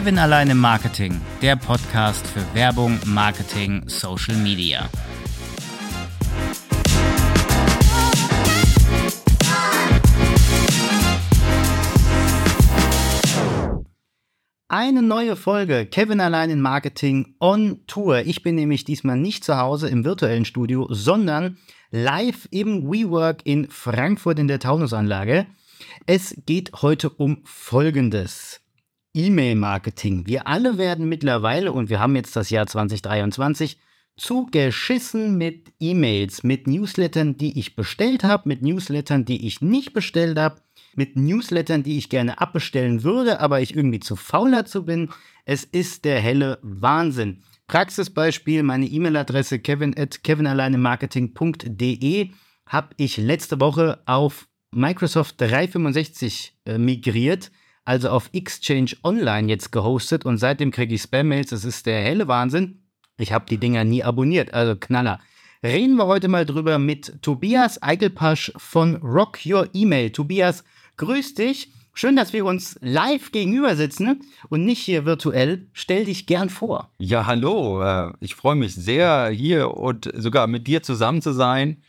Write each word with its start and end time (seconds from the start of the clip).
Kevin 0.00 0.18
allein 0.18 0.48
im 0.48 0.56
Marketing, 0.56 1.20
der 1.42 1.56
Podcast 1.56 2.26
für 2.26 2.42
Werbung, 2.54 2.98
Marketing, 3.04 3.86
Social 3.86 4.34
Media. 4.34 4.88
Eine 14.68 15.02
neue 15.02 15.36
Folge 15.36 15.84
Kevin 15.84 16.22
allein 16.22 16.48
in 16.48 16.62
Marketing 16.62 17.34
on 17.38 17.86
Tour. 17.86 18.20
Ich 18.20 18.42
bin 18.42 18.54
nämlich 18.54 18.86
diesmal 18.86 19.18
nicht 19.18 19.44
zu 19.44 19.58
Hause 19.58 19.90
im 19.90 20.06
virtuellen 20.06 20.46
Studio, 20.46 20.86
sondern 20.88 21.58
live 21.90 22.48
im 22.50 22.90
WeWork 22.90 23.42
in 23.44 23.68
Frankfurt 23.68 24.38
in 24.38 24.48
der 24.48 24.60
Taunusanlage. 24.60 25.46
Es 26.06 26.34
geht 26.46 26.72
heute 26.80 27.10
um 27.10 27.42
Folgendes. 27.44 28.62
E-Mail-Marketing. 29.14 30.26
Wir 30.26 30.46
alle 30.46 30.78
werden 30.78 31.08
mittlerweile, 31.08 31.72
und 31.72 31.90
wir 31.90 32.00
haben 32.00 32.16
jetzt 32.16 32.36
das 32.36 32.50
Jahr 32.50 32.66
2023, 32.66 33.78
zugeschissen 34.16 35.38
mit 35.38 35.72
E-Mails, 35.80 36.42
mit 36.42 36.66
Newslettern, 36.66 37.36
die 37.36 37.58
ich 37.58 37.74
bestellt 37.74 38.22
habe, 38.22 38.48
mit 38.48 38.62
Newslettern, 38.62 39.24
die 39.24 39.46
ich 39.46 39.62
nicht 39.62 39.92
bestellt 39.92 40.38
habe, 40.38 40.60
mit 40.94 41.16
Newslettern, 41.16 41.82
die 41.82 41.98
ich 41.98 42.10
gerne 42.10 42.40
abbestellen 42.40 43.02
würde, 43.02 43.40
aber 43.40 43.60
ich 43.60 43.74
irgendwie 43.74 44.00
zu 44.00 44.16
faul 44.16 44.50
dazu 44.50 44.84
bin. 44.84 45.08
Es 45.44 45.64
ist 45.64 46.04
der 46.04 46.20
helle 46.20 46.58
Wahnsinn. 46.62 47.42
Praxisbeispiel, 47.66 48.62
meine 48.62 48.86
E-Mail-Adresse 48.86 49.60
kevin 49.60 49.96
at 49.96 50.22
kevinalleinemarketing.de 50.22 52.30
habe 52.66 52.88
ich 52.98 53.16
letzte 53.16 53.60
Woche 53.60 54.00
auf 54.06 54.48
Microsoft 54.72 55.40
365 55.40 56.54
äh, 56.64 56.78
migriert 56.78 57.50
also 57.84 58.10
auf 58.10 58.30
Exchange 58.32 58.92
Online 59.02 59.48
jetzt 59.48 59.72
gehostet 59.72 60.24
und 60.24 60.38
seitdem 60.38 60.70
kriege 60.70 60.94
ich 60.94 61.02
Spam-Mails. 61.02 61.50
Das 61.50 61.64
ist 61.64 61.86
der 61.86 62.00
helle 62.00 62.28
Wahnsinn. 62.28 62.82
Ich 63.16 63.32
habe 63.32 63.46
die 63.48 63.58
Dinger 63.58 63.84
nie 63.84 64.02
abonniert, 64.02 64.54
also 64.54 64.76
Knaller. 64.76 65.20
Reden 65.62 65.96
wir 65.96 66.06
heute 66.06 66.28
mal 66.28 66.46
drüber 66.46 66.78
mit 66.78 67.20
Tobias 67.20 67.82
Eichelpasch 67.82 68.52
von 68.56 68.96
Rock 68.96 69.40
Your 69.44 69.68
Email. 69.74 70.10
Tobias, 70.10 70.64
grüß 70.96 71.34
dich. 71.34 71.70
Schön, 71.92 72.16
dass 72.16 72.32
wir 72.32 72.46
uns 72.46 72.78
live 72.80 73.30
gegenüber 73.30 73.76
sitzen 73.76 74.22
und 74.48 74.64
nicht 74.64 74.78
hier 74.78 75.04
virtuell. 75.04 75.66
Stell 75.74 76.06
dich 76.06 76.24
gern 76.24 76.48
vor. 76.48 76.90
Ja, 76.98 77.26
hallo. 77.26 77.82
Äh, 77.82 78.12
ich 78.20 78.34
freue 78.36 78.54
mich 78.54 78.74
sehr, 78.74 79.28
hier 79.28 79.76
und 79.76 80.10
sogar 80.14 80.46
mit 80.46 80.66
dir 80.66 80.82
zusammen 80.82 81.20
zu 81.20 81.34
sein. 81.34 81.82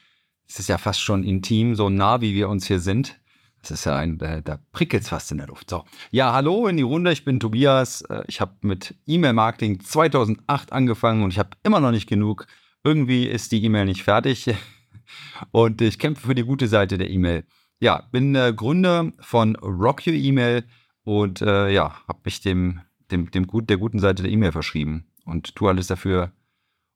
Es 0.49 0.59
ist 0.59 0.67
ja 0.67 0.77
fast 0.77 0.99
schon 0.99 1.23
intim, 1.23 1.75
so 1.75 1.89
nah 1.89 2.19
wie 2.19 2.33
wir 2.33 2.49
uns 2.49 2.67
hier 2.67 2.79
sind. 2.79 3.20
Das 3.61 3.71
ist 3.71 3.85
ja 3.85 3.95
ein, 3.95 4.17
da, 4.17 4.41
da 4.41 4.59
prickelt 4.71 5.03
es 5.03 5.09
fast 5.09 5.31
in 5.31 5.37
der 5.37 5.47
Luft. 5.47 5.69
So. 5.69 5.85
Ja, 6.09 6.33
hallo 6.33 6.67
in 6.67 6.77
die 6.77 6.83
Runde, 6.83 7.11
ich 7.11 7.23
bin 7.23 7.39
Tobias. 7.39 8.01
Äh, 8.01 8.23
ich 8.27 8.41
habe 8.41 8.55
mit 8.61 8.95
E-Mail-Marketing 9.05 9.79
2008 9.79 10.73
angefangen 10.73 11.23
und 11.23 11.31
ich 11.31 11.39
habe 11.39 11.51
immer 11.63 11.79
noch 11.79 11.91
nicht 11.91 12.07
genug. 12.07 12.47
Irgendwie 12.83 13.25
ist 13.25 13.51
die 13.51 13.63
E-Mail 13.63 13.85
nicht 13.85 14.03
fertig 14.03 14.55
und 15.51 15.81
ich 15.81 15.99
kämpfe 15.99 16.27
für 16.27 16.35
die 16.35 16.43
gute 16.43 16.67
Seite 16.67 16.97
der 16.97 17.09
E-Mail. 17.09 17.43
Ja, 17.79 18.07
bin 18.11 18.35
äh, 18.35 18.53
Gründer 18.55 19.11
von 19.19 19.55
Rock 19.57 20.07
Your 20.07 20.13
E-Mail 20.13 20.63
und 21.03 21.41
äh, 21.41 21.69
ja, 21.69 21.95
habe 22.07 22.19
mich 22.25 22.41
dem, 22.41 22.81
dem, 23.11 23.29
dem 23.29 23.47
gut, 23.47 23.69
der 23.69 23.77
guten 23.77 23.99
Seite 23.99 24.23
der 24.23 24.31
E-Mail 24.31 24.51
verschrieben 24.51 25.05
und 25.25 25.55
tue 25.55 25.69
alles 25.69 25.87
dafür, 25.87 26.31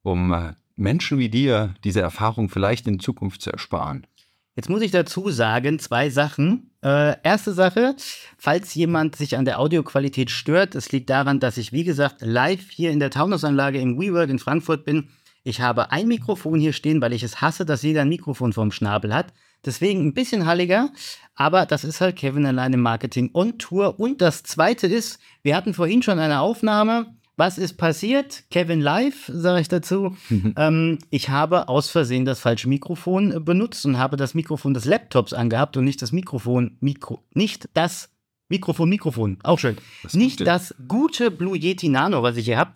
um 0.01 0.33
äh, 0.33 0.53
Menschen 0.75 1.19
wie 1.19 1.29
dir 1.29 1.73
diese 1.83 2.01
Erfahrung 2.01 2.49
vielleicht 2.49 2.87
in 2.87 2.99
Zukunft 2.99 3.41
zu 3.41 3.51
ersparen. 3.51 4.07
Jetzt 4.55 4.69
muss 4.69 4.81
ich 4.81 4.91
dazu 4.91 5.29
sagen, 5.31 5.79
zwei 5.79 6.09
Sachen. 6.09 6.71
Äh, 6.81 7.17
erste 7.23 7.53
Sache, 7.53 7.95
falls 8.37 8.73
jemand 8.73 9.17
sich 9.17 9.37
an 9.37 9.43
der 9.43 9.59
Audioqualität 9.59 10.31
stört, 10.31 10.75
es 10.75 10.93
liegt 10.93 11.09
daran, 11.09 11.41
dass 11.41 11.57
ich, 11.57 11.73
wie 11.73 11.83
gesagt, 11.83 12.21
live 12.21 12.69
hier 12.69 12.91
in 12.91 12.99
der 12.99 13.09
Taunusanlage 13.09 13.79
im 13.79 13.99
WeWork 13.99 14.29
in 14.29 14.39
Frankfurt 14.39 14.85
bin. 14.85 15.09
Ich 15.43 15.59
habe 15.59 15.91
ein 15.91 16.07
Mikrofon 16.07 16.59
hier 16.59 16.71
stehen, 16.71 17.01
weil 17.01 17.11
ich 17.11 17.21
es 17.21 17.41
hasse, 17.41 17.65
dass 17.65 17.83
jeder 17.83 18.01
ein 18.01 18.09
Mikrofon 18.09 18.53
vorm 18.53 18.71
Schnabel 18.71 19.13
hat. 19.13 19.33
Deswegen 19.65 20.07
ein 20.07 20.13
bisschen 20.13 20.45
halliger, 20.45 20.89
aber 21.35 21.65
das 21.65 21.83
ist 21.83 21.99
halt 21.99 22.15
Kevin 22.15 22.45
allein 22.45 22.71
im 22.71 22.81
Marketing 22.81 23.31
on 23.33 23.57
Tour. 23.57 23.99
Und 23.99 24.21
das 24.21 24.43
zweite 24.43 24.87
ist, 24.87 25.19
wir 25.41 25.55
hatten 25.55 25.73
vorhin 25.73 26.01
schon 26.01 26.19
eine 26.19 26.39
Aufnahme 26.39 27.13
was 27.37 27.57
ist 27.57 27.77
passiert? 27.77 28.43
Kevin 28.49 28.81
Live, 28.81 29.29
sage 29.33 29.61
ich 29.61 29.67
dazu. 29.67 30.15
ähm, 30.57 30.99
ich 31.09 31.29
habe 31.29 31.67
aus 31.67 31.89
Versehen 31.89 32.25
das 32.25 32.39
falsche 32.39 32.69
Mikrofon 32.69 33.31
äh, 33.31 33.39
benutzt 33.39 33.85
und 33.85 33.97
habe 33.97 34.17
das 34.17 34.33
Mikrofon 34.33 34.73
des 34.73 34.85
Laptops 34.85 35.33
angehabt 35.33 35.77
und 35.77 35.83
nicht 35.83 36.01
das 36.01 36.11
Mikrofon, 36.11 36.77
Mikro, 36.79 37.23
nicht 37.33 37.69
das 37.73 38.09
Mikrofon, 38.47 38.89
Mikrofon, 38.89 39.37
auch 39.43 39.59
schön. 39.59 39.77
Das 40.03 40.13
nicht 40.13 40.37
gute. 40.37 40.43
das 40.45 40.75
gute 40.87 41.31
Blue 41.31 41.57
Yeti 41.57 41.89
Nano, 41.89 42.23
was 42.23 42.37
ich 42.37 42.45
hier 42.45 42.57
habe. 42.57 42.73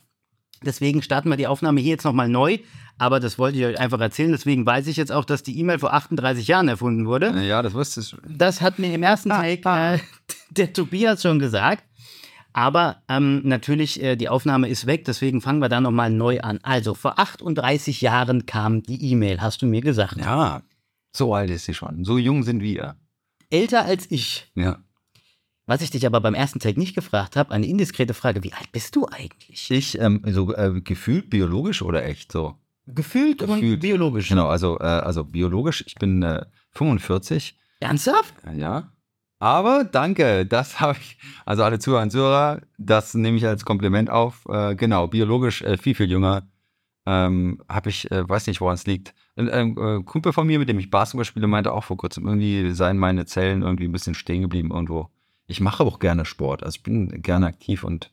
Deswegen 0.66 1.02
starten 1.02 1.30
wir 1.30 1.38
die 1.38 1.48
Aufnahme 1.48 1.80
hier 1.80 1.92
jetzt 1.92 2.04
nochmal 2.04 2.28
neu. 2.28 2.58
Aber 2.98 3.22
das 3.22 3.40
wollte 3.40 3.58
ich 3.58 3.64
euch 3.64 3.80
einfach 3.80 4.02
erzählen. 4.02 4.32
Deswegen 4.32 4.66
weiß 4.66 4.88
ich 4.88 4.98
jetzt 4.98 5.12
auch, 5.12 5.24
dass 5.24 5.42
die 5.42 5.58
E-Mail 5.58 5.80
vor 5.80 5.94
38 5.94 6.46
Jahren 6.48 6.68
erfunden 6.68 7.06
wurde. 7.06 7.32
Ja, 7.44 7.62
das 7.62 7.74
wusste 7.74 8.02
ich. 8.02 8.14
Das 8.28 8.60
hat 8.60 8.78
mir 8.78 8.94
im 8.94 9.04
ersten 9.04 9.32
ah, 9.32 9.42
Take 9.42 9.70
ah. 9.70 9.94
Äh, 9.96 10.00
der 10.50 10.74
Tobias 10.74 11.22
schon 11.22 11.40
gesagt. 11.40 11.86
Aber 12.54 13.04
ähm, 13.08 13.42
natürlich, 13.44 14.02
äh, 14.02 14.16
die 14.16 14.30
Aufnahme 14.30 14.70
ist 14.70 14.86
weg, 14.86 15.06
deswegen 15.06 15.42
fangen 15.42 15.60
wir 15.60 15.70
da 15.70 15.82
nochmal 15.82 16.10
neu 16.10 16.42
an. 16.42 16.60
Also, 16.64 16.94
vor 16.94 17.20
38 17.20 18.02
Jahren 18.02 18.46
kam 18.46 18.84
die 18.84 19.12
E-Mail, 19.12 19.42
hast 19.42 19.62
du 19.62 19.66
mir 19.66 19.82
gesagt. 19.82 20.18
Ja, 20.18 20.62
so 21.16 21.34
alt 21.34 21.50
ist 21.50 21.66
sie 21.66 21.74
schon. 21.74 22.04
So 22.06 22.18
jung 22.18 22.44
sind 22.44 22.62
wir. 22.62 22.96
Älter 23.50 23.86
als 23.86 24.10
ich. 24.10 24.52
Ja. 24.56 24.80
Was 25.66 25.82
ich 25.82 25.92
dich 25.92 26.06
aber 26.08 26.20
beim 26.20 26.34
ersten 26.34 26.60
Tag 26.60 26.78
nicht 26.78 26.96
gefragt 26.96 27.36
habe, 27.36 27.52
eine 27.52 27.68
indiskrete 27.68 28.16
Frage, 28.16 28.44
wie 28.44 28.54
alt 28.54 28.72
bist 28.72 28.96
du 28.96 29.08
eigentlich? 29.08 29.70
Ich, 29.70 30.00
ähm, 30.00 30.24
so 30.26 30.52
äh, 30.56 30.82
gefühlt 30.82 31.30
biologisch 31.30 31.84
oder 31.84 32.04
echt 32.04 32.32
so? 32.32 32.56
Gefühlt, 32.88 33.38
gefühlt 33.38 33.74
und 33.76 33.80
biologisch. 33.80 34.30
Genau, 34.30 34.48
also, 34.48 34.80
äh, 34.80 34.84
also 34.84 35.24
biologisch, 35.24 35.84
ich 35.86 35.94
bin 35.96 36.24
äh, 36.24 36.44
45. 36.72 37.56
Ernsthaft? 37.82 38.34
Ja. 38.56 38.92
Aber 39.40 39.86
danke, 39.86 40.46
das 40.46 40.80
habe 40.82 40.98
ich, 41.00 41.18
also 41.46 41.64
alle 41.64 41.80
Zuhörer 41.80 42.04
und 42.04 42.12
Zuhörer, 42.12 42.62
das 42.78 43.14
nehme 43.14 43.38
ich 43.38 43.46
als 43.46 43.66
Kompliment 43.66 44.10
auf. 44.10 44.46
Äh, 44.50 44.76
genau, 44.76 45.08
biologisch 45.08 45.62
äh, 45.62 45.78
viel, 45.78 45.96
viel 45.96 46.12
jünger. 46.12 46.48
Ähm, 47.06 47.62
habe 47.70 47.90
ich, 47.90 48.12
äh, 48.12 48.28
weiß 48.28 48.48
nicht, 48.48 48.62
woran 48.62 48.76
es 48.76 48.86
liegt. 48.86 49.16
Ein 49.36 49.78
äh, 49.78 50.04
Kumpel 50.04 50.34
von 50.34 50.46
mir, 50.46 50.60
mit 50.60 50.70
dem 50.70 50.80
ich 50.80 50.92
Basketball 50.92 51.26
spiele, 51.26 51.48
meinte 51.48 51.72
auch 51.72 51.86
vor 51.86 51.98
kurzem, 51.98 52.28
irgendwie 52.28 52.72
seien 52.72 52.98
meine 52.98 53.26
Zellen 53.26 53.62
irgendwie 53.62 53.86
ein 53.86 53.92
bisschen 53.92 54.14
stehen 54.16 54.42
geblieben 54.42 54.72
irgendwo. 54.72 55.10
Ich 55.48 55.62
mache 55.62 55.84
auch 55.84 56.00
gerne 56.00 56.26
Sport, 56.26 56.62
also 56.62 56.76
ich 56.76 56.84
bin 56.84 57.22
gerne 57.22 57.48
aktiv 57.48 57.84
und 57.84 58.12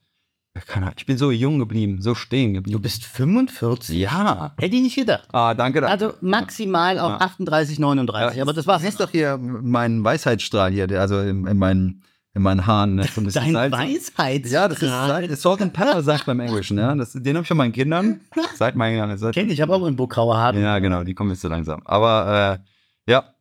ich 0.97 1.07
bin 1.07 1.19
so 1.19 1.31
jung 1.31 1.59
geblieben, 1.59 2.01
so 2.01 2.15
stehen 2.15 2.55
geblieben. 2.55 2.77
Du 2.77 2.83
bist 2.83 3.05
45? 3.05 3.97
Ja. 3.97 4.55
Hätte 4.59 4.77
ich 4.77 4.83
nicht 4.83 4.97
gedacht. 4.97 5.29
Ah, 5.33 5.55
danke. 5.55 5.81
danke. 5.81 5.93
Also 5.93 6.15
maximal 6.21 6.99
auf 6.99 7.13
ja. 7.13 7.21
38, 7.21 7.79
39. 7.79 8.37
Ja, 8.37 8.43
aber 8.43 8.53
das 8.53 8.67
war's. 8.67 8.83
Das 8.83 8.91
ist 8.91 9.01
doch 9.01 9.11
hier 9.11 9.39
mein 9.39 10.03
Weisheitsstrahl 10.05 10.73
hier, 10.73 10.89
also 11.01 11.21
in, 11.21 11.47
in 11.47 11.59
meinen 11.59 12.03
in 12.35 12.43
meinen 12.43 12.67
Haaren. 12.67 12.97
Ne? 12.97 13.05
So 13.05 13.23
Dein 13.23 13.53
Salz. 13.53 13.73
Weisheitsstrahl? 13.73 14.47
Ja, 14.47 14.69
das 14.69 14.83
ist 14.83 14.91
Salz. 14.91 15.41
Salt 15.43 15.63
and 15.63 15.73
Pepper 15.73 16.03
sagt 16.03 16.27
beim 16.27 16.39
Englischen. 16.41 16.77
Ja? 16.77 16.95
Das, 16.95 17.13
den 17.13 17.35
habe 17.35 17.43
ich 17.43 17.49
von 17.49 17.57
meinen 17.57 17.73
Kindern. 17.73 18.21
Seit 18.57 18.77
meinen 18.77 18.99
Jahren. 18.99 19.17
Seit 19.17 19.35
Kenn 19.35 19.49
ich, 19.49 19.61
habe 19.61 19.75
auch 19.75 19.85
einen 19.85 19.97
Burggrauer 19.97 20.37
Haare. 20.37 20.61
Ja, 20.61 20.79
genau, 20.79 21.03
die 21.03 21.15
kommen 21.15 21.31
jetzt 21.31 21.41
so 21.41 21.49
langsam. 21.49 21.81
Aber 21.87 22.61
äh, 23.07 23.11
ja, 23.11 23.35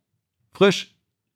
frisch. 0.53 0.95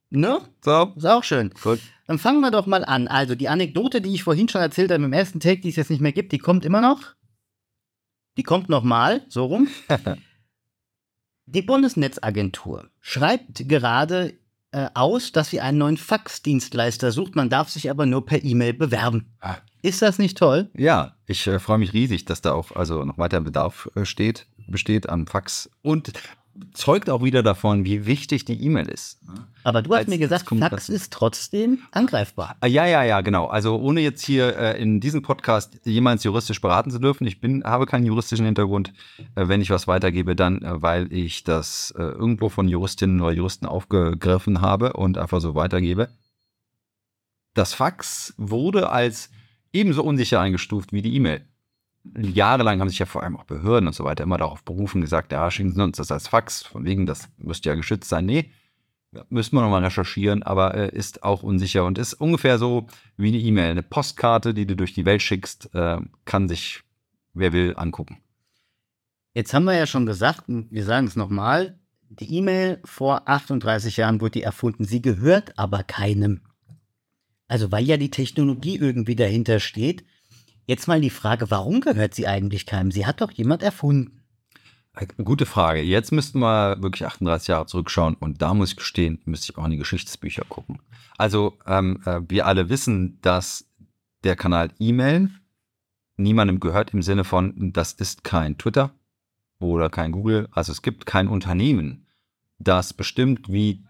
Ne? 0.09 0.39
So. 0.63 0.93
Ist 0.95 1.05
auch 1.05 1.23
schön. 1.23 1.51
Gut. 1.61 1.79
Dann 2.09 2.17
fangen 2.17 2.41
wir 2.41 2.49
doch 2.49 2.65
mal 2.65 2.83
an. 2.83 3.07
Also, 3.07 3.35
die 3.35 3.49
Anekdote, 3.49 4.01
die 4.01 4.15
ich 4.15 4.23
vorhin 4.23 4.49
schon 4.49 4.61
erzählt 4.61 4.89
habe 4.89 5.03
im 5.03 5.13
ersten 5.13 5.39
Take, 5.39 5.61
die 5.61 5.69
es 5.69 5.75
jetzt 5.75 5.91
nicht 5.91 6.01
mehr 6.01 6.11
gibt, 6.11 6.31
die 6.31 6.39
kommt 6.39 6.65
immer 6.65 6.81
noch. 6.81 7.03
Die 8.35 8.41
kommt 8.41 8.67
nochmal, 8.67 9.21
so 9.27 9.45
rum. 9.45 9.67
die 11.45 11.61
Bundesnetzagentur 11.61 12.89
schreibt 12.99 13.69
gerade 13.69 14.33
äh, 14.71 14.89
aus, 14.95 15.33
dass 15.33 15.51
sie 15.51 15.61
einen 15.61 15.77
neuen 15.77 15.97
Faxdienstleister 15.97 17.11
sucht. 17.11 17.35
Man 17.35 17.51
darf 17.51 17.69
sich 17.69 17.91
aber 17.91 18.07
nur 18.07 18.25
per 18.25 18.43
E-Mail 18.43 18.73
bewerben. 18.73 19.35
Ah. 19.39 19.57
Ist 19.83 20.01
das 20.01 20.17
nicht 20.17 20.35
toll? 20.35 20.71
Ja, 20.75 21.15
ich 21.27 21.45
äh, 21.45 21.59
freue 21.59 21.77
mich 21.77 21.93
riesig, 21.93 22.25
dass 22.25 22.41
da 22.41 22.53
auch 22.53 22.71
also 22.71 23.05
noch 23.05 23.19
weiter 23.19 23.39
Bedarf 23.39 23.87
äh, 23.93 24.05
steht, 24.05 24.47
besteht 24.67 25.07
an 25.07 25.27
Fax 25.27 25.69
und 25.83 26.11
zeugt 26.73 27.09
auch 27.09 27.23
wieder 27.23 27.43
davon, 27.43 27.85
wie 27.85 28.05
wichtig 28.05 28.45
die 28.45 28.63
E-Mail 28.63 28.87
ist. 28.87 29.19
Aber 29.63 29.81
du 29.81 29.91
hast 29.91 29.99
als, 29.99 30.07
mir 30.07 30.17
gesagt, 30.17 30.47
Fax 30.47 30.89
ist 30.89 31.11
trotzdem 31.11 31.79
angreifbar. 31.91 32.55
Ah, 32.61 32.67
ja, 32.67 32.85
ja, 32.85 33.03
ja, 33.03 33.21
genau. 33.21 33.47
Also 33.47 33.77
ohne 33.77 34.01
jetzt 34.01 34.23
hier 34.25 34.57
äh, 34.57 34.81
in 34.81 34.99
diesem 34.99 35.21
Podcast 35.21 35.79
jemals 35.83 36.23
juristisch 36.23 36.61
beraten 36.61 36.91
zu 36.91 36.99
dürfen. 36.99 37.27
Ich 37.27 37.41
bin, 37.41 37.63
habe 37.63 37.85
keinen 37.85 38.05
juristischen 38.05 38.45
Hintergrund. 38.45 38.93
Äh, 39.35 39.47
wenn 39.47 39.61
ich 39.61 39.69
was 39.69 39.87
weitergebe, 39.87 40.35
dann, 40.35 40.61
äh, 40.61 40.81
weil 40.81 41.11
ich 41.11 41.43
das 41.43 41.93
äh, 41.97 42.01
irgendwo 42.01 42.49
von 42.49 42.67
Juristinnen 42.67 43.21
oder 43.21 43.33
Juristen 43.33 43.65
aufgegriffen 43.65 44.61
habe 44.61 44.93
und 44.93 45.17
einfach 45.17 45.41
so 45.41 45.55
weitergebe. 45.55 46.09
Das 47.53 47.73
Fax 47.73 48.33
wurde 48.37 48.89
als 48.89 49.29
ebenso 49.73 50.03
unsicher 50.03 50.39
eingestuft 50.39 50.93
wie 50.93 51.01
die 51.01 51.15
E-Mail 51.15 51.45
jahrelang 52.15 52.79
haben 52.79 52.89
sich 52.89 52.99
ja 52.99 53.05
vor 53.05 53.23
allem 53.23 53.37
auch 53.37 53.43
Behörden 53.43 53.87
und 53.87 53.93
so 53.93 54.03
weiter 54.03 54.23
immer 54.23 54.37
darauf 54.37 54.63
berufen, 54.63 55.01
gesagt, 55.01 55.31
ja, 55.31 55.49
schicken 55.51 55.73
Sie 55.73 55.83
uns 55.83 55.97
das 55.97 56.11
als 56.11 56.27
Fax, 56.27 56.63
von 56.63 56.85
wegen, 56.85 57.05
das 57.05 57.29
müsste 57.37 57.69
ja 57.69 57.75
geschützt 57.75 58.09
sein. 58.09 58.25
Nee, 58.25 58.51
Müssen 59.29 59.55
wir 59.55 59.61
nochmal 59.61 59.83
recherchieren, 59.83 60.43
aber 60.43 60.75
äh, 60.75 60.95
ist 60.95 61.23
auch 61.23 61.41
unsicher 61.41 61.83
und 61.83 61.97
ist 61.97 62.13
ungefähr 62.13 62.59
so 62.59 62.85
wie 63.17 63.29
eine 63.29 63.39
E-Mail. 63.39 63.71
Eine 63.71 63.81
Postkarte, 63.81 64.53
die 64.53 64.67
du 64.67 64.75
durch 64.75 64.93
die 64.93 65.05
Welt 65.05 65.23
schickst, 65.23 65.73
äh, 65.73 65.97
kann 66.25 66.47
sich, 66.47 66.83
wer 67.33 67.51
will, 67.51 67.73
angucken. 67.75 68.19
Jetzt 69.33 69.53
haben 69.53 69.63
wir 69.63 69.73
ja 69.73 69.87
schon 69.87 70.05
gesagt, 70.05 70.47
und 70.47 70.71
wir 70.71 70.83
sagen 70.83 71.07
es 71.07 71.15
nochmal, 71.15 71.79
die 72.09 72.35
E-Mail 72.35 72.81
vor 72.85 73.27
38 73.27 73.97
Jahren 73.97 74.21
wurde 74.21 74.31
die 74.31 74.43
erfunden. 74.43 74.83
Sie 74.83 75.01
gehört 75.01 75.57
aber 75.57 75.81
keinem. 75.83 76.41
Also 77.47 77.71
weil 77.71 77.85
ja 77.85 77.97
die 77.97 78.11
Technologie 78.11 78.77
irgendwie 78.77 79.15
dahinter 79.15 79.59
steht. 79.59 80.05
Jetzt 80.69 80.87
mal 80.87 81.01
die 81.01 81.09
Frage, 81.09 81.49
warum 81.49 81.81
gehört 81.81 82.13
sie 82.13 82.27
eigentlich 82.27 82.67
keinem? 82.67 82.91
Sie 82.91 83.07
hat 83.07 83.21
doch 83.21 83.31
jemand 83.31 83.63
erfunden. 83.63 84.21
Gute 85.17 85.47
Frage. 85.47 85.81
Jetzt 85.81 86.11
müssten 86.11 86.37
wir 86.41 86.79
wirklich 86.79 87.07
38 87.07 87.47
Jahre 87.47 87.65
zurückschauen 87.65 88.13
und 88.13 88.43
da 88.43 88.53
muss 88.53 88.69
ich 88.69 88.75
gestehen, 88.75 89.19
müsste 89.25 89.51
ich 89.51 89.57
auch 89.57 89.65
in 89.65 89.71
die 89.71 89.77
Geschichtsbücher 89.77 90.43
gucken. 90.47 90.79
Also 91.17 91.57
ähm, 91.65 92.03
äh, 92.05 92.21
wir 92.27 92.45
alle 92.45 92.69
wissen, 92.69 93.17
dass 93.23 93.65
der 94.23 94.35
Kanal 94.35 94.69
E-Mail 94.77 95.31
niemandem 96.17 96.59
gehört 96.59 96.93
im 96.93 97.01
Sinne 97.01 97.23
von, 97.23 97.73
das 97.73 97.93
ist 97.93 98.23
kein 98.23 98.59
Twitter 98.59 98.91
oder 99.57 99.89
kein 99.89 100.11
Google. 100.11 100.49
Also 100.51 100.71
es 100.71 100.83
gibt 100.83 101.07
kein 101.07 101.29
Unternehmen, 101.29 102.05
das 102.59 102.93
bestimmt, 102.93 103.51
wie 103.51 103.83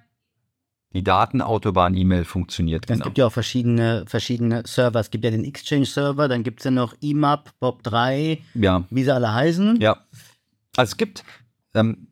die 0.93 1.03
Datenautobahn-E-Mail 1.03 2.25
funktioniert. 2.25 2.85
Es 2.85 2.93
genau. 2.93 3.05
gibt 3.05 3.17
ja 3.19 3.27
auch 3.27 3.31
verschiedene, 3.31 4.05
verschiedene 4.07 4.63
Server. 4.65 4.99
Es 4.99 5.11
gibt 5.11 5.23
ja 5.23 5.31
den 5.31 5.43
Exchange-Server, 5.43 6.27
dann 6.27 6.43
gibt 6.43 6.61
es 6.61 6.65
ja 6.65 6.71
noch 6.71 6.95
EMAP, 7.01 7.51
Bob3, 7.61 8.39
ja. 8.55 8.83
wie 8.89 9.03
sie 9.03 9.13
alle 9.13 9.33
heißen. 9.33 9.79
Ja. 9.79 9.97
Also 10.75 10.91
es 10.91 10.97
gibt 10.97 11.23
ähm, 11.75 12.07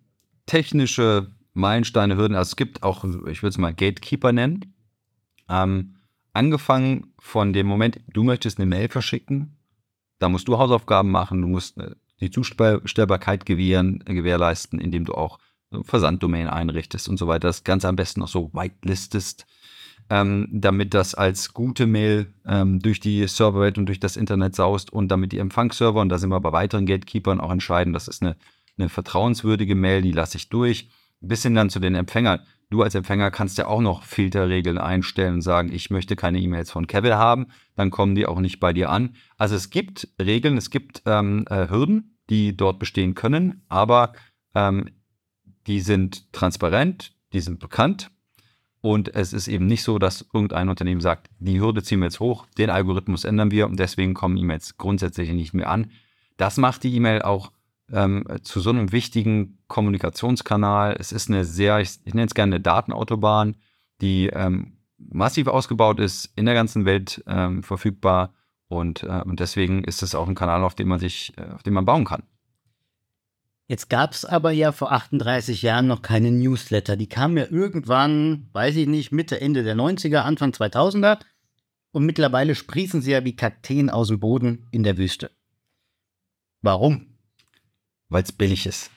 technische 0.45 1.31
Meilensteine, 1.53 2.18
Hürden. 2.18 2.35
Also 2.38 2.50
es 2.50 2.56
gibt 2.56 2.83
auch, 2.83 3.03
ich 3.03 3.41
würde 3.41 3.50
es 3.50 3.57
mal 3.57 3.74
Gatekeeper 3.74 4.31
nennen. 4.31 4.75
Ähm, 5.50 5.95
angefangen 6.33 7.13
von 7.19 7.53
dem 7.53 7.65
Moment, 7.65 8.00
du 8.13 8.24
möchtest 8.24 8.59
eine 8.59 8.68
Mail 8.68 8.89
verschicken, 8.89 9.57
da 10.19 10.29
musst 10.29 10.47
du 10.47 10.57
Hausaufgaben 10.57 11.09
machen, 11.09 11.41
du 11.41 11.47
musst 11.47 11.77
äh, 11.77 11.95
die 12.19 12.31
Zustellbarkeit 12.31 13.45
gewähren, 13.45 14.00
gewährleisten, 14.00 14.79
indem 14.79 15.06
du 15.06 15.13
auch 15.13 15.39
Versanddomain 15.83 16.47
einrichtest 16.47 17.09
und 17.09 17.17
so 17.17 17.27
weiter. 17.27 17.47
Das 17.47 17.63
Ganze 17.63 17.87
am 17.87 17.95
besten 17.95 18.21
noch 18.21 18.27
so 18.27 18.51
whitelistest, 18.53 19.45
ähm, 20.09 20.47
damit 20.51 20.93
das 20.93 21.15
als 21.15 21.53
gute 21.53 21.85
Mail 21.85 22.33
ähm, 22.45 22.79
durch 22.79 22.99
die 22.99 23.27
Serverwelt 23.27 23.77
und 23.77 23.87
durch 23.87 23.99
das 23.99 24.17
Internet 24.17 24.55
saust 24.55 24.91
und 24.91 25.09
damit 25.09 25.31
die 25.31 25.39
Empfangsserver, 25.39 25.99
und 25.99 26.09
da 26.09 26.17
sind 26.17 26.29
wir 26.29 26.39
bei 26.39 26.51
weiteren 26.51 26.85
Gatekeepern 26.85 27.41
auch 27.41 27.51
entscheiden, 27.51 27.93
das 27.93 28.07
ist 28.07 28.21
eine 28.21 28.37
eine 28.77 28.89
vertrauenswürdige 28.89 29.75
Mail, 29.75 30.01
die 30.01 30.11
lasse 30.11 30.37
ich 30.37 30.49
durch, 30.49 30.89
bis 31.19 31.43
hin 31.43 31.55
dann 31.55 31.69
zu 31.69 31.79
den 31.79 31.95
Empfängern. 31.95 32.41
Du 32.69 32.83
als 32.83 32.95
Empfänger 32.95 33.31
kannst 33.31 33.57
ja 33.57 33.67
auch 33.67 33.81
noch 33.81 34.03
Filterregeln 34.03 34.77
einstellen 34.77 35.35
und 35.35 35.41
sagen, 35.41 35.71
ich 35.71 35.89
möchte 35.89 36.15
keine 36.15 36.39
E-Mails 36.39 36.69
von 36.69 36.85
Kevin 36.85 37.13
haben, 37.13 37.47
dann 37.75 37.91
kommen 37.91 38.13
die 38.13 38.25
auch 38.25 38.39
nicht 38.39 38.59
bei 38.59 38.73
dir 38.73 38.89
an. 38.89 39.15
Also 39.37 39.55
es 39.55 39.69
gibt 39.69 40.09
Regeln, 40.21 40.57
es 40.57 40.69
gibt 40.69 41.01
ähm, 41.05 41.45
äh, 41.49 41.69
Hürden, 41.69 42.17
die 42.29 42.55
dort 42.55 42.77
bestehen 42.77 43.15
können, 43.15 43.63
aber 43.69 44.13
ähm, 44.53 44.89
die 45.67 45.81
sind 45.81 46.31
transparent, 46.33 47.13
die 47.33 47.41
sind 47.41 47.59
bekannt 47.59 48.09
und 48.81 49.13
es 49.13 49.33
ist 49.33 49.47
eben 49.47 49.65
nicht 49.65 49.83
so, 49.83 49.99
dass 49.99 50.25
irgendein 50.33 50.69
Unternehmen 50.69 51.01
sagt, 51.01 51.29
die 51.39 51.59
Hürde 51.59 51.83
ziehen 51.83 51.99
wir 51.99 52.05
jetzt 52.05 52.19
hoch, 52.19 52.45
den 52.57 52.69
Algorithmus 52.69 53.25
ändern 53.25 53.51
wir 53.51 53.67
und 53.67 53.79
deswegen 53.79 54.13
kommen 54.13 54.37
E-Mails 54.37 54.77
grundsätzlich 54.77 55.29
nicht 55.31 55.53
mehr 55.53 55.69
an. 55.69 55.91
Das 56.37 56.57
macht 56.57 56.83
die 56.83 56.95
E-Mail 56.95 57.21
auch 57.21 57.51
ähm, 57.91 58.25
zu 58.43 58.59
so 58.59 58.69
einem 58.69 58.91
wichtigen 58.91 59.57
Kommunikationskanal. 59.67 60.95
Es 60.99 61.11
ist 61.11 61.29
eine 61.29 61.45
sehr, 61.45 61.79
ich, 61.79 61.99
ich 62.05 62.13
nenne 62.13 62.27
es 62.27 62.35
gerne 62.35 62.55
eine 62.55 62.61
Datenautobahn, 62.61 63.57
die 64.01 64.27
ähm, 64.27 64.77
massiv 64.97 65.47
ausgebaut 65.47 65.99
ist, 65.99 66.31
in 66.35 66.45
der 66.45 66.53
ganzen 66.53 66.85
Welt 66.85 67.23
ähm, 67.27 67.63
verfügbar 67.63 68.33
und, 68.67 69.03
äh, 69.03 69.21
und 69.25 69.39
deswegen 69.39 69.83
ist 69.83 70.03
es 70.03 70.15
auch 70.15 70.27
ein 70.27 70.35
Kanal, 70.35 70.63
auf 70.63 70.75
dem 70.75 70.87
man 70.87 70.99
sich, 70.99 71.33
äh, 71.37 71.53
auf 71.53 71.63
dem 71.63 71.73
man 71.73 71.85
bauen 71.85 72.05
kann. 72.05 72.23
Jetzt 73.67 73.89
gab 73.89 74.13
es 74.13 74.23
aber 74.23 74.51
ja 74.51 74.71
vor 74.71 74.91
38 74.91 75.61
Jahren 75.61 75.87
noch 75.87 76.01
keine 76.01 76.31
Newsletter. 76.31 76.95
Die 76.95 77.09
kamen 77.09 77.37
ja 77.37 77.45
irgendwann, 77.49 78.49
weiß 78.53 78.75
ich 78.77 78.87
nicht, 78.87 79.11
Mitte, 79.11 79.41
Ende 79.41 79.63
der 79.63 79.75
90er, 79.75 80.19
Anfang 80.19 80.51
2000er. 80.51 81.19
Und 81.91 82.05
mittlerweile 82.05 82.55
sprießen 82.55 83.01
sie 83.01 83.11
ja 83.11 83.25
wie 83.25 83.35
Kakteen 83.35 83.89
aus 83.89 84.07
dem 84.07 84.19
Boden 84.19 84.67
in 84.71 84.83
der 84.83 84.97
Wüste. 84.97 85.31
Warum? 86.61 87.17
weil 88.09 88.23
es 88.23 88.31
billig 88.31 88.65
ist. 88.65 88.91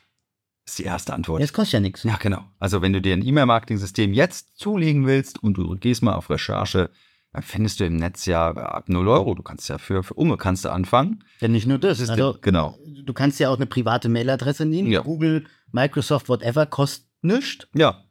Ist 0.66 0.78
die 0.78 0.84
erste 0.84 1.14
Antwort. 1.14 1.42
Das 1.42 1.52
kostet 1.52 1.74
ja 1.74 1.80
nichts. 1.80 2.04
Ja, 2.04 2.16
genau. 2.16 2.44
Also 2.58 2.82
wenn 2.82 2.92
du 2.92 3.00
dir 3.00 3.14
ein 3.14 3.26
E-Mail-Marketing-System 3.26 4.12
jetzt 4.12 4.56
zulegen 4.56 5.06
willst 5.06 5.42
und 5.42 5.54
du 5.54 5.76
gehst 5.76 6.02
mal 6.02 6.14
auf 6.14 6.30
Recherche, 6.30 6.90
dann 7.32 7.42
findest 7.42 7.78
du 7.80 7.84
im 7.84 7.96
Netz 7.96 8.26
ja 8.26 8.50
ab 8.50 8.88
0 8.88 9.06
Euro. 9.08 9.34
Du 9.34 9.42
kannst 9.42 9.68
ja 9.68 9.78
für, 9.78 10.02
für 10.02 10.14
Umme 10.14 10.36
kannst 10.36 10.64
du 10.64 10.70
anfangen. 10.72 11.22
Ja, 11.40 11.48
nicht 11.48 11.66
nur 11.66 11.78
das. 11.78 12.08
also, 12.08 12.36
genau. 12.40 12.76
Du 13.04 13.12
kannst 13.12 13.38
ja 13.38 13.50
auch 13.50 13.56
eine 13.56 13.66
private 13.66 14.08
Mailadresse 14.08 14.66
nehmen. 14.66 14.90
Ja. 14.90 15.02
Google, 15.02 15.44
Microsoft, 15.72 16.28
whatever, 16.28 16.66
kostet 16.66 17.06
nichts. 17.22 17.66
Ja. 17.74 18.04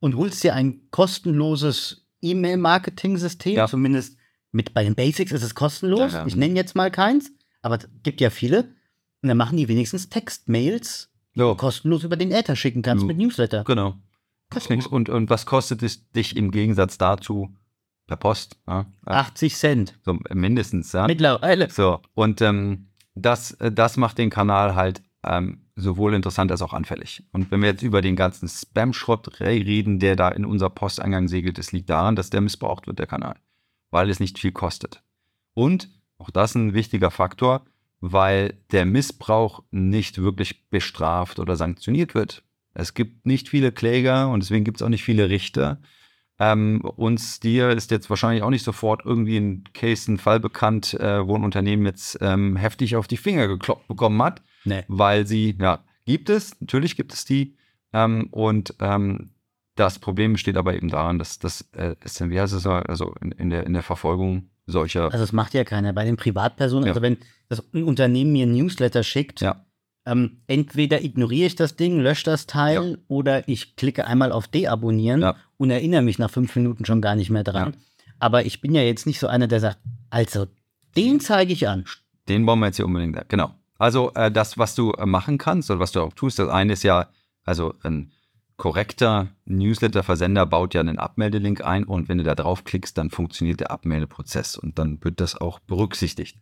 Und 0.00 0.16
holst 0.16 0.42
dir 0.44 0.54
ein 0.54 0.88
kostenloses 0.90 2.06
E-Mail-Marketing-System. 2.22 3.54
Ja. 3.54 3.68
Zumindest 3.68 4.16
mit 4.52 4.72
bei 4.74 4.84
den 4.84 4.94
Basics 4.94 5.32
ist 5.32 5.42
es 5.42 5.54
kostenlos. 5.54 6.12
Ja. 6.12 6.26
Ich 6.26 6.36
nenne 6.36 6.54
jetzt 6.54 6.74
mal 6.74 6.90
keins, 6.90 7.30
aber 7.62 7.76
es 7.78 7.88
gibt 8.02 8.20
ja 8.20 8.30
viele. 8.30 8.74
Und 9.22 9.28
dann 9.28 9.36
machen 9.36 9.56
die 9.56 9.68
wenigstens 9.68 10.08
Textmails, 10.08 11.10
die 11.34 11.40
du 11.40 11.54
kostenlos 11.54 12.04
über 12.04 12.16
den 12.16 12.30
Äther 12.30 12.56
schicken 12.56 12.82
kannst 12.82 13.02
Ja. 13.02 13.08
mit 13.08 13.18
Newsletter. 13.18 13.64
Genau. 13.64 13.96
Kostet 14.50 14.70
nichts. 14.70 14.86
Und, 14.86 15.08
und 15.08 15.30
was 15.30 15.46
kostet 15.46 15.82
es 15.82 16.10
dich 16.12 16.36
im 16.36 16.50
Gegensatz 16.50 16.98
dazu 16.98 17.54
per 18.06 18.16
Post? 18.16 18.56
Ja? 18.66 18.86
80 19.06 19.56
Cent. 19.56 19.98
So 20.04 20.18
mindestens, 20.30 20.92
ja. 20.92 21.06
Mittlerweile. 21.06 21.70
So, 21.70 22.00
und 22.14 22.40
ähm, 22.40 22.88
das, 23.14 23.52
äh, 23.52 23.72
das 23.72 23.96
macht 23.96 24.18
den 24.18 24.30
Kanal 24.30 24.74
halt 24.74 25.02
ähm, 25.24 25.62
sowohl 25.76 26.14
interessant 26.14 26.50
als 26.50 26.62
auch 26.62 26.72
anfällig. 26.72 27.24
Und 27.32 27.50
wenn 27.50 27.60
wir 27.60 27.68
jetzt 27.70 27.82
über 27.82 28.02
den 28.02 28.16
ganzen 28.16 28.48
Spam-Schrott 28.48 29.40
reden, 29.40 29.98
der 29.98 30.16
da 30.16 30.28
in 30.28 30.44
unser 30.44 30.70
Posteingang 30.70 31.28
segelt, 31.28 31.58
das 31.58 31.72
liegt 31.72 31.90
daran, 31.90 32.16
dass 32.16 32.30
der 32.30 32.40
missbraucht 32.40 32.86
wird, 32.86 32.98
der 32.98 33.06
Kanal, 33.06 33.36
weil 33.90 34.10
es 34.10 34.20
nicht 34.20 34.38
viel 34.38 34.52
kostet. 34.52 35.02
Und, 35.54 35.88
auch 36.18 36.30
das 36.30 36.54
ein 36.54 36.74
wichtiger 36.74 37.10
Faktor, 37.10 37.64
weil 38.00 38.58
der 38.70 38.84
Missbrauch 38.84 39.62
nicht 39.70 40.18
wirklich 40.18 40.68
bestraft 40.68 41.38
oder 41.38 41.56
sanktioniert 41.56 42.14
wird. 42.14 42.44
Es 42.74 42.94
gibt 42.94 43.24
nicht 43.24 43.48
viele 43.48 43.72
Kläger 43.72 44.28
und 44.28 44.42
deswegen 44.42 44.64
gibt 44.64 44.78
es 44.78 44.82
auch 44.82 44.88
nicht 44.88 45.04
viele 45.04 45.30
Richter. 45.30 45.80
Ähm, 46.40 46.80
uns 46.82 47.38
dir 47.38 47.70
ist 47.70 47.90
jetzt 47.92 48.10
wahrscheinlich 48.10 48.42
auch 48.42 48.50
nicht 48.50 48.64
sofort 48.64 49.02
irgendwie 49.04 49.36
ein 49.36 49.64
Case, 49.72 50.10
ein 50.10 50.18
Fall 50.18 50.40
bekannt, 50.40 50.94
äh, 50.94 51.26
wo 51.26 51.36
ein 51.36 51.44
Unternehmen 51.44 51.86
jetzt 51.86 52.18
ähm, 52.20 52.56
heftig 52.56 52.96
auf 52.96 53.06
die 53.06 53.16
Finger 53.16 53.46
gekloppt 53.46 53.86
bekommen 53.86 54.20
hat, 54.22 54.42
Nee. 54.64 54.82
weil 54.88 55.26
sie, 55.26 55.56
ja, 55.60 55.84
gibt 56.06 56.28
es, 56.30 56.60
natürlich 56.60 56.96
gibt 56.96 57.12
es 57.12 57.24
die. 57.24 57.56
Ähm, 57.92 58.28
und 58.32 58.74
ähm, 58.80 59.30
das 59.76 59.98
Problem 60.00 60.32
besteht 60.32 60.56
aber 60.56 60.74
eben 60.74 60.88
daran, 60.88 61.18
dass 61.20 61.38
das 61.38 61.68
äh, 61.72 61.94
ist, 62.04 62.20
wie 62.28 62.40
heißt 62.40 62.52
es, 62.52 62.66
also 62.66 63.14
in, 63.20 63.30
in, 63.32 63.50
der, 63.50 63.64
in 63.66 63.72
der 63.72 63.82
Verfolgung 63.84 64.50
solcher. 64.66 65.04
Also 65.04 65.18
das 65.18 65.32
macht 65.32 65.54
ja 65.54 65.62
keiner. 65.64 65.92
Bei 65.92 66.04
den 66.04 66.16
Privatpersonen, 66.16 66.86
Ja. 66.86 66.90
also 66.92 67.02
wenn 67.02 67.18
das 67.48 67.62
ein 67.74 67.84
Unternehmen 67.84 68.32
mir 68.32 68.46
ein 68.46 68.52
Newsletter 68.52 69.02
schickt, 69.02 69.40
Ja. 69.40 69.63
Ähm, 70.06 70.38
entweder 70.46 71.02
ignoriere 71.02 71.46
ich 71.46 71.56
das 71.56 71.76
Ding, 71.76 71.98
lösche 72.00 72.24
das 72.24 72.46
Teil 72.46 72.90
Ja. 72.92 72.96
oder 73.08 73.48
ich 73.48 73.76
klicke 73.76 74.06
einmal 74.06 74.32
auf 74.32 74.48
Deabonnieren 74.48 75.22
Ja. 75.22 75.36
und 75.56 75.70
erinnere 75.70 76.02
mich 76.02 76.18
nach 76.18 76.30
fünf 76.30 76.54
Minuten 76.56 76.84
schon 76.84 77.00
gar 77.00 77.14
nicht 77.16 77.30
mehr 77.30 77.44
dran. 77.44 77.76
Aber 78.18 78.44
ich 78.44 78.60
bin 78.60 78.74
ja 78.74 78.82
jetzt 78.82 79.06
nicht 79.06 79.18
so 79.18 79.26
einer, 79.26 79.48
der 79.48 79.60
sagt, 79.60 79.78
also 80.10 80.46
den 80.96 81.20
zeige 81.20 81.52
ich 81.52 81.68
an. 81.68 81.84
Den 82.28 82.46
wollen 82.46 82.60
wir 82.60 82.66
jetzt 82.66 82.76
hier 82.76 82.86
unbedingt. 82.86 83.28
Genau. 83.28 83.54
Also 83.78 84.12
äh, 84.14 84.30
das, 84.30 84.56
was 84.56 84.74
du 84.74 84.92
äh, 84.92 85.04
machen 85.06 85.36
kannst 85.38 85.70
oder 85.70 85.80
was 85.80 85.92
du 85.92 86.00
auch 86.00 86.12
tust, 86.12 86.38
das 86.38 86.48
eine 86.48 86.74
ist 86.74 86.84
ja, 86.84 87.08
also 87.44 87.74
ein 87.82 88.12
korrekter 88.56 89.28
Newsletter-Versender 89.46 90.46
baut 90.46 90.74
ja 90.74 90.80
einen 90.80 90.98
Abmeldelink 90.98 91.64
ein 91.64 91.84
und 91.84 92.08
wenn 92.08 92.18
du 92.18 92.24
da 92.24 92.34
draufklickst, 92.36 92.96
dann 92.96 93.10
funktioniert 93.10 93.60
der 93.60 93.70
Abmeldeprozess 93.72 94.56
und 94.56 94.78
dann 94.78 95.02
wird 95.02 95.20
das 95.20 95.38
auch 95.40 95.58
berücksichtigt. 95.58 96.38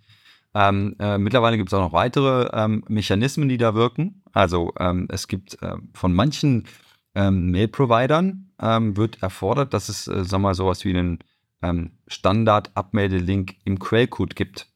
Ähm, 0.54 0.96
äh, 0.98 1.18
mittlerweile 1.18 1.56
gibt 1.56 1.70
es 1.70 1.74
auch 1.74 1.80
noch 1.80 1.92
weitere 1.92 2.50
ähm, 2.52 2.84
Mechanismen, 2.88 3.48
die 3.48 3.58
da 3.58 3.74
wirken. 3.74 4.22
Also 4.32 4.72
ähm, 4.78 5.06
es 5.10 5.28
gibt 5.28 5.60
äh, 5.62 5.76
von 5.94 6.12
manchen 6.12 6.66
ähm, 7.14 7.50
Mail-Providern 7.50 8.50
ähm, 8.60 8.96
wird 8.96 9.22
erfordert, 9.22 9.74
dass 9.74 9.88
es, 9.88 10.08
äh, 10.08 10.30
wir 10.30 10.38
mal, 10.38 10.54
sowas 10.54 10.84
wie 10.84 10.90
einen 10.90 11.18
ähm, 11.62 11.92
Standard-Abmeldelink 12.06 13.56
im 13.64 13.78
Quellcode 13.78 14.36
gibt. 14.36 14.68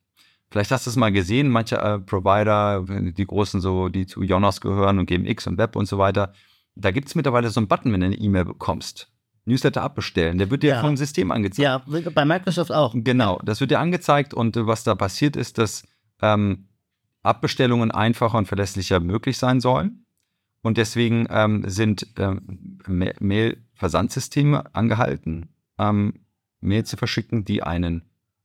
Vielleicht 0.51 0.71
hast 0.71 0.87
du 0.87 0.91
es 0.91 0.97
mal 0.97 1.13
gesehen, 1.13 1.49
manche 1.49 1.77
äh, 1.77 1.99
Provider, 1.99 2.85
die 2.89 3.27
großen 3.27 3.61
so, 3.61 3.89
die 3.89 4.07
zu 4.07 4.23
Jonas 4.23 4.61
gehören 4.61 4.99
und 4.99 5.07
GMX 5.07 5.47
und 5.49 5.59
Web 5.59 5.77
und 5.77 5.87
so 5.87 5.99
weiter, 5.99 6.33
da 6.77 6.91
gibt 6.91 7.09
es 7.09 7.15
mittlerweile 7.15 7.49
so 7.51 7.61
einen 7.61 7.69
Button, 7.69 7.93
wenn 7.93 8.01
du 8.01 8.07
eine 8.07 8.17
E-Mail 8.17 8.45
bekommst. 8.45 9.11
Newsletter 9.47 9.83
abbestellen, 9.83 10.39
der 10.39 10.51
wird 10.51 10.63
dir 10.63 10.75
Ja. 10.75 10.81
vom 10.81 10.97
System 10.97 11.31
angezeigt. 11.31 11.59
Ja, 11.63 11.83
bei 12.15 12.25
Microsoft 12.25 12.73
auch. 12.73 12.93
Genau, 12.97 13.41
das 13.45 13.61
wird 13.61 13.71
dir 13.71 13.79
angezeigt 13.81 14.35
und 14.35 14.57
äh, 14.57 14.67
was 14.67 14.85
da 14.85 14.95
passiert 14.95 15.37
ist, 15.37 15.59
dass 15.59 15.85
ähm, 16.21 16.67
Abbestellungen 17.23 17.91
einfacher 17.91 18.39
und 18.39 18.47
verlässlicher 18.47 19.01
möglich 19.01 19.39
sein 19.39 19.61
sollen. 19.61 20.05
Und 20.63 20.79
deswegen 20.79 21.27
ähm, 21.31 21.63
sind 21.69 22.09
ähm, 22.19 22.81
Mail-Versandsysteme 22.87 24.75
angehalten, 24.75 25.49
ähm, 25.79 26.15
Mail 26.61 26.85
zu 26.85 26.97
verschicken, 26.97 27.45
die 27.45 27.63
einen, 27.63 28.03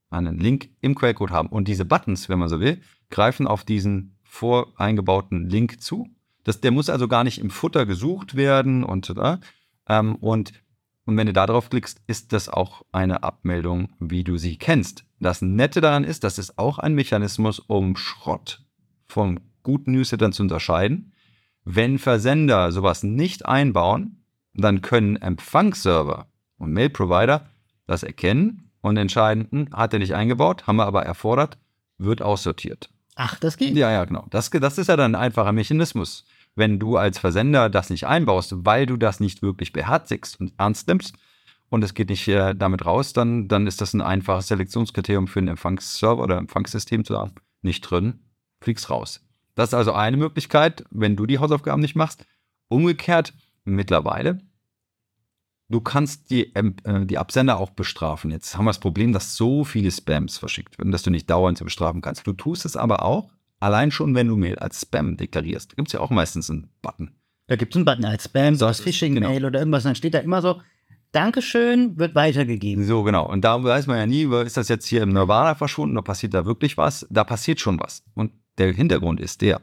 einen 0.09 0.37
Link 0.37 0.69
im 0.81 0.95
Quellcode 0.95 1.31
haben. 1.31 1.49
Und 1.49 1.67
diese 1.67 1.85
Buttons, 1.85 2.29
wenn 2.29 2.39
man 2.39 2.49
so 2.49 2.59
will, 2.59 2.81
greifen 3.09 3.47
auf 3.47 3.63
diesen 3.63 4.17
voreingebauten 4.23 5.49
Link 5.49 5.81
zu. 5.81 6.09
Das, 6.43 6.61
der 6.61 6.71
muss 6.71 6.89
also 6.89 7.07
gar 7.07 7.23
nicht 7.23 7.39
im 7.39 7.49
Futter 7.49 7.85
gesucht 7.85 8.35
werden 8.35 8.83
und, 8.83 9.09
äh, 9.09 9.37
ähm, 9.87 10.15
und, 10.15 10.53
und 11.05 11.17
wenn 11.17 11.27
du 11.27 11.33
da 11.33 11.45
drauf 11.45 11.69
klickst, 11.69 12.01
ist 12.07 12.33
das 12.33 12.47
auch 12.49 12.83
eine 12.91 13.23
Abmeldung, 13.23 13.89
wie 13.99 14.23
du 14.23 14.37
sie 14.37 14.57
kennst. 14.57 15.03
Das 15.19 15.41
Nette 15.41 15.81
daran 15.81 16.03
ist, 16.03 16.23
das 16.23 16.37
ist 16.37 16.57
auch 16.57 16.79
ein 16.79 16.93
Mechanismus, 16.93 17.59
um 17.59 17.95
Schrott 17.95 18.63
vom 19.07 19.39
guten 19.63 19.91
Newslettern 19.91 20.33
zu 20.33 20.43
unterscheiden. 20.43 21.13
Wenn 21.63 21.99
Versender 21.99 22.71
sowas 22.71 23.03
nicht 23.03 23.45
einbauen, 23.45 24.23
dann 24.53 24.81
können 24.81 25.15
Empfangsserver 25.15 26.27
und 26.57 26.73
Mail-Provider 26.73 27.49
das 27.87 28.03
erkennen 28.03 28.71
und 28.81 28.97
entscheiden, 28.97 29.47
hm, 29.49 29.67
hat 29.71 29.93
er 29.93 29.99
nicht 29.99 30.15
eingebaut, 30.15 30.67
haben 30.67 30.77
wir 30.77 30.85
aber 30.85 31.03
erfordert, 31.03 31.57
wird 31.97 32.21
aussortiert. 32.21 32.89
Ach, 33.15 33.37
das 33.39 33.57
geht? 33.57 33.75
Ja, 33.75 33.91
ja, 33.91 34.05
genau. 34.05 34.25
Das, 34.29 34.49
das 34.49 34.77
ist 34.77 34.87
ja 34.87 34.95
dann 34.95 35.15
ein 35.15 35.21
einfacher 35.21 35.51
Mechanismus. 35.51 36.25
Wenn 36.55 36.79
du 36.79 36.97
als 36.97 37.17
Versender 37.17 37.69
das 37.69 37.89
nicht 37.89 38.07
einbaust, 38.07 38.53
weil 38.65 38.85
du 38.85 38.97
das 38.97 39.19
nicht 39.19 39.41
wirklich 39.41 39.73
beherzigst 39.73 40.39
und 40.39 40.53
ernst 40.57 40.87
nimmst 40.87 41.15
und 41.69 41.83
es 41.83 41.93
geht 41.93 42.09
nicht 42.09 42.27
äh, 42.27 42.53
damit 42.53 42.85
raus, 42.85 43.13
dann, 43.13 43.47
dann 43.47 43.67
ist 43.67 43.81
das 43.81 43.93
ein 43.93 44.01
einfaches 44.01 44.47
Selektionskriterium 44.47 45.27
für 45.27 45.39
einen 45.39 45.47
Empfangsserver 45.49 46.21
oder 46.21 46.37
Empfangssystem 46.37 47.05
zu 47.05 47.17
haben. 47.17 47.35
Nicht 47.61 47.81
drin, 47.81 48.19
fliegst 48.59 48.89
raus. 48.89 49.21
Das 49.55 49.69
ist 49.69 49.73
also 49.73 49.93
eine 49.93 50.17
Möglichkeit, 50.17 50.83
wenn 50.91 51.15
du 51.15 51.25
die 51.25 51.39
Hausaufgaben 51.39 51.81
nicht 51.81 51.95
machst. 51.95 52.25
Umgekehrt, 52.67 53.33
mittlerweile, 53.63 54.41
du 55.69 55.81
kannst 55.81 56.29
die, 56.29 56.53
äh, 56.55 57.05
die 57.05 57.17
Absender 57.17 57.57
auch 57.57 57.71
bestrafen. 57.71 58.31
Jetzt 58.31 58.57
haben 58.57 58.65
wir 58.65 58.69
das 58.69 58.79
Problem, 58.79 59.13
dass 59.13 59.35
so 59.35 59.63
viele 59.63 59.91
Spams 59.91 60.37
verschickt 60.37 60.77
werden, 60.77 60.91
dass 60.91 61.03
du 61.03 61.09
nicht 61.09 61.29
dauernd 61.29 61.63
bestrafen 61.63 62.01
kannst. 62.01 62.27
Du 62.27 62.33
tust 62.33 62.65
es 62.65 62.77
aber 62.77 63.03
auch, 63.03 63.31
allein 63.61 63.91
schon, 63.91 64.13
wenn 64.15 64.27
du 64.27 64.35
Mail 64.35 64.59
als 64.59 64.81
Spam 64.81 65.15
deklarierst. 65.15 65.71
Da 65.71 65.75
gibt 65.75 65.87
es 65.87 65.93
ja 65.93 66.01
auch 66.01 66.09
meistens 66.09 66.49
einen 66.49 66.69
Button. 66.81 67.11
Da 67.47 67.55
gibt 67.55 67.73
es 67.73 67.77
einen 67.77 67.85
Button 67.85 68.05
als 68.05 68.25
Spam, 68.25 68.55
so 68.55 68.65
als 68.65 68.81
Phishing-Mail 68.81 69.35
genau. 69.35 69.47
oder 69.47 69.59
irgendwas. 69.59 69.83
Dann 69.83 69.95
steht 69.95 70.13
da 70.13 70.19
immer 70.19 70.41
so, 70.41 70.61
Dankeschön, 71.11 71.97
wird 71.97 72.15
weitergegeben. 72.15 72.85
So, 72.85 73.03
genau. 73.03 73.27
Und 73.29 73.41
da 73.43 73.61
weiß 73.61 73.87
man 73.87 73.97
ja 73.97 74.05
nie, 74.05 74.23
ist 74.45 74.55
das 74.55 74.69
jetzt 74.69 74.85
hier 74.85 75.03
im 75.03 75.09
Nirvana 75.09 75.55
verschwunden 75.55 75.97
oder 75.97 76.05
passiert 76.05 76.33
da 76.33 76.45
wirklich 76.45 76.77
was? 76.77 77.05
Da 77.09 77.23
passiert 77.23 77.59
schon 77.59 77.79
was. 77.79 78.03
Und 78.13 78.31
der 78.57 78.71
Hintergrund 78.73 79.19
ist 79.19 79.41
der, 79.41 79.61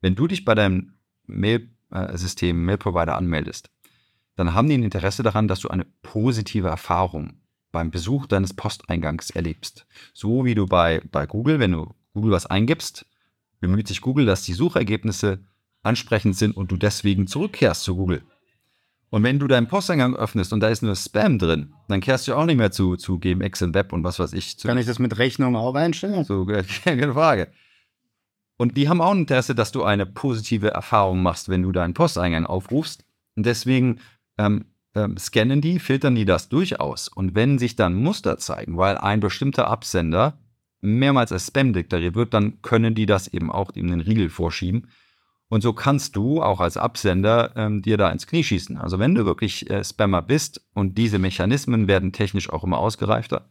wenn 0.00 0.16
du 0.16 0.26
dich 0.26 0.44
bei 0.44 0.54
deinem 0.54 0.94
Mail-System, 1.26 2.64
Mail-Provider 2.64 3.16
anmeldest, 3.16 3.70
dann 4.34 4.54
haben 4.54 4.68
die 4.68 4.76
ein 4.76 4.82
Interesse 4.82 5.22
daran, 5.22 5.48
dass 5.48 5.60
du 5.60 5.68
eine 5.68 5.86
positive 6.02 6.68
Erfahrung 6.68 7.34
beim 7.70 7.90
Besuch 7.90 8.26
deines 8.26 8.54
Posteingangs 8.54 9.30
erlebst. 9.30 9.86
So 10.14 10.44
wie 10.44 10.54
du 10.54 10.66
bei, 10.66 11.00
bei 11.12 11.26
Google, 11.26 11.60
wenn 11.60 11.72
du 11.72 11.94
Google 12.14 12.32
was 12.32 12.46
eingibst, 12.46 13.06
bemüht 13.60 13.88
sich 13.88 14.00
Google, 14.00 14.26
dass 14.26 14.42
die 14.42 14.54
Suchergebnisse 14.54 15.40
ansprechend 15.82 16.36
sind 16.36 16.56
und 16.56 16.70
du 16.70 16.76
deswegen 16.76 17.26
zurückkehrst 17.26 17.82
zu 17.82 17.96
Google. 17.96 18.22
Und 19.10 19.22
wenn 19.22 19.38
du 19.38 19.46
deinen 19.46 19.68
Posteingang 19.68 20.14
öffnest 20.14 20.52
und 20.52 20.60
da 20.60 20.68
ist 20.68 20.82
nur 20.82 20.94
Spam 20.94 21.38
drin, 21.38 21.72
dann 21.88 22.00
kehrst 22.00 22.28
du 22.28 22.34
auch 22.34 22.44
nicht 22.44 22.58
mehr 22.58 22.70
zu, 22.70 22.96
zu 22.96 23.18
GMX 23.18 23.62
und 23.62 23.74
Web 23.74 23.92
und 23.92 24.04
was 24.04 24.18
weiß 24.18 24.34
ich. 24.34 24.58
Kann 24.58 24.76
ich 24.76 24.86
das 24.86 24.98
mit 24.98 25.16
Rechnung 25.18 25.56
auch 25.56 25.74
einstellen? 25.74 26.24
So, 26.24 26.46
keine 26.84 27.12
Frage. 27.12 27.48
Und 28.58 28.76
die 28.76 28.88
haben 28.88 29.00
auch 29.00 29.12
ein 29.12 29.20
Interesse, 29.20 29.54
dass 29.54 29.72
du 29.72 29.84
eine 29.84 30.04
positive 30.04 30.70
Erfahrung 30.70 31.22
machst, 31.22 31.48
wenn 31.48 31.62
du 31.62 31.72
deinen 31.72 31.94
Posteingang 31.94 32.44
aufrufst. 32.44 33.04
Und 33.36 33.46
deswegen 33.46 34.00
ähm, 34.36 34.66
ähm, 34.94 35.16
scannen 35.16 35.60
die, 35.60 35.78
filtern 35.78 36.14
die 36.14 36.24
das 36.24 36.48
durchaus. 36.48 37.08
Und 37.08 37.34
wenn 37.34 37.58
sich 37.58 37.76
dann 37.76 37.94
Muster 37.94 38.36
zeigen, 38.36 38.76
weil 38.76 38.98
ein 38.98 39.20
bestimmter 39.20 39.68
Absender 39.68 40.38
mehrmals 40.80 41.32
als 41.32 41.48
Spam 41.48 41.72
deklariert 41.72 42.14
wird, 42.14 42.34
dann 42.34 42.62
können 42.62 42.94
die 42.94 43.06
das 43.06 43.28
eben 43.28 43.50
auch 43.50 43.70
in 43.70 43.88
den 43.88 44.00
Riegel 44.00 44.28
vorschieben. 44.28 44.88
Und 45.48 45.62
so 45.62 45.72
kannst 45.72 46.14
du 46.14 46.42
auch 46.42 46.60
als 46.60 46.76
Absender 46.76 47.52
ähm, 47.56 47.80
dir 47.80 47.96
da 47.96 48.10
ins 48.10 48.26
Knie 48.26 48.44
schießen. 48.44 48.76
Also 48.76 48.98
wenn 48.98 49.14
du 49.14 49.24
wirklich 49.24 49.70
äh, 49.70 49.82
Spammer 49.82 50.20
bist 50.20 50.60
und 50.74 50.98
diese 50.98 51.18
Mechanismen 51.18 51.88
werden 51.88 52.12
technisch 52.12 52.50
auch 52.50 52.64
immer 52.64 52.78
ausgereifter, 52.78 53.48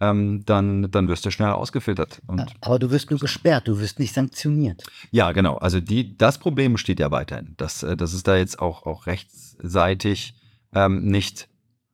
ähm, 0.00 0.44
dann, 0.44 0.90
dann 0.90 1.08
wirst 1.08 1.24
du 1.24 1.30
schnell 1.30 1.50
ausgefiltert. 1.50 2.20
Und 2.26 2.52
Aber 2.60 2.78
du 2.78 2.90
wirst 2.90 3.10
nur 3.10 3.18
gesperrt, 3.18 3.68
du 3.68 3.78
wirst 3.78 3.98
nicht 3.98 4.12
sanktioniert. 4.12 4.82
Ja, 5.10 5.32
genau. 5.32 5.56
Also 5.56 5.80
die, 5.80 6.16
das 6.18 6.38
Problem 6.38 6.72
besteht 6.72 7.00
ja 7.00 7.10
weiterhin, 7.10 7.54
dass, 7.56 7.82
äh, 7.82 7.96
dass 7.96 8.12
es 8.12 8.22
da 8.24 8.36
jetzt 8.36 8.58
auch, 8.58 8.84
auch 8.84 9.06
rechtsseitig 9.06 10.34
ähm, 10.74 11.04
nicht 11.06 11.48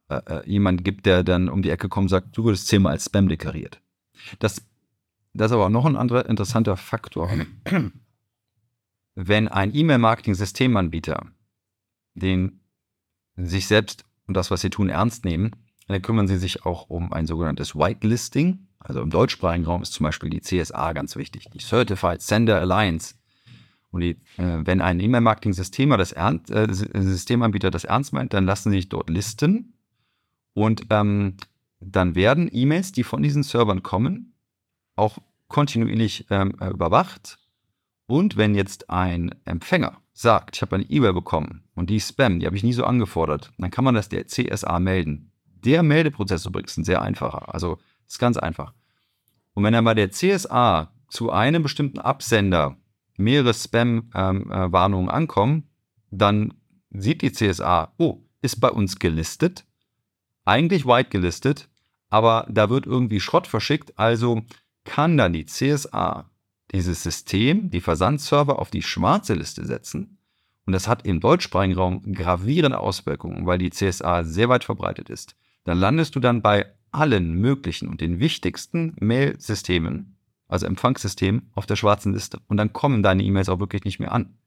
äh, 0.09 0.21
äh, 0.27 0.51
jemand 0.51 0.85
gibt, 0.85 1.07
der 1.07 1.23
dann 1.23 1.49
um 1.49 1.63
die 1.63 1.71
Ecke 1.71 1.89
kommt 1.89 2.05
und 2.05 2.09
sagt, 2.09 2.37
du 2.37 2.45
wurdest 2.45 2.67
zehnmal 2.67 2.93
als 2.93 3.05
Spam 3.05 3.29
deklariert. 3.29 3.81
Das, 4.39 4.63
das 5.35 5.51
ist 5.51 5.55
aber 5.55 5.71
noch 5.71 5.87
ein 5.87 5.97
anderer 5.97 6.27
interessanter 6.27 6.77
Faktor. 6.77 7.31
Wenn 9.15 9.49
ein 9.49 9.75
E-Mail-Marketing-Systemanbieter 9.75 11.27
den 12.19 12.61
sich 13.37 13.67
selbst 13.67 14.05
und 14.27 14.37
das, 14.37 14.51
was 14.51 14.61
sie 14.61 14.71
tun, 14.71 14.89
ernst 14.89 15.25
nehmen, 15.25 15.53
dann 15.87 16.03
kümmern 16.03 16.29
sie 16.29 16.37
sich 16.37 16.67
auch 16.67 16.91
um 16.91 17.13
ein 17.13 17.27
sogenanntes 17.27 17.75
Whitelisting. 17.75 18.67
Also 18.79 19.01
im 19.01 19.11
deutschsprachigen 19.11 19.65
Raum 19.65 19.83
ist 19.83 19.93
zum 19.93 20.05
Beispiel 20.05 20.31
die 20.31 20.41
CSA 20.41 20.93
ganz 20.93 21.17
wichtig, 21.17 21.49
die 21.53 21.61
Certified 21.61 22.21
Sender 22.21 22.61
Alliance. 22.61 23.15
Und 23.91 24.03
die, 24.03 24.11
äh, 24.37 24.67
wenn 24.67 24.83
ein 24.83 25.01
E-Mail-Marketing-System 25.01 25.91
das 25.91 26.13
Ernst, 26.13 26.51
äh, 26.51 26.67
Systemanbieter 26.71 27.71
das 27.71 27.85
ernst 27.85 28.13
meint, 28.13 28.35
dann 28.35 28.45
lassen 28.45 28.71
sie 28.71 28.79
sich 28.79 28.89
dort 28.91 29.09
listen 29.09 29.73
und 30.53 30.87
ähm, 30.91 31.37
dann 31.81 32.15
werden 32.15 32.49
E-Mails, 32.53 32.93
die 32.93 33.05
von 33.05 33.23
diesen 33.23 33.43
Servern 33.43 33.83
kommen, 33.83 34.35
auch 34.97 35.19
kontinuierlich 35.49 36.27
ähm, 36.31 36.53
überwacht. 36.53 37.39
Und 38.07 38.37
wenn 38.37 38.55
jetzt 38.55 38.91
ein 38.91 39.35
Empfänger 39.45 40.01
sagt, 40.13 40.57
ich 40.57 40.63
habe 40.63 40.77
eine 40.77 40.85
E-Mail 40.85 41.13
bekommen 41.13 41.65
und 41.75 41.91
die 41.91 42.01
Spam, 42.01 42.41
die 42.41 42.47
habe 42.47 42.57
ich 42.57 42.65
nie 42.65 42.73
so 42.73 42.85
angefordert, 42.85 43.53
dann 43.59 43.71
kann 43.71 43.85
man 43.85 43.95
das 43.95 44.09
der 44.09 44.27
CSA 44.27 44.81
melden. 44.81 45.31
Der 45.65 45.83
Meldeprozess 45.83 46.47
übrigens 46.47 46.77
ein 46.77 46.85
sehr 46.85 47.03
einfacher. 47.03 47.53
Also 47.55 47.79
ist 48.07 48.19
ganz 48.19 48.37
einfach. 48.37 48.73
Und 49.55 49.65
wenn 49.65 49.73
dann 49.73 49.85
bei 49.85 49.95
der 49.95 50.11
CSA 50.11 50.93
zu 51.09 51.31
einem 51.31 51.63
bestimmten 51.63 51.99
Absender 51.99 52.77
mehrere 53.17 53.55
Spam-Warnungen 53.55 55.09
ähm, 55.09 55.11
äh, 55.11 55.13
ankommen, 55.13 55.69
dann 56.11 56.55
sieht 56.91 57.23
die 57.23 57.33
CSA, 57.33 57.93
oh, 57.99 58.23
ist 58.41 58.61
bei 58.61 58.71
uns 58.71 58.99
gelistet, 58.99 59.67
eigentlich 60.49 60.87
white 60.87 61.11
gelistet, 61.11 61.69
aber 62.11 62.47
da 62.51 62.71
wird 62.71 62.87
irgendwie 62.87 63.21
Schrott 63.21 63.47
verschickt, 63.47 63.99
also 63.99 64.43
kann 64.85 65.17
dann 65.17 65.33
die 65.33 65.47
CSA 65.47 66.31
dieses 66.73 67.03
System, 67.03 67.71
die 67.71 67.81
Versandserver 67.81 68.59
auf 68.59 68.71
die 68.71 68.83
schwarze 68.83 69.35
Liste 69.35 69.65
setzen. 69.67 70.19
Und 70.67 70.73
das 70.73 70.89
hat 70.89 71.07
im 71.07 71.21
deutschsprachigen 71.21 71.75
Raum 71.75 72.13
gravierende 72.13 72.79
Auswirkungen, 72.79 73.47
weil 73.47 73.59
die 73.59 73.71
CSA 73.71 74.25
sehr 74.25 74.49
weit 74.49 74.65
verbreitet 74.65 75.09
ist 75.09 75.35
dann 75.69 75.79
landest 75.79 76.17
du 76.17 76.21
dann 76.21 76.41
bei 76.41 76.65
allen 76.93 77.35
möglichen 77.35 77.89
und 77.89 78.01
den 78.01 78.21
wichtigsten 78.21 78.97
Mail-Systemen, 79.01 80.17
also 80.49 80.65
Empfangssystemen, 80.65 81.51
auf 81.53 81.67
der 81.67 81.77
schwarzen 81.77 82.15
Liste. 82.15 82.41
Und 82.49 82.57
dann 82.57 82.73
kommen 82.73 83.03
deine 83.03 83.23
E-Mails 83.23 83.51
auch 83.51 83.61
wirklich 83.61 83.85
nicht 83.85 83.99
mehr 83.99 84.13
an. 84.13 84.39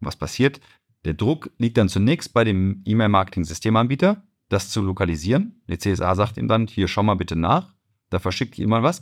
Was 0.00 0.16
passiert? 0.16 0.58
Der 1.04 1.12
Druck 1.12 1.50
liegt 1.58 1.76
dann 1.76 1.90
zunächst 1.90 2.32
bei 2.32 2.44
dem 2.44 2.80
E-Mail-Marketing-Systemanbieter, 2.86 4.22
das 4.52 4.70
zu 4.70 4.82
lokalisieren. 4.82 5.62
Die 5.68 5.78
CSA 5.78 6.14
sagt 6.14 6.36
ihm 6.36 6.48
dann, 6.48 6.66
hier 6.66 6.88
schau 6.88 7.02
mal 7.02 7.14
bitte 7.14 7.36
nach, 7.36 7.74
da 8.10 8.18
verschickt 8.18 8.56
jemand 8.56 8.84
was. 8.84 9.00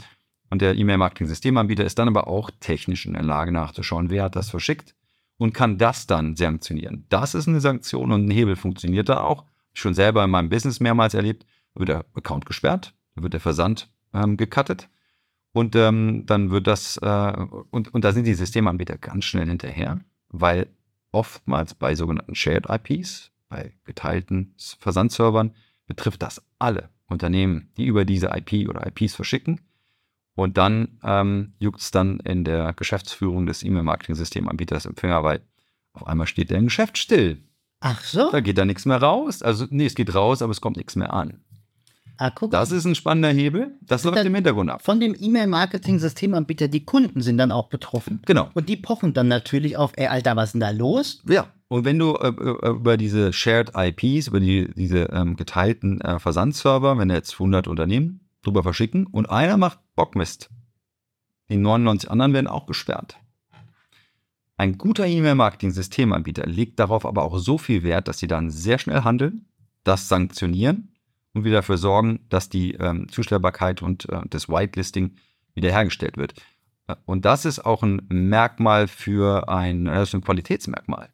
Und 0.51 0.63
der 0.63 0.77
E-Mail-Marketing-Systemanbieter 0.77 1.85
ist 1.85 1.99
dann 1.99 2.09
aber 2.09 2.27
auch 2.27 2.51
technisch 2.61 3.07
in 3.07 3.13
der 3.13 3.23
Lage 3.23 3.53
nachzuschauen, 3.53 4.11
wer 4.11 4.25
hat 4.25 4.37
das 4.37 4.51
verschickt 4.51 4.95
und 5.37 5.55
kann 5.55 5.79
das 5.79 6.07
dann 6.07 6.37
sanktionieren. 6.37 7.07
Das 7.09 7.35
ist 7.35 7.49
eine 7.49 7.61
Sanktion 7.61 8.13
und 8.13 8.27
ein 8.27 8.31
Hebel 8.31 8.57
funktioniert 8.57 9.09
da 9.09 9.21
auch 9.21 9.45
schon 9.73 9.95
selber 9.95 10.25
in 10.25 10.31
meinem 10.31 10.49
Business 10.49 10.81
mehrmals 10.81 11.15
erlebt, 11.15 11.47
wird 11.75 11.89
der 11.89 12.05
Account 12.15 12.47
gesperrt, 12.47 12.95
wird 13.15 13.33
der 13.33 13.41
Versand 13.41 13.89
ähm, 14.13 14.37
gecuttet 14.37 14.89
und 15.53 15.75
ähm, 15.77 16.25
dann 16.27 16.51
wird 16.51 16.67
das, 16.67 16.97
äh, 16.99 17.47
und, 17.71 17.95
und 17.95 18.05
da 18.05 18.13
sind 18.13 18.25
die 18.25 18.35
Systemanbieter 18.35 18.99
ganz 18.99 19.25
schnell 19.25 19.47
hinterher, 19.47 20.01
weil 20.29 20.69
oftmals 21.13 21.75
bei 21.75 21.95
sogenannten 21.95 22.35
Shared 22.35 22.67
IPs, 22.69 23.30
bei 23.51 23.75
geteilten 23.85 24.55
Versandservern, 24.79 25.55
betrifft 25.87 26.23
das 26.23 26.43
alle 26.59 26.89
Unternehmen, 27.09 27.71
die 27.77 27.85
über 27.85 28.07
diese 28.07 28.31
IP 28.35 28.71
oder 28.71 28.87
IPs 28.87 29.15
verschicken. 29.15 29.61
Und 30.35 30.57
dann 30.57 30.99
ähm, 31.03 31.53
juckt 31.59 31.81
es 31.81 31.91
dann 31.91 32.21
in 32.21 32.45
der 32.45 32.73
Geschäftsführung 32.73 33.45
des 33.45 33.63
E-Mail-Marketing-Systemanbieters 33.63 34.87
Empfänger, 34.87 35.23
weil 35.23 35.43
auf 35.93 36.07
einmal 36.07 36.27
steht 36.27 36.51
der 36.51 36.63
Geschäft 36.63 36.97
still. 36.97 37.43
Ach 37.81 38.03
so? 38.03 38.31
Da 38.31 38.41
geht 38.41 38.57
da 38.57 38.65
nichts 38.65 38.87
mehr 38.87 39.03
raus. 39.03 39.43
Also, 39.43 39.67
nee, 39.69 39.87
es 39.87 39.95
geht 39.95 40.15
raus, 40.15 40.41
aber 40.41 40.53
es 40.53 40.61
kommt 40.61 40.77
nichts 40.77 40.97
mehr 40.97 41.13
an. 41.13 41.41
Ah, 42.17 42.31
guck. 42.31 42.51
Das 42.51 42.71
ist 42.71 42.85
ein 42.85 42.95
spannender 42.95 43.31
Hebel. 43.31 43.79
Das 43.81 44.05
läuft 44.05 44.25
im 44.25 44.35
Hintergrund 44.35 44.71
ab. 44.71 44.83
Von 44.83 45.01
dem 45.01 45.17
E-Mail-Marketing-Systemanbieter, 45.19 46.69
die 46.69 46.85
Kunden 46.85 47.23
sind 47.23 47.39
dann 47.39 47.51
auch 47.51 47.69
betroffen. 47.69 48.21
Genau. 48.27 48.51
Und 48.53 48.69
die 48.69 48.77
pochen 48.77 49.15
dann 49.15 49.29
natürlich 49.29 49.79
auf, 49.79 49.93
ey, 49.97 50.07
Alter, 50.07 50.37
was 50.37 50.51
ist 50.51 50.53
denn 50.53 50.61
da 50.61 50.71
los? 50.71 51.23
Ja. 51.27 51.47
Und 51.73 51.85
wenn 51.85 52.01
du 52.01 52.17
äh, 52.17 52.31
äh, 52.31 52.71
über 52.71 52.97
diese 52.97 53.33
Shared 53.33 53.73
IPs, 53.77 54.27
über 54.27 54.41
die, 54.41 54.73
diese 54.75 55.05
ähm, 55.13 55.37
geteilten 55.37 56.01
äh, 56.01 56.19
Versandserver, 56.19 56.99
wenn 56.99 57.11
jetzt 57.11 57.35
100 57.35 57.69
Unternehmen 57.69 58.29
drüber 58.43 58.65
verschicken 58.65 59.07
und 59.07 59.31
einer 59.31 59.57
macht 59.57 59.79
Bockmist, 59.95 60.51
die 61.49 61.57
99 61.57 62.11
anderen 62.11 62.33
werden 62.33 62.49
auch 62.49 62.67
gesperrt. 62.67 63.19
Ein 64.57 64.79
guter 64.79 65.07
E-Mail-Marketing-Systemanbieter 65.07 66.45
legt 66.45 66.81
darauf 66.81 67.07
aber 67.07 67.23
auch 67.23 67.39
so 67.39 67.57
viel 67.57 67.85
Wert, 67.85 68.09
dass 68.09 68.19
sie 68.19 68.27
dann 68.27 68.51
sehr 68.51 68.79
schnell 68.81 69.05
handeln, 69.05 69.47
das 69.85 70.09
sanktionieren 70.09 70.97
und 71.35 71.45
wieder 71.45 71.59
dafür 71.59 71.79
sorgen, 71.79 72.27
dass 72.31 72.49
die 72.49 72.73
ähm, 72.75 73.09
Zustellbarkeit 73.09 73.81
und 73.81 74.09
äh, 74.09 74.23
das 74.29 74.49
Whitelisting 74.49 75.15
wiederhergestellt 75.55 76.17
wird. 76.17 76.35
Äh, 76.89 76.97
Und 77.05 77.25
das 77.25 77.45
ist 77.45 77.65
auch 77.65 77.85
ein 77.85 78.03
Merkmal 78.09 78.89
für 78.89 79.49
ein, 79.49 79.85
das 79.85 80.13
ein 80.15 80.21
Qualitätsmerkmal. 80.21 81.11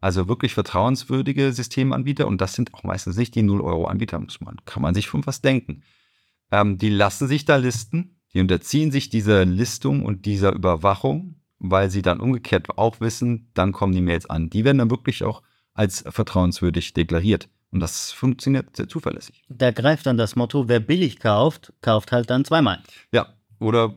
Also 0.00 0.28
wirklich 0.28 0.54
vertrauenswürdige 0.54 1.52
Systemanbieter 1.52 2.26
und 2.26 2.40
das 2.40 2.52
sind 2.52 2.74
auch 2.74 2.82
meistens 2.82 3.16
nicht 3.16 3.34
die 3.34 3.42
0-Euro-Anbieter, 3.42 4.18
muss 4.18 4.40
man, 4.40 4.56
kann 4.64 4.82
man 4.82 4.94
sich 4.94 5.08
von 5.08 5.26
was 5.26 5.40
denken. 5.40 5.82
Ähm, 6.50 6.78
die 6.78 6.90
lassen 6.90 7.28
sich 7.28 7.44
da 7.44 7.56
listen, 7.56 8.18
die 8.34 8.40
unterziehen 8.40 8.92
sich 8.92 9.08
dieser 9.08 9.44
Listung 9.44 10.04
und 10.04 10.26
dieser 10.26 10.52
Überwachung, 10.52 11.40
weil 11.58 11.90
sie 11.90 12.02
dann 12.02 12.20
umgekehrt 12.20 12.76
auch 12.76 13.00
wissen, 13.00 13.50
dann 13.54 13.72
kommen 13.72 13.94
die 13.94 14.02
Mails 14.02 14.28
an. 14.28 14.50
Die 14.50 14.64
werden 14.64 14.78
dann 14.78 14.90
wirklich 14.90 15.24
auch 15.24 15.42
als 15.72 16.04
vertrauenswürdig 16.06 16.92
deklariert. 16.92 17.48
Und 17.70 17.80
das 17.80 18.12
funktioniert 18.12 18.76
sehr 18.76 18.88
zuverlässig. 18.88 19.42
Da 19.48 19.70
greift 19.70 20.06
dann 20.06 20.16
das 20.16 20.36
Motto, 20.36 20.68
wer 20.68 20.80
billig 20.80 21.18
kauft, 21.18 21.72
kauft 21.80 22.12
halt 22.12 22.30
dann 22.30 22.44
zweimal. 22.44 22.82
Ja, 23.12 23.34
oder 23.58 23.94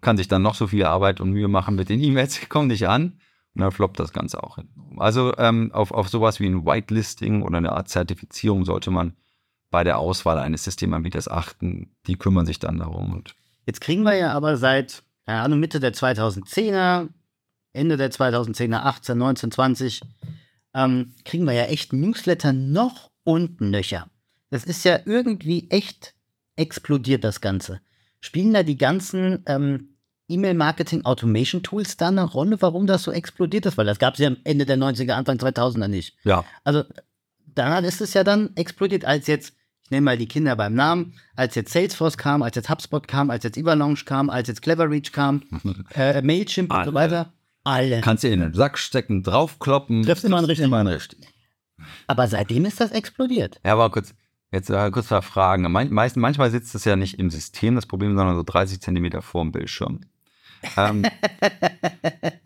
kann 0.00 0.16
sich 0.16 0.28
dann 0.28 0.42
noch 0.42 0.54
so 0.54 0.68
viel 0.68 0.84
Arbeit 0.84 1.20
und 1.20 1.30
Mühe 1.30 1.48
machen 1.48 1.74
mit 1.74 1.88
den 1.88 2.00
E-Mails, 2.00 2.40
kommen 2.48 2.68
nicht 2.68 2.88
an 2.88 3.18
und 3.54 3.60
dann 3.60 3.70
floppt 3.70 4.00
das 4.00 4.12
Ganze 4.12 4.42
auch 4.42 4.56
hin. 4.56 4.68
Also 4.96 5.36
ähm, 5.38 5.70
auf, 5.72 5.92
auf 5.92 6.08
sowas 6.08 6.40
wie 6.40 6.46
ein 6.46 6.66
Whitelisting 6.66 7.42
oder 7.42 7.58
eine 7.58 7.72
Art 7.72 7.88
Zertifizierung 7.88 8.64
sollte 8.64 8.90
man 8.90 9.14
bei 9.70 9.84
der 9.84 9.98
Auswahl 9.98 10.38
eines 10.38 10.64
Systemanbieters 10.64 11.28
achten. 11.28 11.94
Die 12.06 12.16
kümmern 12.16 12.46
sich 12.46 12.58
dann 12.58 12.78
darum. 12.78 13.22
Jetzt 13.66 13.80
kriegen 13.80 14.02
wir 14.02 14.14
ja 14.14 14.32
aber 14.32 14.56
seit, 14.56 15.02
keine 15.26 15.40
Ahnung, 15.40 15.60
Mitte 15.60 15.80
der 15.80 15.94
2010er, 15.94 17.08
Ende 17.72 17.96
der 17.96 18.10
2010er, 18.10 18.82
18, 18.84 19.18
19, 19.18 19.50
20, 19.50 20.02
ähm, 20.74 21.14
kriegen 21.24 21.44
wir 21.44 21.54
ja 21.54 21.64
echt 21.64 21.92
Newsletter 21.92 22.52
noch 22.52 23.10
und 23.24 23.60
nöcher. 23.60 24.08
Das 24.50 24.64
ist 24.64 24.84
ja 24.84 25.00
irgendwie 25.04 25.70
echt 25.70 26.14
explodiert, 26.56 27.24
das 27.24 27.40
Ganze. 27.40 27.80
Spielen 28.20 28.52
da 28.52 28.62
die 28.62 28.78
ganzen 28.78 29.42
ähm, 29.46 29.93
E-Mail-Marketing-Automation-Tools 30.28 31.96
da 31.96 32.08
eine 32.08 32.24
Rolle, 32.24 32.60
warum 32.60 32.86
das 32.86 33.02
so 33.02 33.12
explodiert 33.12 33.66
ist? 33.66 33.76
Weil 33.76 33.86
das 33.86 33.98
gab 33.98 34.14
es 34.14 34.20
ja 34.20 34.28
am 34.28 34.36
Ende 34.44 34.66
der 34.66 34.76
90er, 34.78 35.12
Anfang 35.12 35.36
2000er 35.38 35.88
nicht. 35.88 36.16
ja, 36.24 36.44
Also 36.64 36.84
daran 37.54 37.84
ist 37.84 38.00
es 38.00 38.14
ja 38.14 38.24
dann 38.24 38.50
explodiert, 38.56 39.04
als 39.04 39.26
jetzt, 39.26 39.54
ich 39.84 39.90
nenne 39.90 40.02
mal 40.02 40.16
die 40.18 40.26
Kinder 40.28 40.56
beim 40.56 40.74
Namen, 40.74 41.14
als 41.36 41.54
jetzt 41.54 41.72
Salesforce 41.72 42.16
kam, 42.16 42.42
als 42.42 42.56
jetzt 42.56 42.68
HubSpot 42.70 43.06
kam, 43.06 43.30
als 43.30 43.44
jetzt 43.44 43.56
Everlaunch 43.56 44.04
kam, 44.06 44.30
als 44.30 44.48
jetzt 44.48 44.62
Cleverreach 44.62 45.12
kam, 45.12 45.42
äh, 45.94 46.22
Mailchimp 46.22 46.72
und 46.72 46.84
so 46.84 46.94
weiter. 46.94 47.32
Alle. 47.66 48.02
kannst 48.02 48.24
du 48.24 48.28
in 48.28 48.40
den 48.40 48.52
Sack 48.52 48.76
stecken, 48.78 49.22
draufkloppen. 49.22 50.02
Trifft 50.02 50.24
immer 50.24 50.36
einen 50.36 50.46
richtigen. 50.46 50.66
Immer 50.68 50.78
einen 50.80 50.88
richtigen. 50.88 51.24
Aber 52.06 52.28
seitdem 52.28 52.66
ist 52.66 52.78
das 52.80 52.90
explodiert. 52.92 53.58
Ja, 53.64 53.72
aber 53.72 53.90
kurz, 53.90 54.14
jetzt 54.52 54.68
äh, 54.68 54.90
kurz 54.90 55.08
mal 55.10 55.22
fragen. 55.22 55.70
Mein, 55.72 55.90
meist, 55.90 56.16
manchmal 56.18 56.50
sitzt 56.50 56.74
das 56.74 56.84
ja 56.84 56.94
nicht 56.96 57.18
im 57.18 57.30
System, 57.30 57.74
das 57.74 57.86
Problem, 57.86 58.16
sondern 58.16 58.36
so 58.36 58.42
30 58.42 58.80
Zentimeter 58.80 59.22
vor 59.22 59.42
dem 59.42 59.52
Bildschirm. 59.52 60.00
Ähm, 60.76 61.04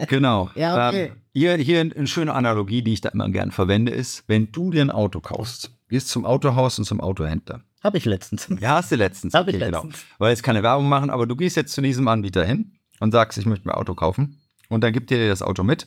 genau. 0.08 0.50
Ja, 0.54 0.88
okay. 0.88 1.06
Ähm, 1.06 1.12
hier, 1.32 1.56
hier 1.56 1.80
eine 1.80 2.06
schöne 2.06 2.34
Analogie, 2.34 2.82
die 2.82 2.94
ich 2.94 3.00
da 3.00 3.10
immer 3.10 3.28
gern 3.28 3.50
verwende, 3.52 3.92
ist, 3.92 4.24
wenn 4.26 4.50
du 4.50 4.70
dir 4.70 4.82
ein 4.82 4.90
Auto 4.90 5.20
kaufst, 5.20 5.70
gehst 5.88 6.08
zum 6.08 6.24
Autohaus 6.24 6.78
und 6.78 6.84
zum 6.84 7.00
Autohändler. 7.00 7.62
Habe 7.82 7.98
ich 7.98 8.04
letztens. 8.04 8.48
Ja, 8.60 8.76
hast 8.76 8.90
du 8.90 8.96
letztens. 8.96 9.34
Hab 9.34 9.46
ich 9.46 9.54
Okay, 9.54 9.70
letztens. 9.70 9.94
Genau. 9.94 10.14
Weil 10.18 10.30
jetzt 10.30 10.42
keine 10.42 10.62
Werbung 10.62 10.88
machen, 10.88 11.10
aber 11.10 11.26
du 11.26 11.36
gehst 11.36 11.56
jetzt 11.56 11.72
zu 11.72 11.80
diesem 11.80 12.08
Anbieter 12.08 12.44
hin 12.44 12.72
und 12.98 13.12
sagst, 13.12 13.38
ich 13.38 13.46
möchte 13.46 13.68
mir 13.68 13.74
ein 13.74 13.80
Auto 13.80 13.94
kaufen. 13.94 14.40
Und 14.68 14.82
dann 14.82 14.92
gibt 14.92 15.12
er 15.12 15.18
dir 15.18 15.28
das 15.28 15.42
Auto 15.42 15.62
mit. 15.62 15.86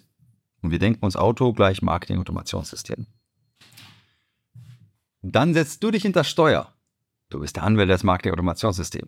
Und 0.61 0.71
wir 0.71 0.79
denken 0.79 1.03
uns 1.03 1.15
Auto 1.15 1.53
gleich 1.53 1.81
Marketing-Automationssystem. 1.81 3.07
Dann 5.21 5.53
setzt 5.53 5.83
du 5.83 5.91
dich 5.91 6.03
hinter 6.03 6.23
Steuer. 6.23 6.73
Du 7.29 7.39
bist 7.39 7.55
der 7.55 7.63
Anwender 7.63 7.93
des 7.93 8.03
Marketing-Automationssystem. 8.03 9.07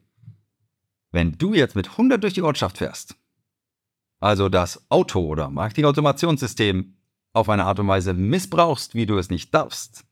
Wenn 1.14 1.38
du 1.38 1.54
jetzt 1.54 1.76
mit 1.76 1.92
100 1.92 2.22
durch 2.24 2.34
die 2.34 2.42
Ortschaft 2.42 2.80
fährst, 2.80 3.16
also 4.20 4.50
das 4.50 4.84
Auto 4.90 5.20
oder 5.20 5.52
Marketing-Automationssystem 5.52 6.96
auf 7.34 7.50
eine 7.50 7.66
Art 7.66 7.80
und 7.80 7.88
Weise 7.88 8.16
missbrauchst, 8.16 8.96
wie 8.96 9.06
du 9.06 9.20
es 9.20 9.30
nicht 9.30 9.54
darfst 9.54 10.06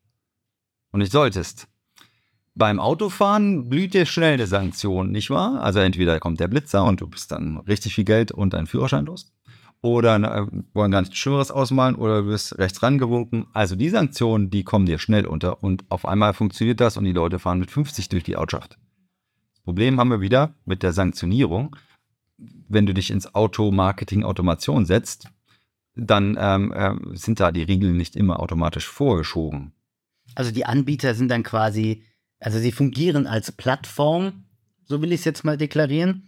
und 0.92 1.00
nicht 1.00 1.12
solltest, 1.12 1.68
beim 2.54 2.80
Autofahren 2.80 3.68
blüht 3.68 3.96
dir 3.96 4.06
schnell 4.06 4.36
eine 4.36 4.46
Sanktion, 4.46 5.10
nicht 5.12 5.32
wahr? 5.32 5.64
Also 5.64 5.80
entweder 5.80 6.20
kommt 6.20 6.40
der 6.40 6.50
Blitzer 6.50 6.84
und 6.84 7.02
du 7.02 7.08
bist 7.08 7.32
dann 7.32 7.58
richtig 7.58 7.96
viel 7.96 8.04
Geld 8.04 8.32
und 8.32 8.54
deinen 8.54 8.68
Führerschein 8.68 9.06
los. 9.08 9.34
Oder 9.82 10.18
äh, 10.18 10.46
wollen 10.76 10.92
gar 10.92 11.02
nichts 11.02 11.18
Schlimmeres 11.18 11.50
ausmalen 11.50 11.96
oder 11.96 12.22
du 12.22 12.28
wirst 12.28 12.60
rechts 12.60 12.84
rangewunken. 12.84 13.48
Also 13.54 13.76
die 13.76 13.90
Sanktionen, 13.90 14.52
die 14.52 14.64
kommen 14.64 14.86
dir 14.86 15.00
schnell 15.00 15.26
unter 15.26 15.64
und 15.64 15.84
auf 15.90 16.06
einmal 16.06 16.36
funktioniert 16.36 16.80
das 16.80 16.96
und 16.96 17.06
die 17.06 17.14
Leute 17.14 17.40
fahren 17.40 17.58
mit 17.58 17.72
50 17.72 18.10
durch 18.10 18.24
die 18.24 18.38
Ortschaft. 18.38 18.78
Das 19.72 19.76
Problem 19.76 20.02
haben 20.02 20.10
wir 20.10 20.20
wieder 20.20 20.54
mit 20.66 20.84
der 20.84 20.92
Sanktionierung. 20.92 21.78
Wenn 22.68 22.86
du 22.86 22.94
dich 22.94 23.10
ins 23.10 23.34
Auto-Marketing-Automation 23.34 24.86
setzt, 24.86 25.30
dann 25.96 26.36
ähm, 26.38 26.74
ähm, 26.76 27.12
sind 27.16 27.40
da 27.40 27.54
die 27.54 27.64
Regeln 27.64 27.96
nicht 27.96 28.18
immer 28.18 28.42
automatisch 28.42 28.86
vorgeschoben. 28.90 29.72
Also 30.36 30.52
die 30.52 30.66
Anbieter 30.66 31.16
sind 31.16 31.30
dann 31.30 31.44
quasi, 31.44 32.04
also 32.42 32.60
sie 32.60 32.74
fungieren 32.74 33.28
als 33.28 33.54
Plattform, 33.54 34.44
so 34.84 35.02
will 35.02 35.14
ich 35.14 35.22
es 35.22 35.26
jetzt 35.26 35.46
mal 35.46 35.56
deklarieren. 35.56 36.28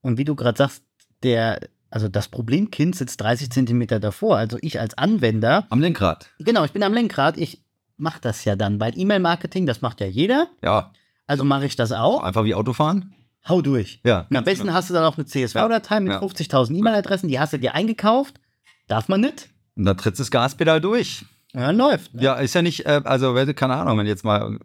Und 0.00 0.16
wie 0.16 0.24
du 0.24 0.36
gerade 0.36 0.56
sagst, 0.56 0.84
der, 1.24 1.58
also 1.90 2.06
das 2.06 2.28
Problemkind 2.28 2.94
sitzt 2.94 3.20
30 3.22 3.50
Zentimeter 3.50 3.98
davor. 3.98 4.36
Also 4.36 4.56
ich 4.62 4.78
als 4.78 4.96
Anwender, 4.96 5.66
Am 5.70 5.80
Lenkrad. 5.80 6.30
genau, 6.38 6.64
ich 6.64 6.70
bin 6.70 6.84
am 6.84 6.94
Lenkrad, 6.94 7.38
ich 7.38 7.64
mache 7.96 8.20
das 8.20 8.44
ja 8.44 8.54
dann, 8.54 8.78
weil 8.78 8.96
E-Mail-Marketing, 8.96 9.66
das 9.66 9.80
macht 9.82 10.00
ja 10.00 10.06
jeder. 10.06 10.48
Ja, 10.62 10.92
Also 11.30 11.44
mache 11.44 11.64
ich 11.64 11.76
das 11.76 11.92
auch. 11.92 12.24
einfach 12.24 12.44
wie 12.44 12.56
Autofahren. 12.56 13.14
Hau 13.48 13.62
durch. 13.62 14.00
Ja. 14.04 14.26
Und 14.28 14.36
am 14.36 14.42
besten 14.44 14.74
hast 14.74 14.90
du 14.90 14.94
dann 14.94 15.04
auch 15.04 15.16
eine 15.16 15.26
CSV-Datei 15.26 16.00
mit 16.00 16.12
Ja. 16.12 16.18
50.000 16.20 16.74
E-Mail-Adressen, 16.76 17.28
die 17.28 17.38
hast 17.38 17.52
du 17.52 17.58
dir 17.58 17.72
eingekauft. 17.74 18.40
Darf 18.88 19.08
man 19.08 19.20
nicht? 19.20 19.48
Und 19.76 19.84
dann 19.84 19.96
trittst 19.96 20.18
du 20.18 20.22
das 20.22 20.32
Gaspedal 20.32 20.80
durch. 20.80 21.24
Ja, 21.54 21.68
dann 21.68 21.76
läuft. 21.76 22.12
Ne? 22.14 22.22
Ja, 22.24 22.34
ist 22.34 22.54
ja 22.54 22.62
nicht, 22.62 22.84
äh, 22.84 23.00
also 23.04 23.32
keine 23.54 23.76
Ahnung, 23.76 23.96
wenn 23.96 24.06
du 24.06 24.10
jetzt 24.10 24.24
mal 24.24 24.58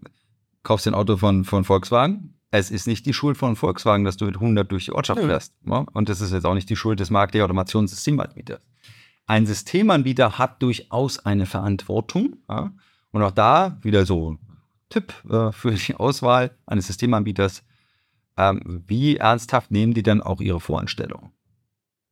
kaufst 0.63 0.87
ein 0.87 0.95
Auto 0.95 1.17
von, 1.17 1.45
von 1.45 1.63
Volkswagen, 1.63 2.33
es 2.49 2.71
ist 2.71 2.87
nicht 2.87 3.05
die 3.05 3.13
Schuld 3.13 3.37
von 3.37 3.55
Volkswagen, 3.55 4.03
dass 4.05 4.17
du 4.17 4.25
mit 4.25 4.35
100 4.35 4.71
durch 4.71 4.85
die 4.85 4.91
Ortschaft 4.91 5.21
Nö. 5.21 5.27
fährst. 5.27 5.53
Ja? 5.67 5.85
Und 5.93 6.09
das 6.09 6.19
ist 6.19 6.33
jetzt 6.33 6.45
auch 6.47 6.55
nicht 6.55 6.69
die 6.69 6.75
Schuld 6.75 6.99
des 6.99 7.11
Marketing-Automationsssystemanbieters. 7.11 8.61
Ein 9.27 9.45
Systemanbieter 9.45 10.39
hat 10.39 10.61
durchaus 10.63 11.19
eine 11.19 11.45
Verantwortung. 11.45 12.37
Ja? 12.49 12.71
Und 13.11 13.21
auch 13.21 13.31
da 13.31 13.77
wieder 13.83 14.05
so 14.07 14.37
Tipp 14.89 15.13
äh, 15.29 15.51
für 15.51 15.71
die 15.71 15.95
Auswahl 15.95 16.57
eines 16.65 16.87
Systemanbieters. 16.87 17.63
Ähm, 18.37 18.83
wie 18.87 19.17
ernsthaft 19.17 19.71
nehmen 19.71 19.93
die 19.93 20.03
dann 20.03 20.21
auch 20.21 20.41
ihre 20.41 20.59
Voranstellungen? 20.59 21.31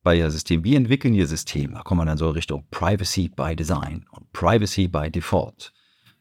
bei 0.03 0.17
ihr 0.17 0.29
System. 0.29 0.63
Wie 0.63 0.75
entwickeln 0.75 1.13
ihr 1.13 1.27
System? 1.27 1.73
Da 1.73 1.81
kommt 1.81 1.97
man 1.99 2.07
dann 2.07 2.17
so 2.17 2.29
Richtung 2.29 2.65
Privacy 2.69 3.29
by 3.29 3.55
Design 3.55 4.05
und 4.11 4.31
Privacy 4.33 4.87
by 4.87 5.09
Default. 5.09 5.73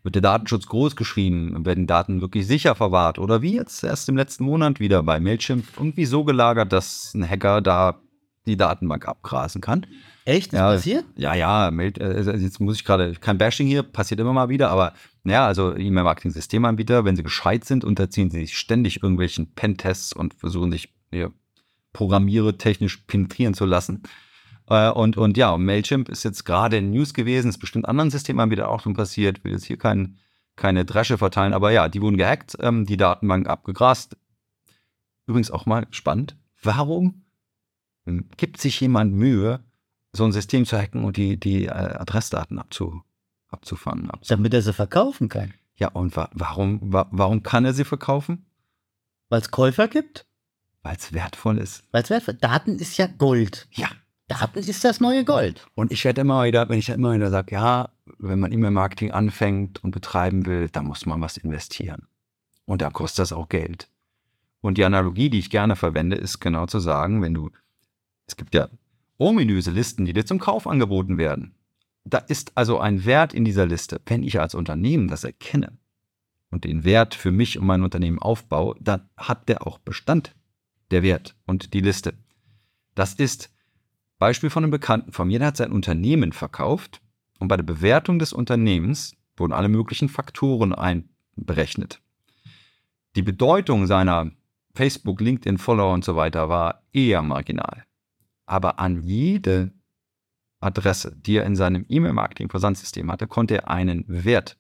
Wird 0.05 0.15
der 0.15 0.23
Datenschutz 0.23 0.67
groß 0.67 0.97
geschrieben? 0.97 1.65
Werden 1.67 1.87
Daten 1.87 2.21
wirklich 2.21 2.47
sicher 2.47 2.75
verwahrt? 2.75 3.19
Oder 3.19 3.43
wie 3.43 3.55
jetzt 3.55 3.85
erst 3.85 4.09
im 4.09 4.17
letzten 4.17 4.45
Monat 4.45 4.81
wieder 4.81 5.03
bei 5.03 5.21
Mailchimp 5.21 5.65
irgendwie 5.77 6.07
so 6.07 6.25
gelagert, 6.25 6.73
dass 6.73 7.13
ein 7.15 7.29
Hacker 7.29 7.61
da 7.61 8.01
die 8.47 8.57
Datenbank 8.57 9.07
abgrasen 9.07 9.61
kann? 9.61 9.87
Echt? 10.25 10.53
Ist 10.53 10.59
Ja, 10.59 10.73
passiert? 10.73 11.05
Ja, 11.17 11.35
ja, 11.35 11.69
äh, 11.69 12.37
jetzt 12.37 12.61
muss 12.61 12.77
ich 12.77 12.85
gerade, 12.85 13.13
kein 13.15 13.39
Bashing 13.39 13.67
hier, 13.67 13.83
passiert 13.83 14.21
immer 14.21 14.33
mal 14.33 14.49
wieder, 14.49 14.71
aber 14.71 14.95
ja, 15.25 15.47
also 15.47 15.77
E-Mail-Marketing-Systemanbieter, 15.77 17.05
wenn 17.05 17.17
sie 17.17 17.23
gescheit 17.23 17.65
sind, 17.65 17.85
unterziehen 17.85 18.31
sie 18.31 18.41
sich 18.41 18.57
ständig 18.57 19.03
irgendwelchen 19.03 19.53
Pentests 19.55 20.13
und 20.13 20.35
versuchen 20.35 20.71
sich 20.71 20.93
ja, 21.13 21.31
Programmiere 21.93 22.57
technisch 22.57 22.99
penetrieren 22.99 23.55
zu 23.55 23.65
lassen. 23.65 24.03
Äh, 24.69 24.91
und, 24.91 25.17
und 25.17 25.37
ja, 25.37 25.57
Mailchimp 25.57 26.09
ist 26.09 26.25
jetzt 26.25 26.45
gerade 26.45 26.77
in 26.77 26.91
News 26.91 27.15
gewesen, 27.15 27.49
ist 27.49 27.59
bestimmt 27.59 27.89
anderen 27.89 28.11
Systemanbietern 28.11 28.67
auch 28.67 28.81
schon 28.81 28.95
passiert, 28.95 29.45
will 29.45 29.53
jetzt 29.53 29.65
hier 29.65 29.79
kein, 29.79 30.19
keine 30.57 30.85
Dresche 30.85 31.19
verteilen, 31.19 31.53
aber 31.53 31.73
ja, 31.73 31.89
die 31.89 32.01
wurden 32.01 32.17
gehackt, 32.17 32.57
ähm, 32.61 32.87
die 32.87 32.97
Datenbank 32.97 33.49
abgegrast. 33.49 34.17
Übrigens 35.27 35.51
auch 35.51 35.67
mal 35.67 35.87
spannend, 35.91 36.37
warum 36.63 37.25
ähm, 38.07 38.29
gibt 38.37 38.61
sich 38.61 38.81
jemand 38.81 39.13
Mühe, 39.15 39.61
so 40.13 40.25
ein 40.25 40.33
System 40.33 40.67
zu 40.67 40.77
hacken 40.79 41.05
und 41.05 41.17
die, 41.17 41.39
die 41.39 41.67
äh, 41.67 41.71
Adressdaten 41.71 42.59
abzu, 42.59 43.03
abzufangen? 43.49 44.11
Abzu 44.11 44.35
Damit 44.35 44.55
er 44.55 44.63
sie 44.63 44.73
verkaufen 44.73 45.29
kann. 45.29 45.55
Ja, 45.77 45.89
und 45.89 46.17
wa 46.17 46.29
warum, 46.33 46.81
wa 46.93 47.09
warum 47.11 47.43
kann 47.43 47.65
er 47.65 47.73
sie 47.73 47.85
verkaufen? 47.85 48.47
Weil 49.29 49.41
es 49.41 49.51
Käufer 49.51 49.89
gibt? 49.89 50.27
Weil 50.83 50.97
es 50.97 51.13
wertvoll 51.13 51.59
ist. 51.59 51.85
Weil 51.93 52.03
es 52.03 52.11
wertvoll 52.11 52.35
Daten 52.35 52.79
ist 52.79 52.99
ja 52.99 53.07
Gold. 53.07 53.69
Ja. 53.73 53.89
Daten 54.29 54.61
ist 54.61 54.85
das 54.85 55.01
neue 55.01 55.25
Gold. 55.25 55.67
Und 55.75 55.93
ich 55.93 56.05
werde 56.05 56.23
immer 56.23 56.45
wieder, 56.45 56.69
wenn 56.69 56.79
ich 56.79 56.89
immer 56.89 57.15
wieder 57.15 57.31
sage, 57.31 57.55
ja, 57.55 57.91
wenn 58.19 58.41
man 58.41 58.53
E-Mail-Marketing 58.53 59.11
anfängt 59.11 59.83
und 59.83 59.91
betreiben 59.91 60.47
will, 60.47 60.69
dann 60.69 60.87
muss 60.87 61.07
man 61.07 61.21
was 61.21 61.37
investieren. 61.37 62.07
Und 62.65 62.83
da 62.83 62.91
kostet 62.91 63.21
das 63.21 63.33
auch 63.33 63.49
Geld. 63.49 63.89
Und 64.61 64.79
die 64.79 64.85
Analogie, 64.85 65.29
die 65.29 65.39
ich 65.39 65.51
gerne 65.51 65.77
verwende, 65.77 66.17
ist 66.17 66.41
genau 66.41 66.67
zu 66.67 66.79
sagen, 66.79 67.21
wenn 67.21 67.35
du, 67.35 67.51
es 68.27 68.37
gibt 68.37 68.55
ja 68.55 68.69
ominöse 69.23 69.71
Listen, 69.71 70.05
die 70.05 70.13
dir 70.13 70.27
zum 70.27 70.39
Kauf 70.39 70.67
angeboten 70.67 71.17
werden. 71.17 71.55
Da 72.05 72.19
ist 72.19 72.53
also 72.57 72.79
ein 72.79 73.05
Wert 73.05 73.33
in 73.33 73.45
dieser 73.45 73.67
Liste. 73.67 74.01
Wenn 74.07 74.23
ich 74.23 74.41
als 74.41 74.55
Unternehmen 74.55 75.09
das 75.09 75.25
erkenne 75.25 75.79
und 76.51 76.65
den 76.65 76.85
Wert 76.85 77.15
für 77.15 77.31
mich 77.31 77.59
und 77.59 77.67
mein 77.67 77.83
Unternehmen 77.83 78.19
aufbaue, 78.19 78.75
dann 78.81 79.09
hat 79.17 79.49
der 79.49 79.67
auch 79.67 79.79
Bestand, 79.79 80.35
der 80.91 81.03
Wert 81.03 81.37
und 81.47 81.73
die 81.73 81.81
Liste. 81.81 82.15
Das 82.95 83.15
ist 83.15 83.51
Beispiel 84.19 84.51
von 84.51 84.65
einem 84.65 84.73
Bekannten 84.73 85.13
von 85.13 85.29
mir, 85.29 85.39
der 85.39 85.49
hat 85.49 85.57
sein 85.57 85.73
Unternehmen 85.73 86.33
verkauft 86.33 87.01
und 87.39 87.49
bei 87.49 87.57
der 87.57 87.65
Bewertung 87.65 88.19
des 88.19 88.33
Unternehmens 88.33 89.17
wurden 89.37 89.53
alle 89.53 89.69
möglichen 89.69 90.09
Faktoren 90.09 90.75
einberechnet. 90.75 92.01
Die 93.15 93.23
Bedeutung 93.23 93.87
seiner 93.87 94.31
Facebook, 94.75 95.21
LinkedIn, 95.21 95.59
Follower 95.59 95.93
und 95.93 96.05
so 96.05 96.17
weiter 96.17 96.49
war 96.49 96.83
eher 96.93 97.23
marginal. 97.23 97.85
Aber 98.47 98.79
an 98.79 99.03
jede 99.03 99.73
Adresse, 100.61 101.15
die 101.17 101.37
er 101.37 101.45
in 101.45 101.57
seinem 101.57 101.85
E-Mail-Marketing-Versandsystem 101.89 103.11
hatte, 103.11 103.27
konnte 103.27 103.57
er 103.57 103.69
einen 103.69 104.05
Wert 104.07 104.59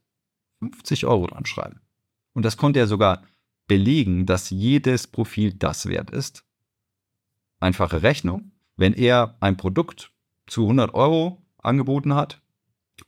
50 0.61 1.07
Euro 1.07 1.27
dran 1.27 1.47
schreiben. 1.47 1.81
Und 2.35 2.45
das 2.45 2.57
konnte 2.57 2.81
er 2.81 2.87
sogar 2.87 3.23
belegen, 3.67 4.27
dass 4.27 4.51
jedes 4.51 5.07
Profil 5.07 5.53
das 5.55 5.87
wert 5.87 6.11
ist. 6.11 6.45
Einfache 7.61 8.03
Rechnung. 8.03 8.53
Wenn 8.77 8.95
er 8.95 9.37
ein 9.41 9.57
Produkt 9.57 10.13
zu 10.47 10.63
100 10.63 10.95
Euro 10.95 11.43
angeboten 11.59 12.15
hat 12.15 12.41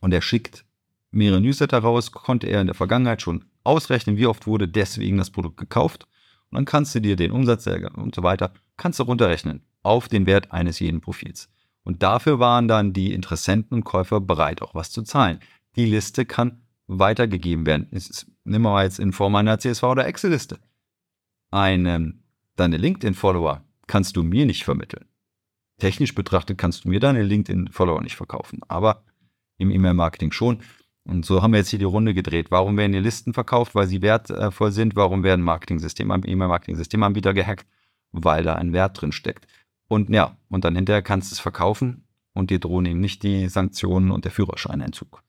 und 0.01 0.13
er 0.13 0.23
schickt 0.23 0.65
mehrere 1.11 1.41
Newsletter 1.41 1.79
raus, 1.79 2.13
konnte 2.13 2.47
er 2.47 2.61
in 2.61 2.67
der 2.67 2.75
Vergangenheit 2.75 3.23
schon 3.23 3.47
ausrechnen, 3.65 4.17
wie 4.17 4.27
oft 4.27 4.47
wurde 4.47 4.69
deswegen 4.69 5.17
das 5.17 5.31
Produkt 5.31 5.57
gekauft. 5.57 6.07
Und 6.51 6.57
dann 6.57 6.65
kannst 6.65 6.95
du 6.95 7.01
dir 7.01 7.17
den 7.17 7.33
Umsatz 7.33 7.67
und 7.67 8.15
so 8.15 8.23
weiter, 8.23 8.53
kannst 8.77 8.99
du 8.99 9.05
runterrechnen 9.05 9.63
auf 9.85 10.09
den 10.09 10.27
Wert 10.27 10.51
eines 10.53 10.81
jeden 10.81 11.01
Profils. 11.01 11.49
Und 11.85 12.03
dafür 12.03 12.39
waren 12.39 12.67
dann 12.67 12.93
die 12.93 13.13
Interessenten 13.13 13.79
und 13.79 13.85
Käufer 13.85 14.21
bereit, 14.21 14.63
auch 14.63 14.75
was 14.75 14.91
zu 14.91 15.03
zahlen. 15.03 15.39
Die 15.77 15.85
Liste 15.85 16.25
kann 16.25 16.63
weitergegeben 16.87 17.67
werden. 17.67 17.89
Ist, 17.91 18.27
nehmen 18.45 18.65
wir 18.65 18.71
mal 18.71 18.85
jetzt 18.85 18.99
in 18.99 19.13
Form 19.13 19.35
einer 19.37 19.59
CSV 19.59 19.83
oder 19.85 20.07
Excel-Liste. 20.07 20.59
Eine, 21.51 22.15
deine 22.57 22.79
LinkedIn-Follower 22.79 23.63
kannst 23.87 24.17
du 24.17 24.23
mir 24.23 24.47
nicht 24.47 24.65
vermitteln. 24.65 25.07
Technisch 25.79 26.15
betrachtet 26.15 26.57
kannst 26.59 26.85
du 26.85 26.89
mir 26.89 27.01
deine 27.01 27.23
LinkedIn-Follower 27.23 28.01
nicht 28.01 28.17
verkaufen, 28.17 28.61
aber 28.69 29.05
im 29.59 29.71
E-Mail-Marketing 29.71 30.33
schon. 30.33 30.63
Und 31.05 31.27
so 31.27 31.43
haben 31.43 31.53
wir 31.53 31.59
jetzt 31.59 31.69
hier 31.69 31.79
die 31.79 31.85
Runde 31.85 32.15
gedreht. 32.15 32.51
Warum 32.51 32.77
werden 32.77 32.93
die 32.93 32.99
Listen 32.99 33.35
verkauft? 33.35 33.75
Weil 33.75 33.87
sie 33.87 34.01
wertvoll 34.01 34.73
sind. 34.73 34.97
Warum 34.97 35.23
werden 35.23 35.45
Marketing-System, 35.45 36.11
E-Mail-Marketing-Systemanbieter 36.11 37.35
gehackt? 37.35 37.67
Weil 38.13 38.45
da 38.45 38.55
ein 38.55 38.73
Wert 38.73 39.01
drin 39.01 39.13
steckt. 39.13 39.47
Und 39.89 40.11
ja, 40.11 40.37
und 40.49 40.65
dann 40.65 40.77
hinterher 40.77 41.03
kannst 41.03 41.31
du 41.31 41.35
es 41.35 41.41
verkaufen 41.41 42.07
und 42.33 42.51
dir 42.51 42.59
drohen 42.59 42.87
eben 42.87 43.01
nicht 43.01 43.23
die 43.23 43.49
Sanktionen 43.49 44.11
und 44.11 44.25
der 44.25 44.33
Führerscheinentzug. 44.33 45.23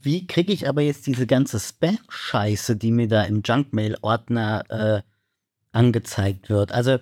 Wie 0.00 0.26
kriege 0.26 0.52
ich 0.52 0.68
aber 0.68 0.82
jetzt 0.82 1.06
diese 1.06 1.26
ganze 1.26 1.58
Spam-Scheiße, 1.58 2.76
die 2.76 2.90
mir 2.90 3.08
da 3.08 3.22
im 3.22 3.42
Junkmail-Ordner 3.42 4.64
äh, 4.68 5.02
angezeigt 5.72 6.50
wird? 6.50 6.72
Also 6.72 6.98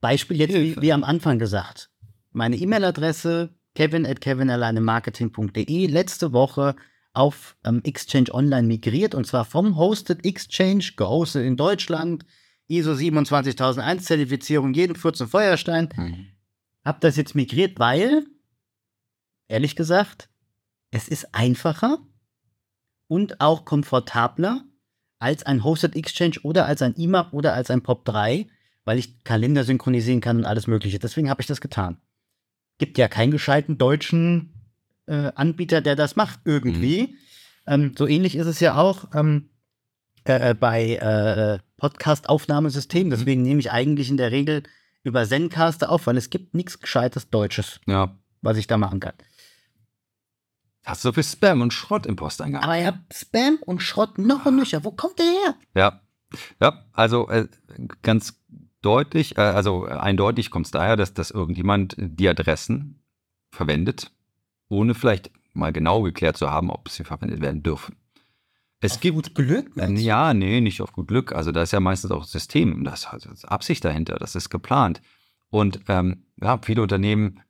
Beispiel 0.00 0.38
jetzt, 0.38 0.54
wie, 0.54 0.80
wie 0.80 0.92
am 0.92 1.04
Anfang 1.04 1.38
gesagt. 1.38 1.90
Meine 2.32 2.56
E-Mail-Adresse 2.56 3.54
kevin 3.74 4.06
at 4.06 4.20
kevinalleinemarketing.de 4.20 5.86
letzte 5.86 6.32
Woche 6.32 6.76
auf 7.12 7.56
ähm, 7.64 7.82
Exchange 7.84 8.32
Online 8.32 8.66
migriert 8.66 9.14
und 9.14 9.26
zwar 9.26 9.44
vom 9.44 9.76
Hosted 9.76 10.24
Exchange, 10.24 10.92
gehostet 10.96 11.44
in 11.44 11.56
Deutschland, 11.56 12.24
ISO 12.70 12.94
27001 12.94 14.04
Zertifizierung, 14.04 14.72
jeden 14.74 14.96
14 14.96 15.26
Feuerstein. 15.26 15.88
Mhm. 15.96 16.26
Hab 16.84 17.00
das 17.00 17.16
jetzt 17.16 17.34
migriert, 17.34 17.78
weil, 17.78 18.24
ehrlich 19.48 19.76
gesagt, 19.76 20.30
es 20.90 21.08
ist 21.08 21.34
einfacher 21.34 21.98
und 23.08 23.40
auch 23.40 23.64
komfortabler 23.64 24.64
als 25.18 25.42
ein 25.44 25.62
Hosted 25.62 25.96
Exchange 25.96 26.36
oder 26.42 26.66
als 26.66 26.80
ein 26.80 26.94
IMAP 26.94 27.32
oder 27.32 27.54
als 27.54 27.70
ein 27.70 27.82
POP3, 27.82 28.46
weil 28.84 28.98
ich 28.98 29.22
Kalender 29.24 29.64
synchronisieren 29.64 30.20
kann 30.20 30.38
und 30.38 30.44
alles 30.46 30.66
Mögliche. 30.66 30.98
Deswegen 30.98 31.28
habe 31.28 31.42
ich 31.42 31.46
das 31.46 31.60
getan. 31.60 31.98
Gibt 32.78 32.96
ja 32.96 33.08
keinen 33.08 33.30
gescheiten 33.30 33.76
deutschen 33.76 34.54
äh, 35.06 35.32
Anbieter, 35.34 35.82
der 35.82 35.96
das 35.96 36.16
macht, 36.16 36.40
irgendwie. 36.44 37.02
Mhm. 37.02 37.16
Ähm, 37.66 37.94
so 37.96 38.06
ähnlich 38.06 38.36
ist 38.36 38.46
es 38.46 38.60
ja 38.60 38.76
auch 38.76 39.14
ähm, 39.14 39.50
äh, 40.24 40.50
äh 40.50 40.54
bei 40.54 40.96
äh, 40.96 41.58
Podcast-Aufnahmesystemen. 41.76 43.08
Mhm. 43.08 43.10
Deswegen 43.10 43.42
nehme 43.42 43.60
ich 43.60 43.72
eigentlich 43.72 44.10
in 44.10 44.16
der 44.16 44.30
Regel 44.30 44.62
über 45.02 45.26
Zencaster 45.26 45.90
auf, 45.90 46.06
weil 46.06 46.16
es 46.16 46.30
gibt 46.30 46.54
nichts 46.54 46.80
Gescheites 46.80 47.30
Deutsches, 47.30 47.80
ja. 47.86 48.16
was 48.42 48.56
ich 48.56 48.66
da 48.66 48.76
machen 48.76 49.00
kann. 49.00 49.14
Hast 50.84 51.04
du 51.04 51.08
so 51.08 51.12
viel 51.12 51.24
Spam 51.24 51.60
und 51.60 51.72
Schrott 51.72 52.06
im 52.06 52.16
Posteingang? 52.16 52.62
Aber 52.62 52.78
ihr 52.78 52.86
habt 52.86 53.14
Spam 53.14 53.58
und 53.64 53.82
Schrott 53.82 54.18
noch 54.18 54.46
und 54.46 54.56
nöcher. 54.56 54.84
Wo 54.84 54.92
kommt 54.92 55.18
der 55.18 55.26
her? 55.26 55.54
Ja, 55.74 56.00
ja, 56.60 56.84
also 56.92 57.28
äh, 57.28 57.48
ganz 58.02 58.40
deutlich, 58.82 59.36
äh, 59.36 59.42
also 59.42 59.84
eindeutig 59.84 60.50
kommt 60.50 60.66
es 60.66 60.72
daher, 60.72 60.96
dass, 60.96 61.14
dass 61.14 61.30
irgendjemand 61.30 61.96
die 61.98 62.28
Adressen 62.28 63.02
verwendet, 63.50 64.12
ohne 64.68 64.94
vielleicht 64.94 65.30
mal 65.52 65.72
genau 65.72 66.02
geklärt 66.02 66.36
zu 66.36 66.50
haben, 66.50 66.70
ob 66.70 66.88
sie 66.88 67.04
verwendet 67.04 67.40
werden 67.40 67.62
dürfen. 67.62 67.96
Es 68.80 68.94
auf 68.94 69.00
gibt 69.00 69.14
gut 69.14 69.34
Glück. 69.34 69.76
Äh, 69.76 69.92
ja, 69.94 70.34
nee, 70.34 70.60
nicht 70.60 70.80
auf 70.80 70.92
gut 70.92 71.08
Glück. 71.08 71.32
Also 71.32 71.52
da 71.52 71.62
ist 71.62 71.72
ja 71.72 71.80
meistens 71.80 72.10
auch 72.10 72.24
System, 72.24 72.84
das 72.84 73.06
ist 73.30 73.44
Absicht 73.44 73.84
dahinter, 73.84 74.16
das 74.16 74.34
ist 74.34 74.50
geplant. 74.50 75.02
Und 75.50 75.80
ähm, 75.88 76.24
ja, 76.40 76.58
viele 76.62 76.82
Unternehmen 76.82 77.40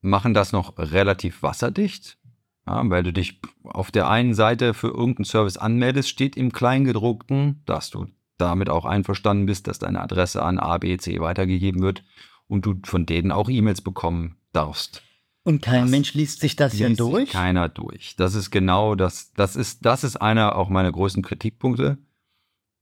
machen 0.00 0.34
das 0.34 0.52
noch 0.52 0.78
relativ 0.78 1.42
wasserdicht, 1.42 2.18
ja, 2.66 2.88
weil 2.88 3.02
du 3.02 3.12
dich 3.12 3.40
auf 3.62 3.90
der 3.90 4.08
einen 4.08 4.34
Seite 4.34 4.74
für 4.74 4.88
irgendeinen 4.88 5.26
Service 5.26 5.56
anmeldest, 5.56 6.08
steht 6.08 6.36
im 6.36 6.52
Kleingedruckten, 6.52 7.62
dass 7.66 7.90
du 7.90 8.06
damit 8.38 8.70
auch 8.70 8.86
einverstanden 8.86 9.46
bist, 9.46 9.66
dass 9.66 9.78
deine 9.78 10.00
Adresse 10.00 10.42
an 10.42 10.58
A, 10.58 10.78
B, 10.78 10.96
C 10.96 11.20
weitergegeben 11.20 11.82
wird 11.82 12.02
und 12.48 12.64
du 12.64 12.74
von 12.84 13.06
denen 13.06 13.32
auch 13.32 13.48
E-Mails 13.48 13.82
bekommen 13.82 14.36
darfst. 14.52 15.02
Und 15.42 15.62
kein 15.62 15.82
das 15.82 15.90
Mensch 15.90 16.14
liest 16.14 16.40
sich 16.40 16.56
das 16.56 16.78
ja 16.78 16.88
durch? 16.90 17.30
Keiner 17.30 17.68
durch. 17.68 18.14
Das 18.16 18.34
ist 18.34 18.50
genau 18.50 18.94
das. 18.94 19.32
Das 19.32 19.56
ist, 19.56 19.84
das 19.86 20.04
ist 20.04 20.16
einer 20.16 20.56
auch 20.56 20.68
meiner 20.68 20.92
größten 20.92 21.22
Kritikpunkte. 21.22 21.98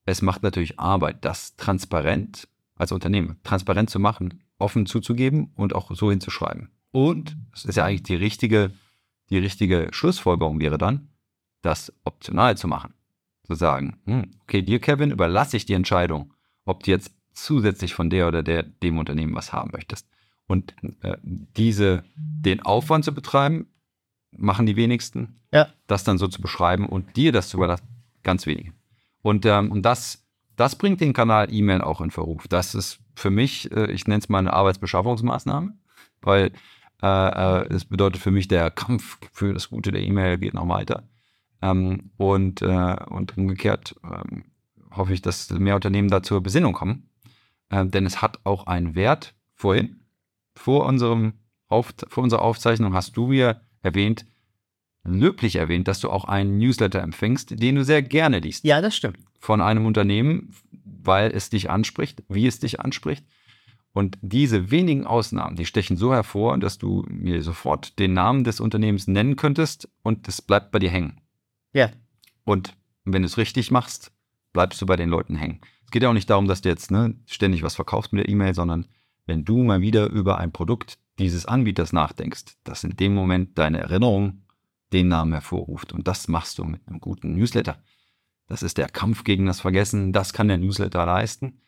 Es 0.05 0.23
macht 0.23 0.43
natürlich 0.43 0.81
Arbeit, 0.81 1.25
das 1.25 1.57
transparent 1.57 2.49
als 2.75 2.93
Unternehmen 2.93 3.37
transparent 3.43 3.91
zu 3.91 3.99
machen, 3.99 4.43
offen 4.59 4.87
zuzugeben 4.87 5.53
und 5.57 5.75
auch 5.75 5.95
so 5.95 6.11
hinzuschreiben. 6.11 6.71
Und 6.91 7.37
das 7.53 7.65
ist 7.65 7.77
ja 7.77 7.85
eigentlich 7.85 8.05
die 8.05 8.15
richtige, 8.15 8.73
die 9.31 9.39
richtige 9.39 9.89
Schlussfolgerung 9.93 10.61
wäre 10.61 10.79
dann, 10.79 11.09
das 11.63 11.93
optional 12.05 12.57
zu 12.57 12.69
machen. 12.69 12.95
Zu 13.47 13.55
sagen, 13.55 13.99
hm, 14.05 14.31
okay, 14.43 14.63
dir, 14.63 14.79
Kevin, 14.79 15.11
überlasse 15.11 15.57
ich 15.57 15.67
die 15.67 15.75
Entscheidung, 15.75 16.35
ob 16.65 16.83
du 16.85 16.91
jetzt 16.91 17.13
zusätzlich 17.33 17.95
von 17.95 18.11
der 18.11 18.29
oder 18.29 18.43
der, 18.43 18.63
dem 18.63 18.99
Unternehmen 18.99 19.35
was 19.35 19.53
haben 19.53 19.71
möchtest. 19.73 20.07
Und 20.49 20.75
äh, 21.03 21.17
diese, 21.23 22.03
den 22.17 22.61
Aufwand 22.61 23.05
zu 23.05 23.15
betreiben, 23.15 23.69
machen 24.33 24.67
die 24.67 24.77
wenigsten. 24.77 25.41
Ja. 25.53 25.69
Das 25.87 26.05
dann 26.05 26.19
so 26.19 26.27
zu 26.27 26.43
beschreiben 26.43 26.87
und 26.87 27.17
dir 27.17 27.33
das 27.33 27.49
zu 27.49 27.59
überlassen, 27.59 27.87
ganz 28.23 28.47
wenige. 28.47 28.73
Und, 29.23 29.47
ähm, 29.47 29.71
und 29.71 29.83
das, 29.83 30.27
das 30.57 30.77
bringt 30.77 31.01
den 31.01 31.13
Kanal 31.13 31.53
E-Mail 31.53 31.83
auch 31.83 32.01
in 32.01 32.11
Verruf. 32.11 32.49
Das 32.49 32.75
ist 32.75 33.01
für 33.15 33.31
mich, 33.31 33.71
äh, 33.73 33.91
ich 33.93 34.07
nenne 34.07 34.21
es 34.21 34.29
mal 34.29 34.39
eine 34.39 34.53
Arbeitsbeschaffungsmaßnahme, 34.53 35.75
weil 36.23 36.53
äh, 37.03 37.07
äh, 37.63 37.69
das 37.69 37.85
bedeutet 37.85 38.21
für 38.21 38.31
mich, 38.31 38.49
der 38.49 38.71
Kampf 38.71 39.19
für 39.33 39.55
das 39.55 39.71
Gute 39.71 39.93
der 39.93 40.03
E-Mail 40.03 40.39
geht 40.39 40.55
noch 40.55 40.69
weiter. 40.69 41.09
Ähm, 41.61 42.11
und, 42.17 42.63
äh, 42.63 42.97
und 43.09 43.37
umgekehrt 43.37 43.97
ähm, 44.05 44.45
hoffe 44.91 45.13
ich, 45.13 45.23
dass 45.23 45.51
mehr 45.51 45.75
Unternehmen 45.75 46.09
da 46.09 46.23
zur 46.23 46.43
Besinnung 46.43 46.73
kommen. 46.73 47.11
Äh, 47.71 47.87
denn 47.87 48.07
es 48.07 48.23
hat 48.23 48.41
auch 48.45 48.67
einen 48.67 48.95
Wert. 48.95 49.35
Vorhin, 49.55 49.98
vor, 50.59 50.87
unserem 50.87 51.35
Auf, 51.69 51.95
vor 52.09 52.25
unserer 52.25 52.43
Aufzeichnung, 52.43 52.95
hast 52.95 53.17
du 53.17 53.29
mir 53.29 53.61
erwähnt, 53.83 54.27
löblich 55.05 55.57
erwähnt, 55.57 55.89
dass 55.89 56.01
du 56.01 56.11
auch 56.11 56.25
einen 56.25 56.59
Newsletter 56.59 57.01
empfängst, 57.01 57.61
den 57.63 57.77
du 57.77 57.85
sehr 57.85 58.03
gerne 58.03 58.41
liest. 58.41 58.65
Ja, 58.65 58.81
das 58.81 58.97
stimmt. 58.97 59.19
Von 59.39 59.61
einem 59.61 59.87
Unternehmen, 59.87 60.55
weil 60.85 61.31
es 61.31 61.51
dich 61.51 61.71
anspricht, 61.71 62.23
wie 62.29 62.47
es 62.47 62.59
dich 62.59 62.81
anspricht. 62.81 63.25
Und 63.93 64.19
diese 64.21 64.71
wenigen 64.71 65.07
Ausnahmen, 65.07 65.57
die 65.57 65.65
stechen 65.65 65.97
so 65.97 66.13
hervor, 66.13 66.59
dass 66.59 66.79
du 66.79 67.05
mir 67.09 67.43
sofort 67.43 67.99
den 67.99 68.13
Namen 68.13 68.45
des 68.45 68.61
Unternehmens 68.61 69.07
nennen 69.07 69.37
könntest 69.37 69.89
und 70.03 70.29
es 70.29 70.43
bleibt 70.43 70.71
bei 70.71 70.79
dir 70.79 70.91
hängen. 70.91 71.21
Ja. 71.73 71.91
Und 72.45 72.75
wenn 73.05 73.23
du 73.23 73.27
es 73.27 73.39
richtig 73.39 73.71
machst, 73.71 74.13
bleibst 74.53 74.81
du 74.83 74.87
bei 74.87 74.97
den 74.97 75.09
Leuten 75.09 75.37
hängen. 75.37 75.61
Es 75.85 75.91
geht 75.91 76.03
ja 76.03 76.11
auch 76.11 76.15
nicht 76.15 76.29
darum, 76.29 76.47
dass 76.47 76.61
du 76.61 76.69
jetzt 76.69 76.91
ne, 76.91 77.15
ständig 77.27 77.63
was 77.63 77.75
verkaufst 77.75 78.13
mit 78.13 78.25
der 78.25 78.31
E-Mail, 78.31 78.55
sondern 78.55 78.87
wenn 79.29 79.45
du 79.45 79.63
mal 79.63 79.81
wieder 79.83 80.09
über 80.09 80.39
ein 80.39 80.53
Produkt 80.53 80.99
dieses 81.19 81.47
Anbieters 81.47 81.93
nachdenkst, 81.93 82.57
dass 82.65 82.83
in 82.83 82.97
dem 82.97 83.15
Moment 83.15 83.59
deine 83.59 83.79
Erinnerung 83.79 84.43
den 84.93 85.09
Namen 85.09 85.33
hervorruft. 85.33 85.93
Und 85.93 86.09
das 86.09 86.29
machst 86.29 86.59
du 86.59 86.65
mit 86.65 86.81
einem 86.89 86.99
guten 86.99 87.37
Newsletter. 87.37 87.83
Das 88.47 88.63
ist 88.63 88.79
der 88.79 88.89
Kampf 88.89 89.25
gegen 89.25 89.45
das 89.45 89.61
Vergessen. 89.61 90.13
Das 90.13 90.33
kann 90.33 90.49
der 90.49 90.57
Newsletter 90.57 91.05
leisten. 91.05 91.61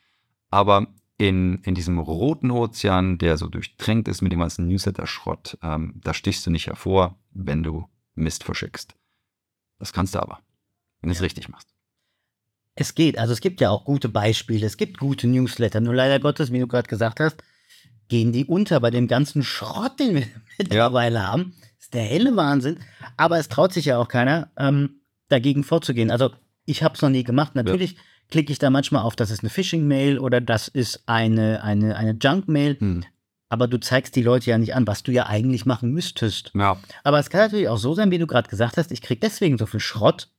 Aber 0.49 0.87
in, 1.17 1.59
in 1.59 1.75
diesem 1.75 1.99
roten 1.99 2.49
Ozean, 2.49 3.19
der 3.19 3.37
so 3.37 3.47
durchtränkt 3.47 4.07
ist 4.07 4.23
mit 4.23 4.31
dem 4.31 4.39
ganzen 4.39 4.67
Newsletter-Schrott, 4.67 5.59
ähm, 5.61 6.01
da 6.03 6.15
stichst 6.15 6.45
du 6.47 6.49
nicht 6.49 6.65
hervor, 6.65 7.19
wenn 7.31 7.61
du 7.61 7.87
Mist 8.15 8.43
verschickst. 8.43 8.95
Das 9.77 9.93
kannst 9.93 10.15
du 10.15 10.19
aber, 10.19 10.39
wenn 11.01 11.09
du 11.09 11.15
es 11.15 11.21
richtig 11.21 11.47
machst. 11.47 11.71
Es 12.73 12.95
geht, 12.95 13.19
also 13.19 13.33
es 13.33 13.41
gibt 13.41 13.61
ja 13.61 13.69
auch 13.69 13.85
gute 13.85 14.09
Beispiele, 14.09 14.65
es 14.65 14.77
gibt 14.77 14.97
gute 14.97 15.27
Newsletter, 15.27 15.79
nur 15.79 15.93
leider 15.93 16.19
Gottes, 16.19 16.51
wie 16.51 16.59
du 16.59 16.67
gerade 16.67 16.87
gesagt 16.87 17.19
hast, 17.19 17.43
gehen 18.11 18.33
die 18.33 18.43
unter 18.43 18.81
bei 18.81 18.91
dem 18.91 19.07
ganzen 19.07 19.41
Schrott, 19.41 19.97
den 19.99 20.15
wir 20.15 20.27
mittlerweile 20.57 21.15
ja. 21.15 21.27
haben. 21.27 21.53
Das 21.77 21.85
ist 21.85 21.93
der 21.93 22.03
helle 22.03 22.35
Wahnsinn. 22.35 22.77
Aber 23.15 23.39
es 23.39 23.47
traut 23.47 23.71
sich 23.71 23.85
ja 23.85 23.97
auch 23.97 24.09
keiner, 24.09 24.49
ähm, 24.57 25.01
dagegen 25.29 25.63
vorzugehen. 25.63 26.11
Also 26.11 26.31
ich 26.65 26.83
habe 26.83 26.95
es 26.95 27.01
noch 27.01 27.09
nie 27.09 27.23
gemacht. 27.23 27.55
Natürlich 27.55 27.93
ja. 27.93 27.99
klicke 28.29 28.51
ich 28.51 28.59
da 28.59 28.69
manchmal 28.69 29.03
auf, 29.03 29.15
das 29.15 29.31
ist 29.31 29.43
eine 29.43 29.49
Phishing-Mail 29.49 30.19
oder 30.19 30.41
das 30.41 30.67
ist 30.67 31.03
eine, 31.05 31.63
eine, 31.63 31.95
eine 31.95 32.17
Junk-Mail. 32.21 32.77
Hm. 32.79 33.03
Aber 33.47 33.69
du 33.69 33.79
zeigst 33.79 34.13
die 34.17 34.23
Leute 34.23 34.49
ja 34.49 34.57
nicht 34.57 34.75
an, 34.75 34.87
was 34.87 35.03
du 35.03 35.13
ja 35.13 35.27
eigentlich 35.27 35.65
machen 35.65 35.91
müsstest. 35.91 36.51
Ja. 36.53 36.77
Aber 37.05 37.17
es 37.17 37.29
kann 37.29 37.39
natürlich 37.39 37.69
auch 37.69 37.77
so 37.77 37.93
sein, 37.93 38.11
wie 38.11 38.17
du 38.17 38.27
gerade 38.27 38.49
gesagt 38.49 38.75
hast, 38.75 38.91
ich 38.91 39.01
kriege 39.01 39.21
deswegen 39.21 39.57
so 39.57 39.65
viel 39.65 39.79
Schrott, 39.79 40.29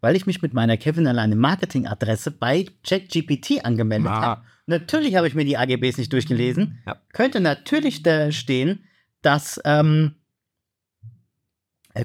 weil 0.00 0.16
ich 0.16 0.24
mich 0.24 0.40
mit 0.40 0.54
meiner 0.54 0.78
Kevin 0.78 1.06
alleine 1.06 1.36
Marketing-Adresse 1.36 2.30
bei 2.30 2.64
ChatGPT 2.82 3.62
angemeldet 3.62 4.08
ah. 4.08 4.22
habe. 4.22 4.42
Natürlich 4.70 5.16
habe 5.16 5.26
ich 5.26 5.34
mir 5.34 5.44
die 5.44 5.58
AGBs 5.58 5.98
nicht 5.98 6.12
durchgelesen. 6.12 6.78
Ja. 6.86 6.96
Könnte 7.12 7.40
natürlich 7.40 8.02
da 8.02 8.32
stehen, 8.32 8.84
dass 9.22 9.60
ähm, 9.64 10.14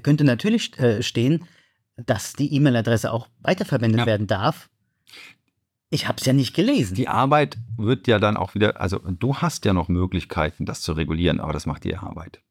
könnte 0.04 0.24
natürlich 0.24 0.78
äh, 0.80 1.02
stehen, 1.04 1.46
dass 1.96 2.34
die 2.34 2.54
E-Mail-Adresse 2.54 3.12
auch 3.12 3.28
weiterverwendet 3.40 4.02
ja. 4.02 4.06
werden 4.06 4.28
darf. 4.28 4.70
Ich 5.90 6.08
habe 6.08 6.18
es 6.20 6.26
ja 6.26 6.34
nicht 6.34 6.56
gelesen. 6.56 6.96
Die 6.96 7.08
Arbeit 7.08 7.58
wird 7.78 8.08
ja 8.08 8.20
dann 8.20 8.36
auch 8.36 8.56
wieder, 8.56 8.82
also 8.82 9.00
du 9.00 9.38
hast 9.38 9.64
ja 9.66 9.74
noch 9.74 9.88
Möglichkeiten, 9.88 10.66
das 10.66 10.82
zu 10.82 10.94
regulieren, 10.94 11.40
aber 11.40 11.54
das 11.54 11.66
macht 11.66 11.84
die 11.84 11.96
Arbeit. 11.96 12.42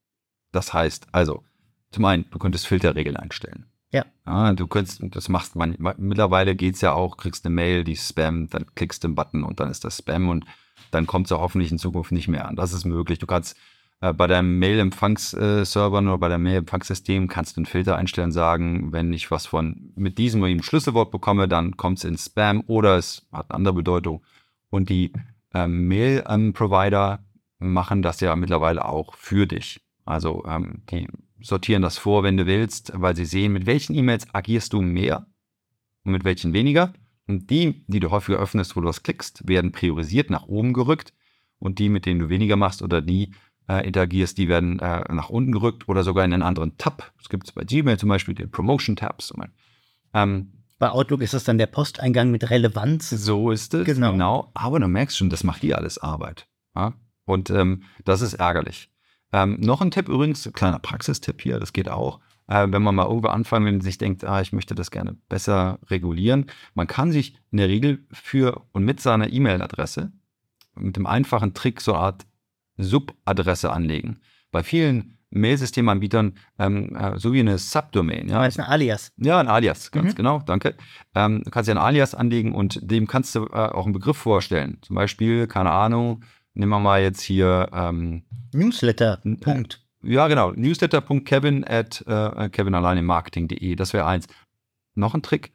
Das 0.52 0.72
heißt, 0.72 1.08
also, 1.12 1.42
zum 1.90 2.04
einen, 2.04 2.24
du 2.30 2.38
könntest 2.38 2.66
Filterregeln 2.66 3.16
einstellen. 3.16 3.66
Ja. 3.94 4.04
ja 4.26 4.52
du 4.52 4.66
könntest, 4.66 5.00
das 5.10 5.28
machst 5.28 5.54
man, 5.54 5.76
mittlerweile 5.98 6.56
geht 6.56 6.74
es 6.74 6.80
ja 6.80 6.92
auch, 6.92 7.16
kriegst 7.16 7.46
eine 7.46 7.54
Mail, 7.54 7.84
die 7.84 7.96
Spam, 7.96 8.48
dann 8.50 8.66
klickst 8.74 9.04
du 9.04 9.08
den 9.08 9.14
Button 9.14 9.44
und 9.44 9.60
dann 9.60 9.70
ist 9.70 9.84
das 9.84 9.98
Spam 9.98 10.28
und 10.28 10.44
dann 10.90 11.06
kommt 11.06 11.26
es 11.26 11.30
ja 11.30 11.38
hoffentlich 11.38 11.70
in 11.70 11.78
Zukunft 11.78 12.10
nicht 12.12 12.28
mehr 12.28 12.48
an. 12.48 12.56
Das 12.56 12.72
ist 12.72 12.84
möglich. 12.84 13.18
Du 13.20 13.26
kannst 13.26 13.56
äh, 14.00 14.12
bei 14.12 14.26
deinem 14.26 14.58
Mail-Empfangsservern 14.58 16.08
oder 16.08 16.18
bei 16.18 16.28
deinem 16.28 16.42
Mail-Empfangssystem 16.42 17.28
kannst 17.28 17.56
du 17.56 17.60
einen 17.60 17.66
Filter 17.66 17.96
einstellen, 17.96 18.32
sagen, 18.32 18.92
wenn 18.92 19.12
ich 19.12 19.30
was 19.30 19.46
von 19.46 19.92
mit 19.94 20.18
diesem 20.18 20.40
oder 20.40 20.48
jedem 20.48 20.62
Schlüsselwort 20.62 21.10
bekomme, 21.10 21.46
dann 21.46 21.76
kommt 21.76 21.98
es 21.98 22.04
in 22.04 22.18
Spam 22.18 22.64
oder 22.66 22.96
es 22.96 23.26
hat 23.32 23.50
eine 23.50 23.56
andere 23.56 23.74
Bedeutung. 23.74 24.22
Und 24.70 24.88
die 24.88 25.12
ähm, 25.54 25.86
Mail-Provider 25.86 27.20
machen 27.60 28.02
das 28.02 28.20
ja 28.20 28.34
mittlerweile 28.34 28.84
auch 28.84 29.14
für 29.14 29.46
dich. 29.46 29.80
Also 30.04 30.44
ähm, 30.46 30.82
die 30.90 31.08
sortieren 31.44 31.82
das 31.82 31.98
vor, 31.98 32.22
wenn 32.22 32.36
du 32.36 32.46
willst, 32.46 32.92
weil 32.94 33.14
sie 33.14 33.26
sehen, 33.26 33.52
mit 33.52 33.66
welchen 33.66 33.94
E-Mails 33.94 34.26
agierst 34.34 34.72
du 34.72 34.80
mehr 34.80 35.26
und 36.04 36.12
mit 36.12 36.24
welchen 36.24 36.52
weniger. 36.52 36.92
Und 37.26 37.50
die, 37.50 37.84
die 37.86 38.00
du 38.00 38.10
häufiger 38.10 38.38
öffnest, 38.38 38.76
wo 38.76 38.80
du 38.80 38.88
was 38.88 39.02
klickst, 39.02 39.46
werden 39.46 39.72
priorisiert 39.72 40.30
nach 40.30 40.46
oben 40.46 40.72
gerückt. 40.72 41.12
Und 41.58 41.78
die, 41.78 41.88
mit 41.88 42.06
denen 42.06 42.20
du 42.20 42.28
weniger 42.28 42.56
machst 42.56 42.82
oder 42.82 43.00
die, 43.00 43.32
äh, 43.68 43.86
interagierst, 43.86 44.36
die 44.36 44.48
werden 44.48 44.78
äh, 44.80 45.12
nach 45.12 45.30
unten 45.30 45.52
gerückt 45.52 45.88
oder 45.88 46.02
sogar 46.02 46.24
in 46.24 46.32
einen 46.32 46.42
anderen 46.42 46.76
Tab. 46.76 47.12
Das 47.18 47.28
gibt 47.28 47.46
es 47.46 47.52
bei 47.52 47.64
Gmail 47.64 47.98
zum 47.98 48.08
Beispiel, 48.08 48.34
den 48.34 48.50
Promotion-Tabs. 48.50 49.32
Ähm, 50.12 50.52
bei 50.78 50.90
Outlook 50.90 51.22
ist 51.22 51.34
das 51.34 51.44
dann 51.44 51.58
der 51.58 51.66
Posteingang 51.66 52.30
mit 52.30 52.50
Relevanz. 52.50 53.10
So 53.10 53.50
ist 53.50 53.72
es, 53.74 53.86
genau. 53.86 54.12
genau. 54.12 54.50
Aber 54.54 54.80
du 54.80 54.88
merkst 54.88 55.16
schon, 55.16 55.30
das 55.30 55.44
macht 55.44 55.62
hier 55.62 55.78
alles 55.78 55.98
Arbeit. 55.98 56.46
Ja? 56.74 56.94
Und 57.24 57.48
ähm, 57.50 57.84
das 58.04 58.20
ist 58.20 58.34
ärgerlich. 58.34 58.90
Ähm, 59.34 59.56
noch 59.58 59.80
ein 59.80 59.90
Tipp 59.90 60.08
übrigens, 60.08 60.48
kleiner 60.52 60.78
Praxistipp 60.78 61.42
hier, 61.42 61.58
das 61.58 61.72
geht 61.72 61.88
auch. 61.88 62.20
Äh, 62.46 62.68
wenn 62.70 62.84
man 62.84 62.94
mal 62.94 63.06
irgendwo 63.06 63.28
anfangen, 63.28 63.66
wenn 63.66 63.74
man 63.74 63.80
sich 63.80 63.98
denkt, 63.98 64.22
ah, 64.22 64.40
ich 64.40 64.52
möchte 64.52 64.76
das 64.76 64.92
gerne 64.92 65.16
besser 65.28 65.80
regulieren. 65.90 66.46
Man 66.74 66.86
kann 66.86 67.10
sich 67.10 67.34
in 67.50 67.58
der 67.58 67.66
Regel 67.66 68.06
für 68.12 68.62
und 68.70 68.84
mit 68.84 69.00
seiner 69.00 69.32
E-Mail-Adresse 69.32 70.12
mit 70.76 70.94
dem 70.94 71.06
einfachen 71.06 71.52
Trick 71.52 71.80
so 71.80 71.94
eine 71.94 72.02
Art 72.02 72.26
Subadresse 72.76 73.72
anlegen. 73.72 74.20
Bei 74.52 74.62
vielen 74.62 75.18
Mailsystemanbietern 75.30 76.34
ähm, 76.60 76.94
äh, 76.94 77.18
so 77.18 77.32
wie 77.32 77.40
eine 77.40 77.58
Subdomain. 77.58 78.28
Ja, 78.28 78.44
das 78.44 78.54
ist 78.54 78.60
ein 78.60 78.66
Alias. 78.66 79.10
Ja, 79.16 79.40
ein 79.40 79.48
Alias, 79.48 79.90
ganz 79.90 80.12
mhm. 80.12 80.16
genau, 80.16 80.38
danke. 80.46 80.76
Ähm, 81.16 81.42
du 81.42 81.50
kannst 81.50 81.66
ja 81.66 81.74
ein 81.74 81.78
Alias 81.78 82.14
anlegen 82.14 82.54
und 82.54 82.78
dem 82.88 83.08
kannst 83.08 83.34
du 83.34 83.46
äh, 83.46 83.50
auch 83.50 83.84
einen 83.84 83.94
Begriff 83.94 84.16
vorstellen. 84.16 84.78
Zum 84.82 84.94
Beispiel, 84.94 85.48
keine 85.48 85.72
Ahnung, 85.72 86.22
nehmen 86.54 86.70
wir 86.70 86.80
mal 86.80 87.02
jetzt 87.02 87.20
hier 87.20 87.68
ähm, 87.72 88.22
Newsletter. 88.52 89.20
Punkt. 89.40 89.84
ja, 90.02 90.28
genau. 90.28 90.52
Newsletter.kevin 90.52 91.64
at 91.64 92.04
äh, 92.06 92.48
kevinalleinemarketing.de. 92.48 93.76
Das 93.76 93.92
wäre 93.92 94.06
eins. 94.06 94.26
Noch 94.94 95.14
ein 95.14 95.22
Trick. 95.22 95.52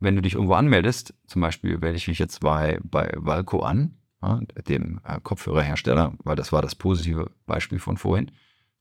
Wenn 0.00 0.16
du 0.16 0.22
dich 0.22 0.34
irgendwo 0.34 0.54
anmeldest, 0.54 1.14
zum 1.26 1.42
Beispiel 1.42 1.78
melde 1.78 1.96
ich 1.96 2.08
mich 2.08 2.18
jetzt 2.18 2.40
bei, 2.40 2.78
bei 2.82 3.12
Valco 3.16 3.60
an, 3.60 3.96
ja, 4.22 4.40
dem 4.68 5.00
äh, 5.04 5.18
Kopfhörerhersteller, 5.20 6.14
weil 6.22 6.36
das 6.36 6.52
war 6.52 6.62
das 6.62 6.74
positive 6.74 7.30
Beispiel 7.46 7.78
von 7.78 7.96
vorhin. 7.96 8.30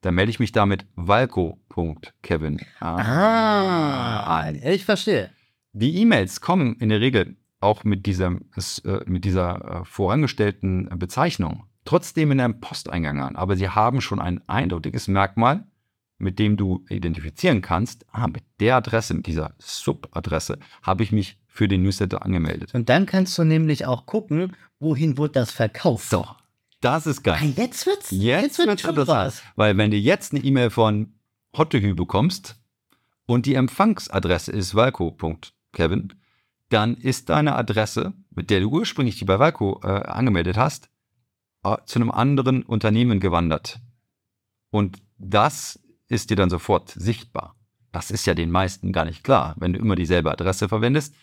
Da 0.01 0.11
melde 0.11 0.29
ich 0.29 0.39
mich 0.39 0.51
damit 0.51 0.85
valco.kevin. 0.95 2.59
Ah, 2.79 4.51
ich 4.51 4.85
verstehe. 4.85 5.31
Die 5.73 5.97
E-Mails 6.01 6.39
kommen 6.41 6.75
in 6.75 6.89
der 6.89 7.01
Regel 7.01 7.35
auch 7.59 7.83
mit 7.83 8.05
dieser, 8.05 8.37
äh, 8.83 8.99
mit 9.05 9.25
dieser 9.25 9.81
äh, 9.81 9.85
vorangestellten 9.85 10.89
Bezeichnung 10.97 11.63
trotzdem 11.85 12.31
in 12.31 12.39
einem 12.39 12.59
Posteingang 12.59 13.21
an. 13.21 13.35
Aber 13.35 13.55
sie 13.55 13.69
haben 13.69 14.01
schon 14.01 14.19
ein 14.19 14.41
eindeutiges 14.47 15.07
Merkmal, 15.07 15.65
mit 16.19 16.39
dem 16.39 16.57
du 16.57 16.85
identifizieren 16.89 17.61
kannst, 17.61 18.05
ah, 18.11 18.27
mit 18.27 18.43
der 18.59 18.75
Adresse, 18.75 19.13
mit 19.13 19.27
dieser 19.27 19.55
Subadresse 19.59 20.59
habe 20.81 21.03
ich 21.03 21.11
mich 21.11 21.39
für 21.47 21.67
den 21.67 21.83
Newsletter 21.83 22.23
angemeldet. 22.23 22.73
Und 22.73 22.89
dann 22.89 23.05
kannst 23.05 23.37
du 23.37 23.43
nämlich 23.43 23.85
auch 23.85 24.05
gucken, 24.05 24.55
wohin 24.79 25.17
wurde 25.17 25.33
das 25.33 25.51
verkauft. 25.51 26.09
So, 26.09 26.25
das 26.81 27.07
ist 27.07 27.23
geil. 27.23 27.39
Ah, 27.41 27.45
jetzt 27.55 27.85
wird's, 27.85 28.11
jetzt, 28.11 28.59
jetzt 28.59 28.95
wird's. 28.95 29.43
Weil 29.55 29.77
wenn 29.77 29.91
du 29.91 29.97
jetzt 29.97 30.33
eine 30.33 30.43
E-Mail 30.43 30.69
von 30.69 31.13
Hottehü 31.55 31.95
bekommst 31.95 32.55
und 33.25 33.45
die 33.45 33.55
Empfangsadresse 33.55 34.51
ist 34.51 34.75
valco.kevin, 34.75 36.13
dann 36.69 36.95
ist 36.95 37.29
deine 37.29 37.55
Adresse, 37.55 38.13
mit 38.29 38.49
der 38.49 38.59
du 38.59 38.69
ursprünglich 38.69 39.17
die 39.17 39.25
bei 39.25 39.39
Valco 39.39 39.79
äh, 39.83 39.87
angemeldet 39.87 40.57
hast, 40.57 40.89
äh, 41.63 41.77
zu 41.85 41.99
einem 41.99 42.11
anderen 42.11 42.63
Unternehmen 42.63 43.19
gewandert. 43.19 43.79
Und 44.69 45.01
das 45.17 45.79
ist 46.07 46.29
dir 46.29 46.35
dann 46.35 46.49
sofort 46.49 46.89
sichtbar. 46.89 47.55
Das 47.91 48.11
ist 48.11 48.25
ja 48.25 48.33
den 48.33 48.51
meisten 48.51 48.91
gar 48.91 49.05
nicht 49.05 49.23
klar, 49.23 49.55
wenn 49.57 49.73
du 49.73 49.79
immer 49.79 49.95
dieselbe 49.95 50.31
Adresse 50.31 50.67
verwendest. 50.67 51.15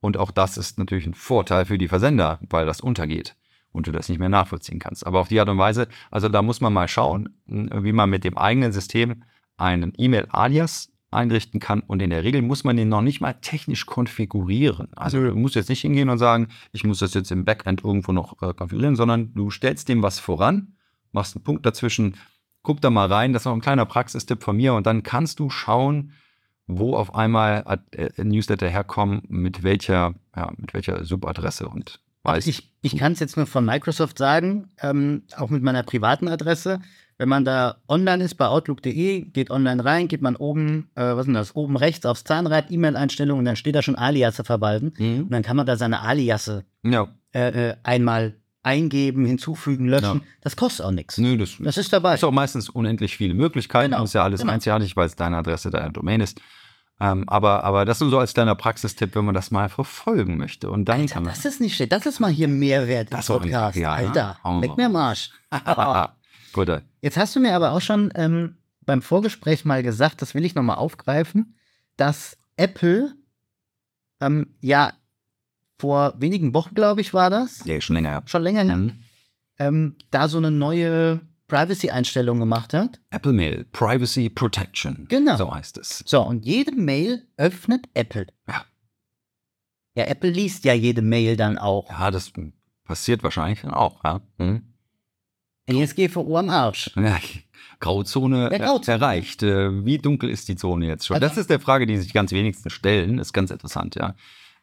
Und 0.00 0.16
auch 0.16 0.30
das 0.30 0.56
ist 0.56 0.78
natürlich 0.78 1.06
ein 1.06 1.14
Vorteil 1.14 1.64
für 1.64 1.78
die 1.78 1.88
Versender, 1.88 2.38
weil 2.48 2.66
das 2.66 2.80
untergeht 2.80 3.36
und 3.72 3.86
du 3.86 3.92
das 3.92 4.08
nicht 4.08 4.18
mehr 4.18 4.28
nachvollziehen 4.28 4.78
kannst. 4.78 5.06
Aber 5.06 5.20
auf 5.20 5.28
die 5.28 5.40
Art 5.40 5.48
und 5.48 5.58
Weise, 5.58 5.88
also 6.10 6.28
da 6.28 6.42
muss 6.42 6.60
man 6.60 6.72
mal 6.72 6.88
schauen, 6.88 7.40
wie 7.46 7.92
man 7.92 8.10
mit 8.10 8.24
dem 8.24 8.36
eigenen 8.36 8.72
System 8.72 9.22
einen 9.56 9.92
E-Mail-Alias 9.96 10.90
einrichten 11.10 11.60
kann. 11.60 11.80
Und 11.80 12.00
in 12.02 12.10
der 12.10 12.24
Regel 12.24 12.42
muss 12.42 12.64
man 12.64 12.76
den 12.76 12.88
noch 12.88 13.02
nicht 13.02 13.20
mal 13.20 13.34
technisch 13.34 13.86
konfigurieren. 13.86 14.88
Also 14.94 15.20
du 15.20 15.34
musst 15.34 15.54
jetzt 15.54 15.68
nicht 15.68 15.80
hingehen 15.80 16.08
und 16.08 16.18
sagen, 16.18 16.48
ich 16.72 16.84
muss 16.84 17.00
das 17.00 17.14
jetzt 17.14 17.32
im 17.32 17.44
Backend 17.44 17.84
irgendwo 17.84 18.12
noch 18.12 18.40
äh, 18.42 18.54
konfigurieren, 18.54 18.96
sondern 18.96 19.34
du 19.34 19.50
stellst 19.50 19.88
dem 19.88 20.02
was 20.02 20.18
voran, 20.18 20.74
machst 21.12 21.36
einen 21.36 21.44
Punkt 21.44 21.66
dazwischen, 21.66 22.16
guck 22.62 22.80
da 22.80 22.90
mal 22.90 23.12
rein. 23.12 23.32
Das 23.32 23.42
ist 23.42 23.46
noch 23.46 23.54
ein 23.54 23.60
kleiner 23.60 23.86
Praxistipp 23.86 24.42
von 24.42 24.56
mir. 24.56 24.74
Und 24.74 24.86
dann 24.86 25.02
kannst 25.02 25.40
du 25.40 25.50
schauen, 25.50 26.12
wo 26.66 26.94
auf 26.94 27.14
einmal 27.14 27.80
äh, 27.92 28.10
Newsletter 28.22 28.68
herkommen, 28.68 29.22
mit 29.28 29.62
welcher, 29.62 30.14
ja, 30.36 30.52
mit 30.56 30.74
welcher 30.74 31.04
Subadresse 31.04 31.68
und 31.68 32.00
weiß. 32.22 32.46
Ich, 32.46 32.72
ich 32.82 32.96
kann 32.96 33.12
es 33.12 33.20
jetzt 33.20 33.36
nur 33.36 33.46
von 33.46 33.64
Microsoft 33.64 34.18
sagen, 34.18 34.68
ähm, 34.80 35.22
auch 35.36 35.50
mit 35.50 35.62
meiner 35.62 35.82
privaten 35.82 36.28
Adresse. 36.28 36.80
Wenn 37.20 37.28
man 37.28 37.44
da 37.44 37.76
online 37.86 38.24
ist 38.24 38.36
bei 38.36 38.46
Outlook.de, 38.46 39.26
geht 39.26 39.50
online 39.50 39.84
rein, 39.84 40.08
geht 40.08 40.22
man 40.22 40.36
oben, 40.36 40.88
äh, 40.94 41.02
was 41.02 41.18
ist 41.18 41.26
denn 41.26 41.34
das, 41.34 41.54
oben 41.54 41.76
rechts 41.76 42.06
aufs 42.06 42.24
Zahnrad, 42.24 42.70
E-Mail-Einstellungen, 42.70 43.44
dann 43.44 43.56
steht 43.56 43.74
da 43.74 43.82
schon 43.82 43.94
Aliasse 43.94 44.42
verwalten. 44.42 44.94
Mhm. 44.96 45.24
Und 45.24 45.30
dann 45.30 45.42
kann 45.42 45.54
man 45.54 45.66
da 45.66 45.76
seine 45.76 46.00
Aliasse 46.00 46.64
ja. 46.82 47.08
äh, 47.34 47.72
äh, 47.72 47.76
einmal 47.82 48.36
eingeben, 48.62 49.26
hinzufügen, 49.26 49.86
löschen. 49.86 50.20
Ja. 50.20 50.26
Das 50.40 50.56
kostet 50.56 50.86
auch 50.86 50.92
nichts. 50.92 51.18
Nö, 51.18 51.36
das, 51.36 51.56
das 51.58 51.76
ist 51.76 51.92
dabei. 51.92 52.14
Ist 52.14 52.24
auch 52.24 52.32
meistens 52.32 52.70
unendlich 52.70 53.18
viele 53.18 53.34
Möglichkeiten. 53.34 53.90
Genau. 53.90 54.00
Das 54.00 54.10
ist 54.10 54.14
ja 54.14 54.24
alles 54.24 54.40
genau. 54.40 54.54
einzigartig, 54.54 54.96
weil 54.96 55.04
es 55.04 55.14
deine 55.14 55.36
Adresse, 55.36 55.68
deine 55.68 55.92
Domain 55.92 56.22
ist. 56.22 56.40
Ähm, 57.00 57.28
aber, 57.28 57.64
aber 57.64 57.84
das 57.84 58.00
nur 58.00 58.08
so 58.08 58.18
als 58.18 58.32
kleiner 58.32 58.54
Praxistipp, 58.54 59.14
wenn 59.14 59.26
man 59.26 59.34
das 59.34 59.50
mal 59.50 59.68
verfolgen 59.68 60.38
möchte. 60.38 60.70
Und 60.70 60.86
dann 60.86 61.02
Alter, 61.02 61.20
das 61.20 61.44
ist 61.44 61.60
nicht 61.60 61.76
schlecht. 61.76 61.92
Das 61.92 62.06
ist 62.06 62.18
mal 62.18 62.30
hier 62.30 62.48
Mehrwert 62.48 63.12
Das 63.12 63.30
ein- 63.30 63.40
Podcast. 63.40 63.76
ja? 63.76 63.92
Alter, 63.92 64.38
leck 64.62 64.74
mir 64.78 64.86
am 64.86 64.96
Arsch. 64.96 65.30
Äh, 66.56 66.80
Jetzt 67.02 67.16
hast 67.16 67.34
du 67.36 67.40
mir 67.40 67.54
aber 67.54 67.72
auch 67.72 67.80
schon 67.80 68.10
ähm, 68.14 68.56
beim 68.82 69.02
Vorgespräch 69.02 69.64
mal 69.64 69.82
gesagt, 69.82 70.22
das 70.22 70.34
will 70.34 70.44
ich 70.44 70.54
nochmal 70.54 70.76
aufgreifen, 70.76 71.56
dass 71.96 72.36
Apple 72.56 73.14
ähm, 74.20 74.54
ja 74.60 74.92
vor 75.78 76.14
wenigen 76.18 76.52
Wochen, 76.54 76.74
glaube 76.74 77.00
ich, 77.00 77.14
war 77.14 77.30
das, 77.30 77.64
ja, 77.64 77.80
schon 77.80 77.96
länger. 77.96 78.22
schon 78.26 78.42
länger 78.42 78.64
her, 78.64 78.76
Mhm. 78.76 78.92
ähm, 79.58 79.96
da 80.10 80.28
so 80.28 80.36
eine 80.38 80.50
neue 80.50 81.20
Privacy-Einstellung 81.48 82.38
gemacht 82.38 82.74
hat. 82.74 83.00
Apple 83.10 83.32
Mail, 83.32 83.64
Privacy 83.72 84.28
Protection. 84.28 85.06
Genau. 85.08 85.36
So 85.36 85.52
heißt 85.54 85.78
es. 85.78 86.04
So, 86.06 86.22
und 86.22 86.44
jede 86.44 86.72
Mail 86.72 87.26
öffnet 87.36 87.88
Apple. 87.94 88.26
Ja. 88.46 88.64
Ja, 89.96 90.04
Apple 90.04 90.30
liest 90.30 90.64
ja 90.64 90.72
jede 90.74 91.02
Mail 91.02 91.36
dann 91.36 91.58
auch. 91.58 91.90
Ja, 91.90 92.10
das 92.10 92.32
passiert 92.84 93.22
wahrscheinlich 93.24 93.62
dann 93.62 93.72
auch. 93.72 94.04
Ja. 94.04 94.20
Mhm. 94.38 94.69
NSGVO 95.70 96.36
am 96.38 96.50
Arsch. 96.50 96.90
Ja, 96.96 97.18
Grauzone 97.80 98.50
Grauzone. 98.50 98.98
erreicht. 98.98 99.42
Äh, 99.42 99.84
Wie 99.84 99.98
dunkel 99.98 100.28
ist 100.30 100.48
die 100.48 100.56
Zone 100.56 100.86
jetzt 100.86 101.06
schon? 101.06 101.14
Also- 101.14 101.26
das 101.26 101.36
ist 101.38 101.50
der 101.50 101.60
Frage, 101.60 101.86
die 101.86 101.96
sich 101.96 102.12
ganz 102.12 102.32
wenigsten 102.32 102.70
stellen. 102.70 103.18
Ist 103.18 103.32
ganz 103.32 103.50
interessant, 103.50 103.94
ja. 103.94 104.14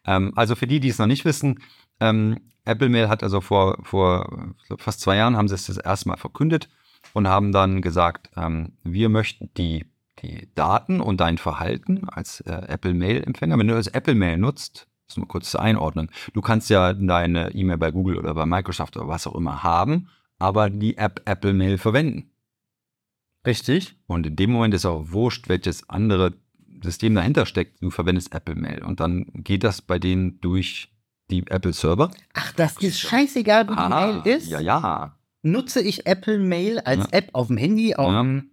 Ähm, 0.06 0.34
also 0.36 0.56
für 0.56 0.67
die, 0.67 0.80
die 0.80 0.89
es 0.89 1.00
noch 1.00 1.08
nicht 1.08 1.26
wissen, 1.26 1.60
ähm, 2.00 2.39
Apple 2.65 2.89
Mail 2.89 3.10
hat 3.10 3.24
also 3.24 3.41
vor, 3.41 3.78
vor 3.84 4.54
fast 4.78 5.00
zwei 5.02 5.15
Jahren 5.15 5.36
haben 5.38 5.48
sie 5.48 5.56
es 5.56 5.65
das 5.67 5.78
erste 5.78 6.10
Mal 6.10 6.17
verkündet 6.17 6.70
und 7.13 7.28
haben 7.28 7.52
dann 7.52 7.82
gesagt, 7.82 8.30
ähm, 8.36 8.74
wir 8.84 9.10
möchten 9.10 9.50
die, 9.58 9.86
die 10.22 10.50
Daten 10.54 11.00
und 11.02 11.20
dein 11.22 11.38
Verhalten 11.38 12.08
als 12.10 12.41
äh, 12.41 12.52
Apple 12.67 12.93
Mail-Empfänger, 12.93 13.58
wenn 13.58 13.67
du 13.67 13.74
das 13.76 13.88
Apple 13.88 14.15
Mail 14.15 14.38
nutzt, 14.38 14.88
das 15.08 15.15
ist 15.15 15.17
mal 15.17 15.26
kurz 15.28 15.50
zur 15.52 15.62
Einordnung, 15.62 16.10
du 16.34 16.41
kannst 16.41 16.70
ja 16.70 16.93
deine 16.93 17.52
E-Mail 17.56 17.78
bei 17.78 17.91
Google 17.91 18.17
oder 18.17 18.34
bei 18.34 18.46
Microsoft 18.46 18.98
oder 18.98 19.08
was 19.08 19.26
auch 19.28 19.36
immer 19.36 19.63
haben, 19.63 20.10
aber 20.39 20.69
die 20.69 20.97
App 20.97 21.21
Apple 21.26 21.54
Mail 21.54 21.78
verwenden. 21.78 22.32
Richtig. 23.45 23.95
Und 24.08 24.28
in 24.28 24.36
dem 24.36 24.52
Moment 24.52 24.73
ist 24.73 24.86
auch 24.86 25.12
wurscht, 25.12 25.47
welches 25.47 25.89
andere 25.89 26.34
System 26.84 27.15
dahinter 27.15 27.45
steckt. 27.45 27.82
Du 27.82 27.89
verwendest 27.89 28.34
Apple 28.34 28.56
Mail. 28.56 28.84
Und 28.84 29.00
dann 29.00 29.26
geht 29.34 29.63
das 29.63 29.82
bei 29.82 30.00
denen 30.00 30.39
durch 30.41 30.91
die 31.32 31.45
Apple 31.47 31.73
Server. 31.73 32.12
Ach, 32.34 32.52
das 32.54 32.78
ist 32.78 33.00
scheißegal, 33.00 33.67
wo 33.69 33.73
die 33.76 33.89
Mail 33.89 34.21
ist. 34.26 34.47
Ja, 34.50 34.60
ja. 34.60 35.17
Nutze 35.43 35.82
ich 35.82 36.06
Apple 36.06 36.39
Mail 36.39 36.80
als 36.80 37.06
Ja. 37.12 37.17
App 37.19 37.30
auf 37.34 37.47
dem 37.47 37.58
Handy, 37.58 37.95
auf 37.95 38.12
Ja. 38.12 38.21
dem 38.21 38.52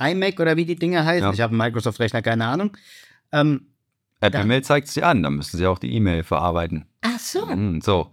iMac 0.00 0.38
oder 0.40 0.56
wie 0.56 0.64
die 0.64 0.76
Dinge 0.76 1.04
heißen. 1.04 1.22
Ja. 1.28 1.32
Ich 1.32 1.40
habe 1.40 1.50
einen 1.52 1.58
Microsoft-Rechner, 1.58 2.22
keine 2.22 2.46
Ahnung. 2.46 2.76
Ähm, 3.32 3.66
Apple 4.20 4.44
Mail 4.44 4.62
zeigt 4.62 4.88
sie 4.88 5.02
an. 5.02 5.22
Dann 5.22 5.34
müssen 5.34 5.56
sie 5.58 5.66
auch 5.66 5.78
die 5.78 5.92
E-Mail 5.94 6.22
verarbeiten. 6.24 6.86
ach 7.02 7.18
so. 7.20 7.46
Mhm, 7.46 7.80
So. 7.80 8.10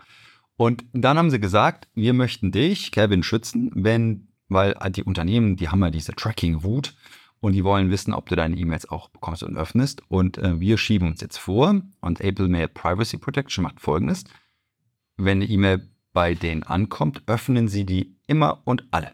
Und 0.58 0.86
dann 0.94 1.18
haben 1.18 1.32
sie 1.32 1.40
gesagt, 1.40 1.88
wir 1.96 2.14
möchten 2.14 2.52
dich, 2.52 2.92
Kevin, 2.92 3.24
schützen, 3.24 3.72
wenn, 3.74 4.30
weil 4.48 4.76
die 4.92 5.04
Unternehmen, 5.04 5.58
die 5.58 5.70
haben 5.70 5.82
ja 5.82 5.90
diese 5.90 6.14
Tracking-Wut 6.14 6.96
und 7.42 7.54
die 7.54 7.64
wollen 7.64 7.92
wissen, 7.92 8.14
ob 8.14 8.30
du 8.30 8.36
deine 8.36 8.56
E-Mails 8.56 8.90
auch 8.90 9.10
bekommst 9.10 9.44
und 9.44 9.58
öffnest. 9.58 10.02
Und 10.08 10.38
äh, 10.38 10.60
wir 10.60 10.78
schieben 10.78 11.10
uns 11.10 11.22
jetzt 11.22 11.38
vor 11.38 11.82
und 12.00 12.22
Apple 12.22 12.48
Mail 12.48 12.70
Privacy 12.70 13.18
Protection 13.18 13.64
macht 13.64 13.82
folgendes. 13.82 14.24
Wenn 15.18 15.42
eine 15.42 15.46
E-Mail 15.46 15.90
bei 16.14 16.34
denen 16.34 16.64
ankommt, 16.64 17.24
öffnen 17.28 17.68
sie 17.68 17.86
die 17.86 18.16
immer 18.26 18.62
und 18.64 18.86
alle. 18.92 19.12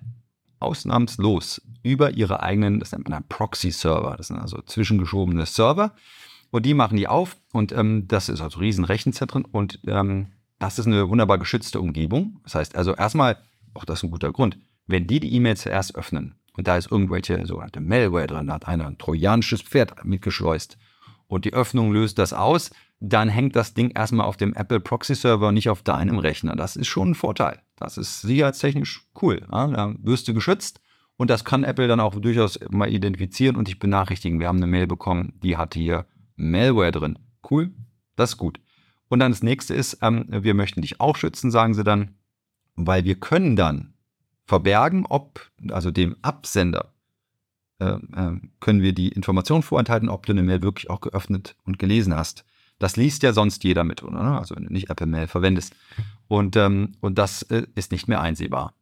Ausnahmslos 0.60 1.62
über 1.82 2.12
ihre 2.12 2.44
eigenen, 2.44 2.80
das 2.80 2.92
nennt 2.92 3.10
man 3.10 3.14
dann 3.14 3.28
Proxy-Server. 3.28 4.16
Das 4.16 4.28
sind 4.28 4.38
also 4.38 4.62
zwischengeschobene 4.62 5.48
Server. 5.48 5.96
Und 6.52 6.66
die 6.66 6.76
machen 6.76 6.98
die 6.98 7.08
auf 7.08 7.38
und 7.54 7.72
ähm, 7.72 8.08
das 8.08 8.30
ist 8.30 8.42
also 8.42 8.60
riesen 8.60 8.86
Rechenzentren 8.86 9.46
und 9.46 9.80
ähm, 9.88 10.28
das 10.62 10.78
ist 10.78 10.86
eine 10.86 11.10
wunderbar 11.10 11.39
geschützte 11.39 11.82
Umgebung. 11.82 12.39
Das 12.43 12.54
heißt 12.54 12.76
also 12.76 12.95
erstmal, 12.95 13.38
auch 13.74 13.84
das 13.84 14.00
ist 14.00 14.04
ein 14.04 14.12
guter 14.12 14.32
Grund, 14.32 14.60
wenn 14.86 15.08
die 15.08 15.19
die 15.19 15.34
E-Mail 15.34 15.58
zuerst 15.58 15.95
öffnen 15.95 16.36
und 16.54 16.67
da 16.67 16.78
ist 16.78 16.91
irgendwelche 16.91 17.45
sogenannte 17.47 17.82
Malware 17.82 18.28
drin, 18.28 18.47
da 18.47 18.54
hat 18.54 18.67
einer 18.67 18.86
ein 18.86 19.00
trojanisches 19.00 19.63
Pferd 19.63 20.06
mitgeschleust 20.06 20.78
und 21.26 21.45
die 21.45 21.54
Öffnung 21.54 21.91
löst 21.91 22.19
das 22.19 22.32
aus, 22.32 22.69
dann 23.00 23.28
hängt 23.28 23.56
das 23.56 23.74
Ding 23.74 23.89
erstmal 23.89 24.28
auf 24.28 24.38
dem 24.38 24.54
Apple 24.54 24.80
Proxy 24.80 25.15
Server 25.15 25.52
nicht 25.52 25.69
auf 25.69 25.82
deinem 25.82 26.19
Rechner. 26.19 26.56
Das 26.56 26.76
ist 26.76 26.88
schon 26.88 27.12
ein 27.12 27.15
Vorteil. 27.15 27.60
Das 27.78 27.97
ist 27.97 28.21
sicherheitstechnisch 28.21 29.08
cool. 29.19 29.47
Ja? 29.52 29.67
Da 29.67 29.95
wirst 30.04 30.28
du 30.28 30.36
geschützt 30.36 30.80
und 31.17 31.32
das 31.32 31.43
kann 31.43 31.63
Apple 31.63 31.88
dann 31.88 32.00
auch 32.00 32.13
durchaus 32.19 32.60
mal 32.69 32.93
identifizieren 32.93 33.56
und 33.56 33.67
dich 33.67 33.80
benachrichtigen. 33.80 34.39
Wir 34.39 34.47
haben 34.47 34.58
eine 34.58 34.67
Mail 34.67 34.86
bekommen, 34.86 35.39
die 35.41 35.58
hat 35.58 35.74
hier 35.74 36.06
Malware 36.36 36.91
drin. 36.91 37.17
Cool, 37.50 37.71
das 38.15 38.32
ist 38.32 38.38
gut. 38.38 38.60
Und 39.12 39.19
dann 39.19 39.34
das 39.34 39.43
nächste 39.43 39.74
ist, 39.74 39.97
ähm, 40.02 40.26
wir 40.30 40.54
möchten 40.54 40.82
dich 40.82 41.02
auch 41.02 41.17
schützen, 41.17 41.52
sagen 41.52 41.74
sie 41.74 41.84
dann, 41.84 42.15
weil 42.76 43.04
wir 43.04 43.15
können 43.15 43.58
dann 43.58 43.93
verbergen, 44.45 45.06
ob, 45.06 45.52
also 45.69 45.91
dem 45.91 46.15
Absender, 46.21 46.93
äh, 47.80 47.95
äh, 47.95 48.39
können 48.62 48.82
wir 48.82 48.93
die 48.93 49.10
Information 49.10 49.63
vorenthalten, 49.63 50.08
ob 50.08 50.26
du 50.26 50.32
eine 50.32 50.43
Mail 50.43 50.62
wirklich 50.62 50.89
auch 50.89 51.02
geöffnet 51.02 51.58
und 51.65 51.78
gelesen 51.78 52.15
hast. 52.15 52.45
Das 52.80 52.95
liest 52.95 53.21
ja 53.21 53.34
sonst 53.34 53.65
jeder 53.65 53.84
mit, 53.84 54.02
oder? 54.02 54.39
Also 54.39 54.56
wenn 54.56 54.63
du 54.63 54.71
nicht 54.71 54.89
Apple 54.89 55.08
Mail 55.08 55.28
verwendest. 55.28 55.76
Und, 56.30 56.56
ähm, 56.56 56.93
und 57.02 57.17
das 57.17 57.43
äh, 57.43 57.67
ist 57.76 57.91
nicht 57.91 58.08
mehr 58.08 58.21
einsehbar. 58.21 58.76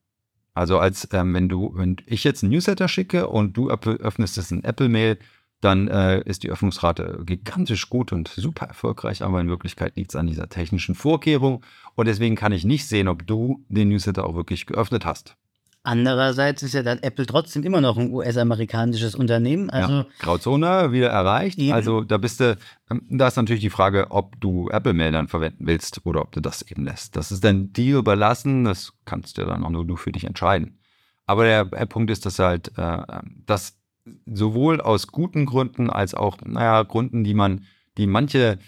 Also 0.53 0.77
als 0.77 1.07
ähm, 1.11 1.33
wenn 1.33 1.49
du, 1.49 1.71
wenn 1.73 1.97
ich 2.05 2.23
jetzt 2.23 2.43
einen 2.43 2.51
Newsletter 2.51 2.87
schicke 2.87 3.29
und 3.29 3.57
du 3.57 3.71
öff- 3.71 3.99
öffnest 3.99 4.37
es 4.37 4.51
in 4.51 4.63
Apple 4.63 4.89
Mail, 4.89 5.17
dann 5.61 5.87
äh, 5.87 6.21
ist 6.21 6.43
die 6.43 6.49
Öffnungsrate 6.49 7.21
gigantisch 7.25 7.89
gut 7.89 8.13
und 8.13 8.29
super 8.29 8.65
erfolgreich, 8.67 9.23
aber 9.23 9.41
in 9.41 9.49
Wirklichkeit 9.49 9.95
liegt 9.95 10.11
es 10.11 10.15
an 10.15 10.27
dieser 10.27 10.49
technischen 10.49 10.95
Vorkehrung 10.95 11.65
und 11.95 12.07
deswegen 12.07 12.35
kann 12.35 12.51
ich 12.51 12.63
nicht 12.63 12.87
sehen, 12.87 13.07
ob 13.07 13.27
du 13.27 13.65
den 13.67 13.89
Newsletter 13.89 14.25
auch 14.25 14.35
wirklich 14.35 14.65
geöffnet 14.65 15.05
hast. 15.05 15.35
Andererseits 15.83 16.61
ist 16.61 16.73
ja 16.73 16.83
dann 16.83 16.99
Apple 16.99 17.25
trotzdem 17.25 17.63
immer 17.63 17.79
noch 17.79 17.97
ein 17.97 18.11
US-amerikanisches 18.11 19.15
Unternehmen. 19.15 19.69
Also, 19.69 19.93
ja. 19.93 20.05
Grauzone 20.19 20.91
wieder 20.91 21.07
erreicht. 21.07 21.57
Eben. 21.57 21.71
Also 21.71 22.01
da 22.03 22.17
bist 22.17 22.41
du, 22.41 22.57
ähm, 22.91 23.01
da 23.09 23.27
ist 23.27 23.37
natürlich 23.37 23.61
die 23.61 23.69
Frage, 23.69 24.11
ob 24.11 24.39
du 24.41 24.69
Apple 24.69 24.93
Mail 24.93 25.13
dann 25.13 25.29
verwenden 25.29 25.65
willst 25.67 26.05
oder 26.05 26.21
ob 26.21 26.33
du 26.33 26.41
das 26.41 26.63
eben 26.63 26.83
lässt. 26.83 27.15
Das 27.15 27.31
ist 27.31 27.43
dann 27.45 27.71
dir 27.71 27.97
überlassen, 27.97 28.65
das 28.65 28.93
kannst 29.05 29.37
du 29.37 29.45
dann 29.45 29.63
auch 29.63 29.69
nur 29.69 29.85
du 29.85 29.95
für 29.95 30.11
dich 30.11 30.25
entscheiden. 30.25 30.79
Aber 31.25 31.43
der, 31.45 31.63
Punkt 31.63 32.11
ist, 32.11 32.25
dass 32.25 32.39
halt, 32.39 32.71
äh, 32.77 33.01
das 33.45 33.78
sowohl 34.25 34.81
aus 34.81 35.07
guten 35.07 35.45
Gründen 35.45 35.89
als 35.89 36.13
auch, 36.13 36.37
naja, 36.45 36.83
Gründen, 36.83 37.23
die 37.23 37.33
man, 37.33 37.65
die 37.97 38.07
manche 38.07 38.59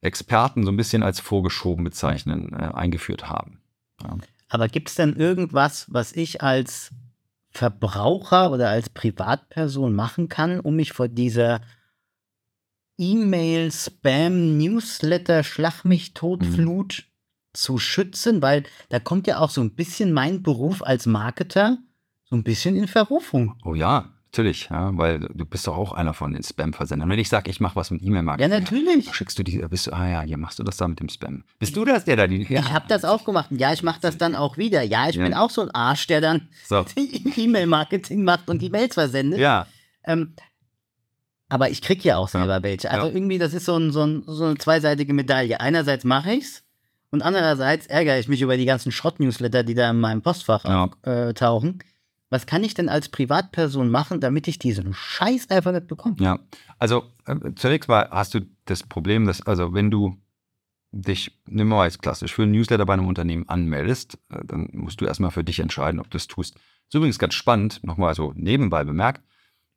Experten 0.00 0.64
so 0.64 0.70
ein 0.70 0.76
bisschen 0.76 1.02
als 1.02 1.20
vorgeschoben 1.20 1.84
bezeichnen, 1.84 2.52
äh, 2.52 2.70
eingeführt 2.74 3.28
haben. 3.28 3.60
Ja. 4.02 4.16
aber 4.48 4.68
gibt 4.68 4.88
es 4.90 4.94
denn 4.96 5.14
irgendwas, 5.16 5.86
was 5.88 6.12
ich 6.12 6.42
als 6.42 6.90
Verbraucher 7.50 8.50
oder 8.50 8.68
als 8.68 8.88
Privatperson 8.90 9.94
machen 9.94 10.28
kann, 10.28 10.60
um 10.60 10.76
mich 10.76 10.92
vor 10.92 11.08
dieser 11.08 11.60
E-Mail, 12.98 13.72
Spam, 13.72 14.56
Newsletter, 14.58 15.42
Schlag 15.42 15.84
mich 15.84 16.14
tot, 16.14 16.42
Mhm. 16.42 16.52
Flut 16.52 17.04
zu 17.52 17.78
schützen? 17.78 18.42
Weil 18.42 18.64
da 18.88 19.00
kommt 19.00 19.26
ja 19.26 19.38
auch 19.38 19.50
so 19.50 19.60
ein 19.60 19.74
bisschen 19.74 20.12
mein 20.12 20.42
Beruf 20.42 20.82
als 20.82 21.06
Marketer 21.06 21.78
so 22.24 22.36
ein 22.36 22.44
bisschen 22.44 22.76
in 22.76 22.88
Verrufung. 22.88 23.56
Oh 23.64 23.74
ja, 23.74 24.13
natürlich, 24.36 24.68
ja, 24.68 24.90
weil 24.98 25.20
du 25.20 25.44
bist 25.46 25.66
doch 25.68 25.76
auch 25.76 25.92
einer 25.92 26.12
von 26.12 26.32
den 26.32 26.42
Spam-Versendern. 26.42 27.08
Wenn 27.08 27.18
ich 27.20 27.28
sage, 27.28 27.50
ich 27.50 27.60
mache 27.60 27.76
was 27.76 27.90
mit 27.92 28.02
Ja, 28.02 28.08
E-Mail-Marketing, 28.08 28.50
natürlich. 28.50 29.14
schickst 29.14 29.38
du 29.38 29.44
die, 29.44 29.58
bist 29.58 29.86
du, 29.86 29.92
ah 29.92 30.08
ja, 30.08 30.20
hier 30.22 30.36
machst 30.38 30.58
du 30.58 30.64
das 30.64 30.76
da 30.76 30.88
mit 30.88 30.98
dem 30.98 31.08
Spam. 31.08 31.44
Bist 31.60 31.76
du 31.76 31.84
das, 31.84 32.04
der 32.04 32.16
da 32.16 32.26
die, 32.26 32.42
ja, 32.52 32.60
Ich 32.60 32.72
habe 32.72 32.86
das 32.88 33.04
auch 33.04 33.24
gemacht. 33.24 33.50
Ja, 33.50 33.72
ich 33.72 33.82
mache 33.84 34.00
das 34.00 34.18
dann 34.18 34.34
auch 34.34 34.56
wieder. 34.58 34.82
Ja, 34.82 35.08
ich 35.08 35.14
Ja. 35.16 35.22
bin 35.24 35.34
auch 35.34 35.50
so 35.50 35.62
ein 35.62 35.70
Arsch, 35.70 36.06
der 36.08 36.20
dann 36.20 36.48
so, 36.66 36.84
E-Mail-Marketing 37.36 38.24
macht 38.24 38.48
und 38.50 38.60
die 38.60 38.70
Mails 38.70 38.94
versendet. 38.94 39.38
ja, 39.38 39.66
Ähm, 40.04 40.34
aber 41.48 41.70
ich 41.70 41.80
krieg 41.82 42.04
ja 42.04 42.16
auch 42.16 42.28
selber 42.28 42.56
Ja. 42.56 42.62
welche. 42.62 42.90
Also 42.90 43.06
Ja. 43.06 43.12
irgendwie, 43.14 43.38
das 43.38 43.54
ist 43.54 43.66
so, 43.66 43.76
ein, 43.76 43.90
so, 43.92 44.02
ein, 44.04 44.24
so 44.26 44.44
eine 44.44 44.56
zweiseitige 44.58 45.12
Medaille. 45.14 45.60
Einerseits 45.60 46.04
mache 46.04 46.32
ich's 46.32 46.62
und 47.10 47.22
andererseits 47.22 47.86
ärgere 47.86 48.18
ich 48.18 48.26
mich 48.28 48.40
über 48.42 48.56
die 48.56 48.64
ganzen 48.64 48.90
Schrott-Newsletter, 48.90 49.62
die 49.62 49.74
da 49.74 49.90
in 49.90 50.00
meinem 50.00 50.22
Postfach 50.22 50.64
Ja. 50.64 50.90
äh, 51.02 51.32
tauchen. 51.34 51.78
Was 52.34 52.46
kann 52.46 52.64
ich 52.64 52.74
denn 52.74 52.88
als 52.88 53.10
Privatperson 53.10 53.88
machen, 53.88 54.18
damit 54.18 54.48
ich 54.48 54.58
diesen 54.58 54.92
Scheiß 54.92 55.50
einfach 55.50 55.70
nicht 55.70 55.86
bekomme? 55.86 56.16
ja. 56.18 56.40
Also 56.80 57.04
äh, 57.26 57.36
zunächst 57.54 57.88
mal 57.88 58.08
hast 58.10 58.34
du 58.34 58.40
das 58.64 58.82
Problem, 58.82 59.24
dass, 59.24 59.40
also 59.42 59.72
wenn 59.72 59.88
du 59.88 60.16
dich, 60.90 61.40
nimm 61.46 61.68
mal 61.68 61.82
als 61.82 62.00
klassisch, 62.00 62.34
für 62.34 62.42
einen 62.42 62.50
Newsletter 62.50 62.86
bei 62.86 62.94
einem 62.94 63.06
Unternehmen 63.06 63.48
anmeldest, 63.48 64.18
äh, 64.30 64.44
dann 64.44 64.68
musst 64.72 65.00
du 65.00 65.04
erstmal 65.04 65.30
für 65.30 65.44
dich 65.44 65.60
entscheiden, 65.60 66.00
ob 66.00 66.10
du 66.10 66.16
es 66.16 66.26
tust. 66.26 66.56
Ist 66.88 66.94
übrigens 66.94 67.20
ganz 67.20 67.34
spannend, 67.34 67.84
nochmal 67.84 68.16
so 68.16 68.32
nebenbei 68.34 68.82
bemerkt, 68.82 69.22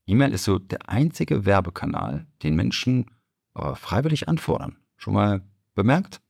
E-Mail 0.07 0.33
ist 0.33 0.45
so 0.45 0.57
der 0.57 0.89
einzige 0.89 1.45
Werbekanal, 1.45 2.25
den 2.41 2.55
Menschen 2.55 3.05
äh, 3.53 3.75
freiwillig 3.75 4.29
anfordern. 4.29 4.77
Schon 4.95 5.13
mal 5.13 5.43
bemerkt? 5.75 6.21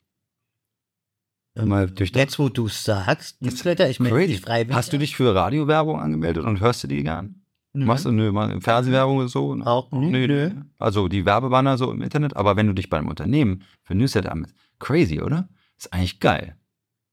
Mal 1.66 1.90
durch 1.90 2.12
Jetzt, 2.14 2.40
wo 2.40 2.50
du 2.50 2.68
sagst, 2.68 3.42
Newsletter, 3.42 3.90
ich 3.90 4.00
melde 4.00 4.16
mich 4.28 4.42
freiwillig. 4.42 4.76
Hast 4.76 4.94
du 4.94 4.98
dich 4.98 5.16
für 5.16 5.34
Radiowerbung 5.34 6.00
angemeldet 6.00 6.46
und 6.46 6.60
hörst 6.60 6.84
du 6.84 6.88
die 6.88 7.04
gern? 7.04 7.42
Machst 7.74 8.06
du 8.06 8.12
nö, 8.12 8.32
mal 8.32 8.60
Fernsehwerbung 8.60 9.18
oder 9.18 9.28
so? 9.28 9.56
Auch 9.64 9.92
nö, 9.92 10.28
nö. 10.28 10.52
Also 10.80 11.08
die 11.08 11.26
Werbebanner 11.26 11.78
so 11.78 11.92
im 11.92 12.02
Internet, 12.02 12.36
aber 12.36 12.56
wenn 12.56 12.68
du 12.68 12.74
dich 12.74 12.90
bei 12.90 12.98
einem 12.98 13.08
Unternehmen 13.08 13.64
für 13.84 13.94
Newsletter 13.94 14.32
anmeldest, 14.32 14.58
crazy, 14.80 15.22
oder? 15.22 15.48
Ist 15.78 15.94
eigentlich 15.94 16.20
geil. 16.20 16.56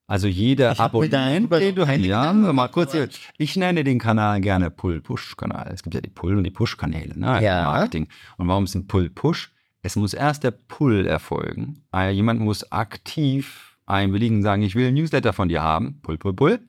Also 0.07 0.27
jeder 0.27 0.75
du 0.75 1.87
Ja, 2.07 2.33
mal 2.33 2.69
kurz 2.69 2.93
hier. 2.93 3.09
Ich 3.39 3.57
nenne 3.57 3.85
den 3.85 3.99
Kanal 3.99 4.41
gerne 4.41 4.71
Pull-Push-Kanal. 4.71 5.71
Es 5.73 5.83
gibt 5.83 5.95
ja 5.95 6.01
die 6.01 6.11
Pull- 6.11 6.37
und 6.37 6.45
die 6.45 6.51
Push-Kanäle, 6.51 7.19
ne? 7.19 7.43
Ja. 7.43 7.65
Marketing. 7.65 8.09
Und 8.37 8.49
warum 8.49 8.65
ist 8.65 8.75
ein 8.75 8.87
Pull-Push? 8.87 9.53
Es 9.83 9.97
muss 9.97 10.15
erst 10.15 10.45
der 10.45 10.51
Pull 10.51 11.07
erfolgen. 11.07 11.83
Ah, 11.91 12.09
Jemand 12.09 12.41
muss 12.41 12.71
aktiv 12.73 13.74
einwilligen, 13.87 14.43
sagen, 14.43 14.63
ich 14.63 14.75
will 14.75 14.89
ein 14.89 14.95
Newsletter 14.95 15.33
von 15.33 15.49
dir 15.49 15.63
haben. 15.63 16.01
Pull, 16.03 16.19
Pull, 16.19 16.35
Pull. 16.35 16.61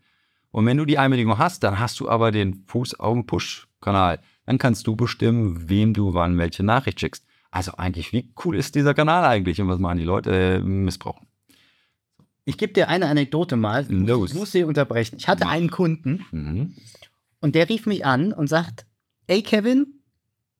Und 0.51 0.65
wenn 0.65 0.77
du 0.77 0.85
die 0.85 0.97
Einwilligung 0.97 1.37
hast, 1.37 1.63
dann 1.63 1.79
hast 1.79 1.99
du 1.99 2.09
aber 2.09 2.31
den 2.31 2.63
Fuß 2.67 2.99
auf 2.99 3.13
dem 3.13 3.25
Push-Kanal. 3.25 4.19
Dann 4.45 4.57
kannst 4.57 4.87
du 4.87 4.95
bestimmen, 4.95 5.69
wem 5.69 5.93
du 5.93 6.13
wann 6.13 6.37
welche 6.37 6.63
Nachricht 6.63 6.99
schickst. 6.99 7.25
Also 7.51 7.73
eigentlich, 7.77 8.11
wie 8.13 8.31
cool 8.43 8.55
ist 8.55 8.75
dieser 8.75 8.93
Kanal 8.93 9.23
eigentlich 9.25 9.59
und 9.61 9.67
was 9.67 9.79
machen 9.79 9.97
die 9.97 10.03
Leute? 10.03 10.31
Äh, 10.31 10.59
missbrauchen. 10.59 11.27
Ich 12.45 12.57
gebe 12.57 12.73
dir 12.73 12.89
eine 12.89 13.07
Anekdote 13.07 13.55
mal. 13.55 13.85
Los. 13.89 14.31
Ich 14.31 14.37
muss 14.37 14.51
sie 14.51 14.63
unterbrechen. 14.63 15.15
Ich 15.17 15.27
hatte 15.27 15.47
einen 15.47 15.71
Kunden 15.71 16.25
Mhm. 16.31 16.75
und 17.41 17.55
der 17.55 17.67
rief 17.69 17.85
mich 17.85 18.05
an 18.05 18.33
und 18.33 18.47
sagt, 18.47 18.85
ey 19.27 19.41
Kevin, 19.41 19.87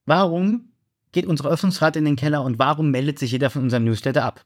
warum 0.06 0.72
geht 1.12 1.26
unsere 1.28 1.50
Öffnungsrate 1.50 2.00
in 2.00 2.06
den 2.06 2.16
Keller 2.16 2.44
und 2.44 2.60
warum 2.60 2.92
meldet 2.92 3.20
sich 3.20 3.32
jeder 3.32 3.50
von 3.50 3.64
unserem 3.64 3.84
Newsletter 3.86 4.24
ab? 4.26 4.44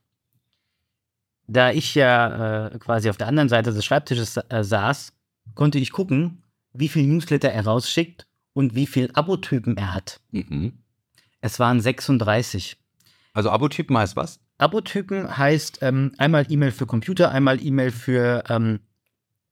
Da 1.52 1.72
ich 1.72 1.96
ja 1.96 2.68
äh, 2.68 2.78
quasi 2.80 3.10
auf 3.10 3.18
der 3.18 3.28
anderen 3.28 3.50
Seite 3.50 3.74
des 3.74 3.84
Schreibtisches 3.84 4.38
äh, 4.38 4.64
saß, 4.64 5.14
konnte 5.56 5.80
ich 5.80 5.92
gucken, 5.92 6.44
wie 6.74 6.88
viel 6.88 7.08
Newsletter 7.08 7.50
er 7.52 7.66
rausschickt 7.66 8.28
und 8.54 8.76
wie 8.76 8.86
viel 8.86 9.10
Abotypen 9.14 9.76
er 9.78 9.94
hat. 9.96 10.20
Mhm. 10.32 10.74
Es 11.42 11.60
waren 11.60 11.82
36. 11.82 12.78
Also 13.34 13.50
Abotypen 13.50 13.98
heißt 13.98 14.16
was? 14.16 14.40
Abotypen 14.60 15.38
heißt 15.38 15.80
ähm, 15.82 16.12
einmal 16.18 16.46
E-Mail 16.52 16.72
für 16.72 16.86
Computer, 16.86 17.32
einmal 17.32 17.64
E-Mail 17.66 17.92
für, 17.92 18.44
ähm, 18.50 18.80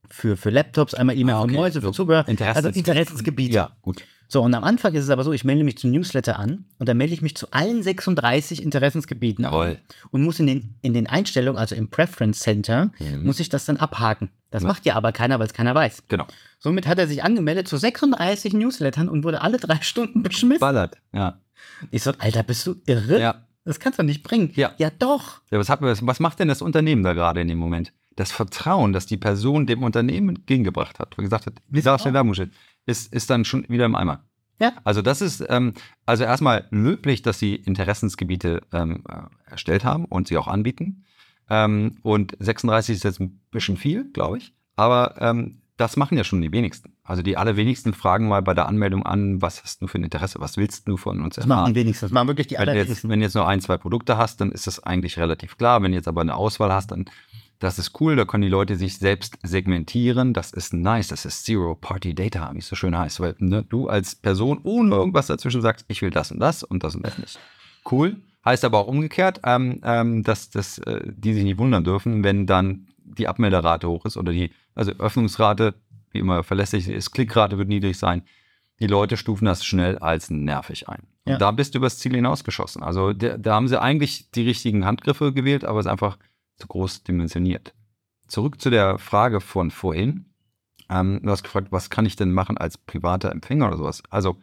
für, 0.09 0.37
für 0.37 0.49
Laptops, 0.51 0.93
einmal 0.93 1.17
E-Mail 1.17 1.35
Ah, 1.35 1.41
okay. 1.41 1.51
für 1.53 1.57
Mäuse, 1.57 1.81
für 1.81 1.91
Zubehör. 1.93 2.27
Interessens- 2.27 2.55
Also 2.57 2.69
Interessensgebiete. 2.69 3.55
Ja, 3.55 3.71
gut. 3.81 4.03
So, 4.29 4.41
und 4.41 4.53
am 4.53 4.63
Anfang 4.65 4.93
ist 4.93 5.05
es 5.05 5.09
aber 5.09 5.23
so, 5.23 5.31
ich 5.31 5.45
melde 5.45 5.63
mich 5.63 5.77
zum 5.77 5.91
Newsletter 5.91 6.37
an 6.37 6.65
und 6.79 6.89
dann 6.89 6.97
melde 6.97 7.13
ich 7.13 7.21
mich 7.21 7.35
zu 7.35 7.47
allen 7.51 7.81
36 7.81 8.61
Interessensgebieten 8.61 9.45
an 9.45 9.77
und 10.11 10.21
muss 10.23 10.39
in 10.39 10.47
den, 10.47 10.75
in 10.81 10.93
den 10.93 11.07
Einstellungen, 11.07 11.57
also 11.57 11.75
im 11.75 11.89
Preference 11.89 12.39
Center, 12.39 12.91
Mhm. 12.99 13.23
muss 13.25 13.39
ich 13.39 13.47
das 13.49 13.63
dann 13.65 13.77
abhaken. 13.77 14.29
Das 14.51 14.63
Ja. 14.63 14.67
macht 14.67 14.85
ja 14.85 14.95
aber 14.95 15.11
keiner, 15.13 15.39
weil 15.39 15.47
es 15.47 15.53
keiner 15.53 15.73
weiß. 15.75 16.03
Genau. 16.09 16.25
Somit 16.59 16.87
hat 16.87 16.97
er 16.99 17.07
sich 17.07 17.23
angemeldet 17.23 17.67
zu 17.69 17.77
36 17.77 18.53
Newslettern 18.53 19.07
und 19.07 19.23
wurde 19.23 19.41
alle 19.41 19.57
drei 19.59 19.77
Stunden 19.81 20.23
beschmissen. 20.23 20.59
Ballert. 20.59 20.97
Ja. 21.13 21.39
Ich 21.91 22.03
so, 22.03 22.11
Alter, 22.19 22.43
bist 22.43 22.67
du 22.67 22.75
irre? 22.85 23.19
Ja. 23.21 23.43
Das 23.63 23.79
kannst 23.79 23.99
du 23.99 24.03
nicht 24.03 24.23
bringen. 24.23 24.51
Ja. 24.55 24.71
Ja, 24.77 24.89
doch. 24.97 25.41
Ja, 25.51 25.59
was, 25.59 25.69
hat, 25.69 25.81
was 25.81 26.05
was 26.05 26.19
macht 26.19 26.39
denn 26.39 26.47
das 26.47 26.61
Unternehmen 26.61 27.03
da 27.03 27.13
gerade 27.13 27.41
in 27.41 27.47
dem 27.49 27.57
Moment? 27.57 27.91
Das 28.15 28.31
Vertrauen, 28.31 28.93
das 28.93 29.05
die 29.05 29.17
Person 29.17 29.67
dem 29.67 29.83
Unternehmen 29.83 30.29
entgegengebracht 30.29 30.99
hat, 30.99 31.17
wo 31.17 31.21
gesagt 31.21 31.45
hat, 31.45 31.53
wie 31.69 31.81
darfst 31.81 32.05
du 32.05 32.13
Werbung 32.13 32.33
steht, 32.33 32.51
ist, 32.87 33.13
ist 33.13 33.29
dann 33.29 33.45
schon 33.45 33.65
wieder 33.69 33.85
im 33.85 33.95
Eimer. 33.95 34.23
Ja. 34.59 34.73
Also 34.83 35.03
das 35.03 35.21
ist, 35.21 35.45
ähm, 35.49 35.73
also 36.07 36.23
erstmal 36.23 36.65
löblich, 36.71 37.21
dass 37.21 37.37
sie 37.37 37.55
Interessensgebiete 37.55 38.61
ähm, 38.73 39.03
äh, 39.07 39.51
erstellt 39.51 39.85
haben 39.85 40.05
und 40.05 40.27
sie 40.27 40.37
auch 40.37 40.47
anbieten. 40.47 41.03
Ähm, 41.49 41.97
und 42.01 42.35
36 42.39 42.95
ist 42.95 43.03
jetzt 43.03 43.19
ein 43.19 43.39
bisschen 43.51 43.77
viel, 43.77 44.11
glaube 44.11 44.39
ich. 44.39 44.53
Aber 44.75 45.15
ähm, 45.19 45.61
das 45.77 45.95
machen 45.95 46.17
ja 46.17 46.23
schon 46.23 46.41
die 46.41 46.51
wenigsten. 46.51 46.93
Also 47.03 47.21
die 47.21 47.37
allerwenigsten 47.37 47.93
fragen 47.93 48.27
mal 48.27 48.41
bei 48.41 48.55
der 48.55 48.67
Anmeldung 48.67 49.05
an, 49.05 49.41
was 49.43 49.63
hast 49.63 49.81
du 49.81 49.87
für 49.87 49.99
ein 49.99 50.03
Interesse, 50.03 50.39
was 50.39 50.57
willst 50.57 50.87
du 50.87 50.97
von 50.97 51.21
uns 51.21 51.35
Das 51.35 51.45
machen 51.45 51.59
erfahren? 51.59 51.75
wenigstens. 51.75 52.09
Das 52.09 52.11
machen 52.11 52.27
wirklich 52.27 52.47
die 52.47 52.55
Wenn 52.55 52.65
du, 52.65 52.71
jetzt, 52.71 52.77
allerwenigsten. 52.79 53.09
wenn 53.09 53.19
du 53.19 53.25
jetzt 53.25 53.35
nur 53.35 53.47
ein, 53.47 53.61
zwei 53.61 53.77
Produkte 53.77 54.17
hast, 54.17 54.41
dann 54.41 54.51
ist 54.51 54.65
das 54.65 54.83
eigentlich 54.83 55.17
relativ 55.19 55.55
klar. 55.57 55.81
Wenn 55.83 55.91
du 55.91 55.97
jetzt 55.97 56.07
aber 56.07 56.21
eine 56.21 56.33
Auswahl 56.35 56.73
hast, 56.73 56.89
dann 56.91 57.05
das 57.59 57.79
ist 57.79 57.99
cool, 57.99 58.15
da 58.15 58.25
können 58.25 58.43
die 58.43 58.49
Leute 58.49 58.75
sich 58.75 58.97
selbst 58.97 59.37
segmentieren. 59.43 60.33
Das 60.33 60.51
ist 60.53 60.73
nice, 60.73 61.07
das 61.07 61.25
ist 61.25 61.45
Zero-Party-Data, 61.45 62.51
wie 62.53 62.59
es 62.59 62.67
so 62.67 62.75
schön 62.75 62.97
heißt. 62.97 63.19
Weil 63.19 63.35
ne, 63.39 63.63
du 63.67 63.87
als 63.89 64.15
Person 64.15 64.59
ohne 64.63 64.95
irgendwas 64.95 65.27
dazwischen 65.27 65.61
sagst, 65.61 65.85
ich 65.87 66.01
will 66.01 66.11
das 66.11 66.31
und 66.31 66.39
das 66.39 66.63
und 66.63 66.83
das 66.83 66.95
und 66.95 67.05
das 67.05 67.17
nicht. 67.17 67.39
Cool. 67.89 68.17
Heißt 68.45 68.63
aber 68.63 68.77
auch 68.79 68.87
umgekehrt, 68.87 69.41
ähm, 69.43 69.81
ähm, 69.83 70.23
dass, 70.23 70.49
dass 70.49 70.77
äh, 70.79 71.01
die 71.05 71.33
sich 71.33 71.43
nicht 71.43 71.57
wundern 71.57 71.83
dürfen, 71.83 72.23
wenn 72.23 72.45
dann 72.45 72.87
die 73.03 73.27
Abmelderate 73.27 73.87
hoch 73.89 74.05
ist 74.05 74.17
oder 74.17 74.31
die, 74.31 74.51
also 74.75 74.91
Öffnungsrate, 74.93 75.73
wie 76.11 76.19
immer 76.19 76.43
verlässlich 76.43 76.87
ist, 76.87 77.11
Klickrate 77.11 77.57
wird 77.57 77.67
niedrig 77.67 77.97
sein. 77.97 78.23
Die 78.79 78.87
Leute 78.87 79.17
stufen 79.17 79.45
das 79.45 79.65
schnell 79.65 79.97
als 79.97 80.29
nervig 80.29 80.87
ein. 80.87 81.01
Und 81.25 81.33
Ja. 81.33 81.37
da 81.39 81.51
bist 81.51 81.73
du 81.73 81.79
übers 81.79 81.97
Ziel 81.99 82.13
hinausgeschossen. 82.13 82.83
Also 82.83 83.11
da, 83.13 83.37
da 83.37 83.55
haben 83.55 83.67
sie 83.67 83.81
eigentlich 83.81 84.29
die 84.31 84.43
richtigen 84.43 84.85
Handgriffe 84.85 85.33
gewählt, 85.33 85.65
aber 85.65 85.79
es 85.79 85.85
ist 85.87 85.91
einfach 85.91 86.17
zu 86.57 86.67
groß 86.67 87.03
dimensioniert. 87.03 87.73
Zurück 88.27 88.59
zu 88.59 88.69
der 88.69 88.97
Frage 88.97 89.41
von 89.41 89.71
vorhin. 89.71 90.25
Ähm, 90.89 91.21
du 91.23 91.29
hast 91.29 91.43
gefragt, 91.43 91.71
was 91.71 91.89
kann 91.89 92.05
ich 92.05 92.15
denn 92.15 92.31
machen 92.31 92.57
als 92.57 92.77
privater 92.77 93.31
Empfänger 93.31 93.67
oder 93.67 93.77
sowas? 93.77 94.03
Also 94.09 94.37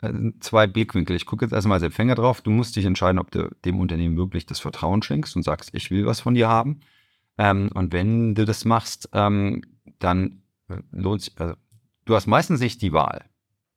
äh, 0.00 0.12
zwei 0.40 0.66
Blickwinkel. 0.66 1.16
Ich 1.16 1.26
gucke 1.26 1.44
jetzt 1.44 1.52
erstmal 1.52 1.76
als 1.76 1.84
Empfänger 1.84 2.14
drauf. 2.14 2.40
Du 2.40 2.50
musst 2.50 2.76
dich 2.76 2.84
entscheiden, 2.84 3.18
ob 3.18 3.30
du 3.30 3.50
dem 3.64 3.80
Unternehmen 3.80 4.16
wirklich 4.16 4.46
das 4.46 4.60
Vertrauen 4.60 5.02
schenkst 5.02 5.36
und 5.36 5.42
sagst, 5.42 5.70
ich 5.72 5.90
will 5.90 6.06
was 6.06 6.20
von 6.20 6.34
dir 6.34 6.48
haben. 6.48 6.80
Ähm, 7.38 7.70
und 7.74 7.92
wenn 7.92 8.34
du 8.34 8.44
das 8.44 8.64
machst, 8.64 9.08
ähm, 9.12 9.62
dann 9.98 10.42
äh, 10.68 10.78
lohnt 10.90 11.22
sich, 11.22 11.40
also, 11.40 11.54
du 12.04 12.14
hast 12.14 12.26
meistens 12.26 12.60
nicht 12.60 12.82
die 12.82 12.92
Wahl. 12.92 13.24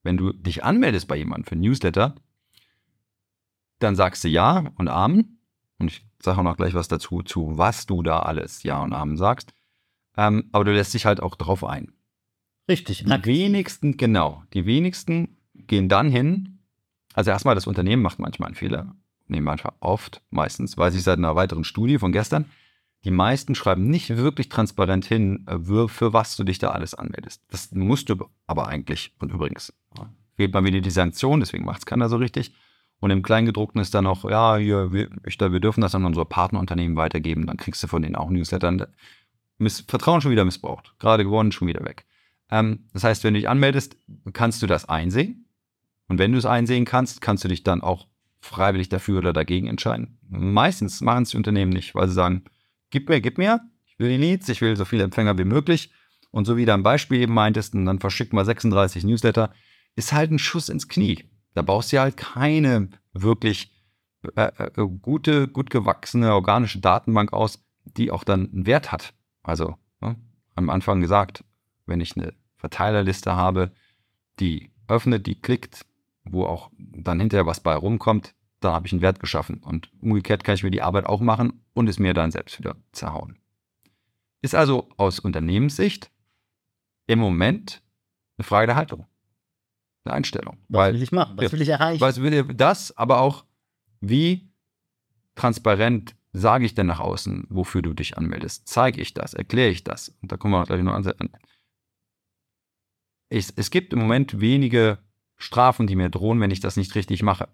Wenn 0.03 0.17
du 0.17 0.33
dich 0.33 0.63
anmeldest 0.63 1.07
bei 1.07 1.15
jemandem 1.15 1.45
für 1.45 1.55
ein 1.55 1.61
Newsletter, 1.61 2.15
dann 3.79 3.95
sagst 3.95 4.23
du 4.23 4.27
Ja 4.27 4.71
und 4.75 4.87
Amen. 4.87 5.39
Und 5.77 5.91
ich 5.91 6.05
sage 6.25 6.39
auch 6.39 6.43
noch 6.43 6.57
gleich 6.57 6.73
was 6.73 6.87
dazu, 6.87 7.21
zu 7.21 7.57
was 7.57 7.85
du 7.85 8.03
da 8.03 8.19
alles 8.19 8.63
Ja 8.63 8.81
und 8.81 8.93
Amen 8.93 9.17
sagst. 9.17 9.53
Ähm, 10.17 10.49
aber 10.51 10.65
du 10.65 10.73
lässt 10.73 10.93
dich 10.93 11.05
halt 11.05 11.21
auch 11.21 11.35
drauf 11.35 11.63
ein. 11.63 11.93
Richtig. 12.67 13.05
Die 13.05 13.25
wenigsten, 13.25 13.97
genau, 13.97 14.43
die 14.53 14.65
wenigsten 14.65 15.37
gehen 15.53 15.87
dann 15.87 16.09
hin. 16.09 16.59
Also 17.13 17.31
erstmal, 17.31 17.55
das 17.55 17.67
Unternehmen 17.67 18.01
macht 18.01 18.19
manchmal 18.19 18.47
einen 18.47 18.55
Fehler. 18.55 18.95
Nee, 19.27 19.41
manchmal 19.41 19.73
oft, 19.79 20.21
meistens, 20.29 20.77
weiß 20.77 20.95
ich 20.95 21.03
seit 21.03 21.17
einer 21.17 21.35
weiteren 21.35 21.63
Studie 21.63 21.97
von 21.97 22.11
gestern. 22.11 22.45
Die 23.05 23.11
meisten 23.11 23.53
schreiben 23.55 23.87
nicht 23.87 24.17
wirklich 24.17 24.49
transparent 24.49 25.05
hin, 25.05 25.45
äh, 25.47 25.87
für 25.87 26.13
was 26.13 26.35
du 26.35 26.43
dich 26.43 26.57
da 26.57 26.71
alles 26.71 26.95
anmeldest. 26.95 27.43
Das 27.49 27.71
musst 27.71 28.09
du 28.09 28.29
aber 28.47 28.67
eigentlich. 28.67 29.13
Und 29.19 29.31
übrigens, 29.31 29.73
fehlt 30.35 30.53
mal 30.53 30.63
wieder 30.63 30.81
die 30.81 30.89
Sanktion, 30.89 31.39
deswegen 31.39 31.65
macht 31.65 31.79
es 31.79 31.85
keiner 31.85 32.09
so 32.09 32.17
richtig. 32.17 32.53
Und 33.05 33.11
im 33.11 33.21
Kleingedruckten 33.21 33.79
ist 33.79 33.93
dann 33.93 34.05
noch, 34.05 34.27
ja, 34.27 34.57
hier, 34.57 34.91
wir, 34.91 35.11
wir 35.23 35.59
dürfen 35.59 35.81
das 35.81 35.93
an 35.93 36.05
unsere 36.05 36.25
Partnerunternehmen 36.25 36.97
weitergeben, 36.97 37.45
dann 37.45 37.55
kriegst 37.55 37.83
du 37.83 37.87
von 37.87 38.01
denen 38.01 38.15
auch 38.15 38.31
Newsletter. 38.31 38.87
Miss, 39.59 39.81
Vertrauen 39.81 40.21
schon 40.21 40.31
wieder 40.31 40.43
missbraucht. 40.43 40.95
Gerade 40.97 41.23
gewonnen, 41.23 41.51
schon 41.51 41.67
wieder 41.67 41.85
weg. 41.85 42.07
Ähm, 42.49 42.87
das 42.93 43.03
heißt, 43.03 43.23
wenn 43.23 43.35
du 43.35 43.41
dich 43.41 43.47
anmeldest, 43.47 43.95
kannst 44.33 44.63
du 44.63 44.65
das 44.65 44.89
einsehen. 44.89 45.45
Und 46.07 46.17
wenn 46.17 46.31
du 46.31 46.39
es 46.39 46.47
einsehen 46.47 46.83
kannst, 46.83 47.21
kannst 47.21 47.43
du 47.43 47.47
dich 47.47 47.61
dann 47.61 47.81
auch 47.81 48.07
freiwillig 48.41 48.89
dafür 48.89 49.19
oder 49.19 49.33
dagegen 49.33 49.67
entscheiden. 49.67 50.17
Meistens 50.27 50.99
machen 51.01 51.21
es 51.21 51.29
die 51.29 51.37
Unternehmen 51.37 51.73
nicht, 51.73 51.93
weil 51.93 52.07
sie 52.07 52.15
sagen, 52.15 52.45
gib 52.89 53.07
mir, 53.07 53.21
gib 53.21 53.37
mir, 53.37 53.61
ich 53.85 53.99
will 53.99 54.09
die 54.09 54.17
Leads, 54.17 54.49
ich 54.49 54.61
will 54.61 54.75
so 54.75 54.83
viele 54.83 55.03
Empfänger 55.03 55.37
wie 55.37 55.45
möglich. 55.45 55.91
Und 56.31 56.45
so 56.45 56.57
wie 56.57 56.65
du 56.65 56.73
am 56.73 56.81
Beispiel 56.81 57.21
eben 57.21 57.35
meintest, 57.35 57.75
und 57.75 57.85
dann 57.85 57.99
verschickt 57.99 58.33
mal 58.33 58.45
36 58.45 59.03
Newsletter, 59.03 59.53
ist 59.95 60.11
halt 60.11 60.31
ein 60.31 60.39
Schuss 60.39 60.69
ins 60.69 60.87
Knie. 60.87 61.29
Da 61.55 61.61
brauchst 61.61 61.91
du 61.91 61.95
ja 61.95 62.03
halt 62.03 62.17
keine 62.17 62.89
wirklich 63.13 63.71
äh, 64.35 64.51
äh, 64.57 64.87
gute, 65.01 65.47
gut 65.47 65.69
gewachsene 65.69 66.33
organische 66.33 66.79
Datenbank 66.79 67.33
aus, 67.33 67.63
die 67.85 68.11
auch 68.11 68.23
dann 68.23 68.51
einen 68.51 68.65
Wert 68.65 68.91
hat. 68.91 69.13
Also 69.41 69.75
ne, 70.01 70.15
am 70.55 70.69
Anfang 70.69 71.01
gesagt, 71.01 71.43
wenn 71.85 72.01
ich 72.01 72.15
eine 72.17 72.33
Verteilerliste 72.57 73.35
habe, 73.35 73.71
die 74.39 74.71
öffnet, 74.87 75.27
die 75.27 75.39
klickt, 75.39 75.85
wo 76.23 76.45
auch 76.45 76.71
dann 76.77 77.19
hinterher 77.19 77.45
was 77.45 77.59
bei 77.59 77.75
rumkommt, 77.75 78.35
da 78.59 78.73
habe 78.73 78.87
ich 78.87 78.93
einen 78.93 79.01
Wert 79.01 79.19
geschaffen. 79.19 79.61
Und 79.63 79.91
umgekehrt 80.01 80.43
kann 80.43 80.55
ich 80.55 80.63
mir 80.63 80.71
die 80.71 80.81
Arbeit 80.81 81.05
auch 81.05 81.21
machen 81.21 81.61
und 81.73 81.87
es 81.87 81.99
mir 81.99 82.13
dann 82.13 82.31
selbst 82.31 82.59
wieder 82.59 82.75
zerhauen. 82.91 83.37
Ist 84.41 84.55
also 84.55 84.89
aus 84.97 85.19
Unternehmenssicht 85.19 86.11
im 87.07 87.19
Moment 87.19 87.81
eine 88.37 88.45
Frage 88.45 88.67
der 88.67 88.75
Haltung, 88.75 89.05
eine 90.05 90.15
Einstellung. 90.15 90.57
Was 90.69 90.79
Weil 90.79 90.93
will 90.93 91.03
ich 91.03 91.11
machen? 91.11 91.37
Was 91.37 91.51
will 91.51 91.61
ich 91.61 91.69
erreichen? 91.69 92.01
was 92.01 92.21
will 92.21 92.33
ihr 92.33 92.43
das, 92.43 92.95
aber 92.97 93.19
auch, 93.19 93.45
wie 94.01 94.49
transparent 95.35 96.15
sage 96.33 96.65
ich 96.65 96.75
denn 96.75 96.87
nach 96.87 96.99
außen, 96.99 97.47
wofür 97.49 97.81
du 97.81 97.93
dich 97.93 98.17
anmeldest? 98.17 98.67
Zeige 98.67 99.01
ich 99.01 99.13
das? 99.13 99.33
Erkläre 99.33 99.69
ich 99.69 99.83
das? 99.83 100.09
Und 100.21 100.31
da 100.31 100.37
kommen 100.37 100.53
wir 100.53 100.63
gleich 100.65 100.83
noch 100.83 100.93
an. 100.93 101.29
Ich, 103.29 103.53
es 103.55 103.71
gibt 103.71 103.93
im 103.93 103.99
Moment 103.99 104.39
wenige 104.39 104.99
Strafen, 105.37 105.87
die 105.87 105.95
mir 105.95 106.09
drohen, 106.09 106.39
wenn 106.39 106.51
ich 106.51 106.59
das 106.59 106.77
nicht 106.77 106.95
richtig 106.95 107.23
mache. 107.23 107.47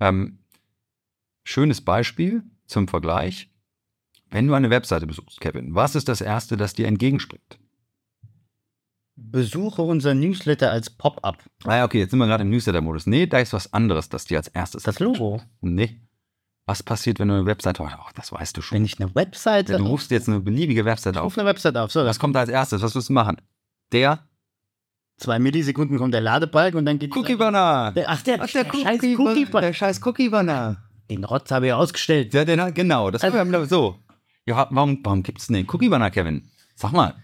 Ähm, 0.00 0.38
schönes 1.44 1.80
Beispiel 1.80 2.42
zum 2.66 2.88
Vergleich. 2.88 3.50
Wenn 4.30 4.46
du 4.46 4.54
eine 4.54 4.70
Webseite 4.70 5.06
besuchst, 5.06 5.40
Kevin, 5.40 5.74
was 5.74 5.94
ist 5.94 6.08
das 6.08 6.20
Erste, 6.20 6.56
das 6.56 6.74
dir 6.74 6.86
entgegenspringt? 6.86 7.58
Besuche 9.22 9.82
unser 9.82 10.14
Newsletter 10.14 10.70
als 10.70 10.90
Pop-up. 10.90 11.38
Ah 11.64 11.76
ja, 11.76 11.84
okay, 11.84 11.98
jetzt 12.00 12.10
sind 12.10 12.18
wir 12.18 12.26
gerade 12.26 12.42
im 12.42 12.50
Newsletter-Modus. 12.50 13.06
Nee, 13.06 13.26
da 13.26 13.38
ist 13.38 13.52
was 13.52 13.72
anderes, 13.72 14.08
das 14.08 14.24
dir 14.24 14.38
als 14.38 14.48
erstes. 14.48 14.82
Das 14.84 14.98
Logo. 14.98 15.40
Nee. 15.60 16.00
Was 16.66 16.82
passiert, 16.82 17.18
wenn 17.18 17.28
du 17.28 17.34
eine 17.34 17.46
Webseite 17.46 17.84
hast? 17.84 17.98
Oh, 17.98 18.10
das 18.14 18.32
weißt 18.32 18.56
du 18.56 18.62
schon. 18.62 18.76
Wenn 18.76 18.84
ich 18.84 19.00
eine 19.00 19.14
Webseite. 19.14 19.72
Ja, 19.72 19.78
du 19.78 19.86
rufst 19.86 20.10
jetzt 20.10 20.28
eine 20.28 20.40
beliebige 20.40 20.80
ich 20.80 20.86
Webseite 20.86 21.20
auf. 21.20 21.26
rufe 21.26 21.40
eine 21.40 21.48
Webseite 21.48 21.80
auf. 21.82 21.90
So, 21.90 22.04
Was 22.04 22.18
kommt 22.18 22.36
da 22.36 22.40
als 22.40 22.48
erstes? 22.48 22.82
Was 22.82 22.94
wirst 22.94 23.08
du 23.08 23.12
machen? 23.12 23.36
Der 23.92 24.20
zwei 25.16 25.38
Millisekunden 25.38 25.98
kommt 25.98 26.14
der 26.14 26.20
Ladebalken 26.20 26.78
und 26.78 26.86
dann 26.86 26.98
geht 26.98 27.14
Cookie 27.16 27.36
Banner. 27.36 27.92
Der, 27.92 28.08
ach, 28.08 28.22
der, 28.22 28.40
Ach, 28.42 28.46
der, 28.50 28.64
scheiß 28.64 28.98
Cookie, 29.02 29.16
Cookie 29.16 29.44
Banner. 29.46 29.66
Der 29.66 29.72
scheiß 29.74 30.00
Cookie 30.06 30.28
Banner. 30.28 30.76
Den 31.10 31.24
Rotz 31.24 31.50
habe 31.50 31.66
ich 31.66 31.72
ausgestellt. 31.72 32.32
Ja, 32.34 32.44
den, 32.44 32.72
genau, 32.74 33.10
das 33.10 33.22
Also- 33.24 33.36
können 33.36 33.50
wir 33.50 33.66
so. 33.66 33.96
Ja, 34.46 34.66
warum, 34.70 35.00
warum 35.02 35.22
gibt 35.22 35.40
es 35.40 35.48
denn 35.48 35.56
den 35.56 35.66
Cookie 35.70 35.88
Banner, 35.88 36.10
Kevin? 36.10 36.48
Sag 36.74 36.92
mal. 36.92 37.14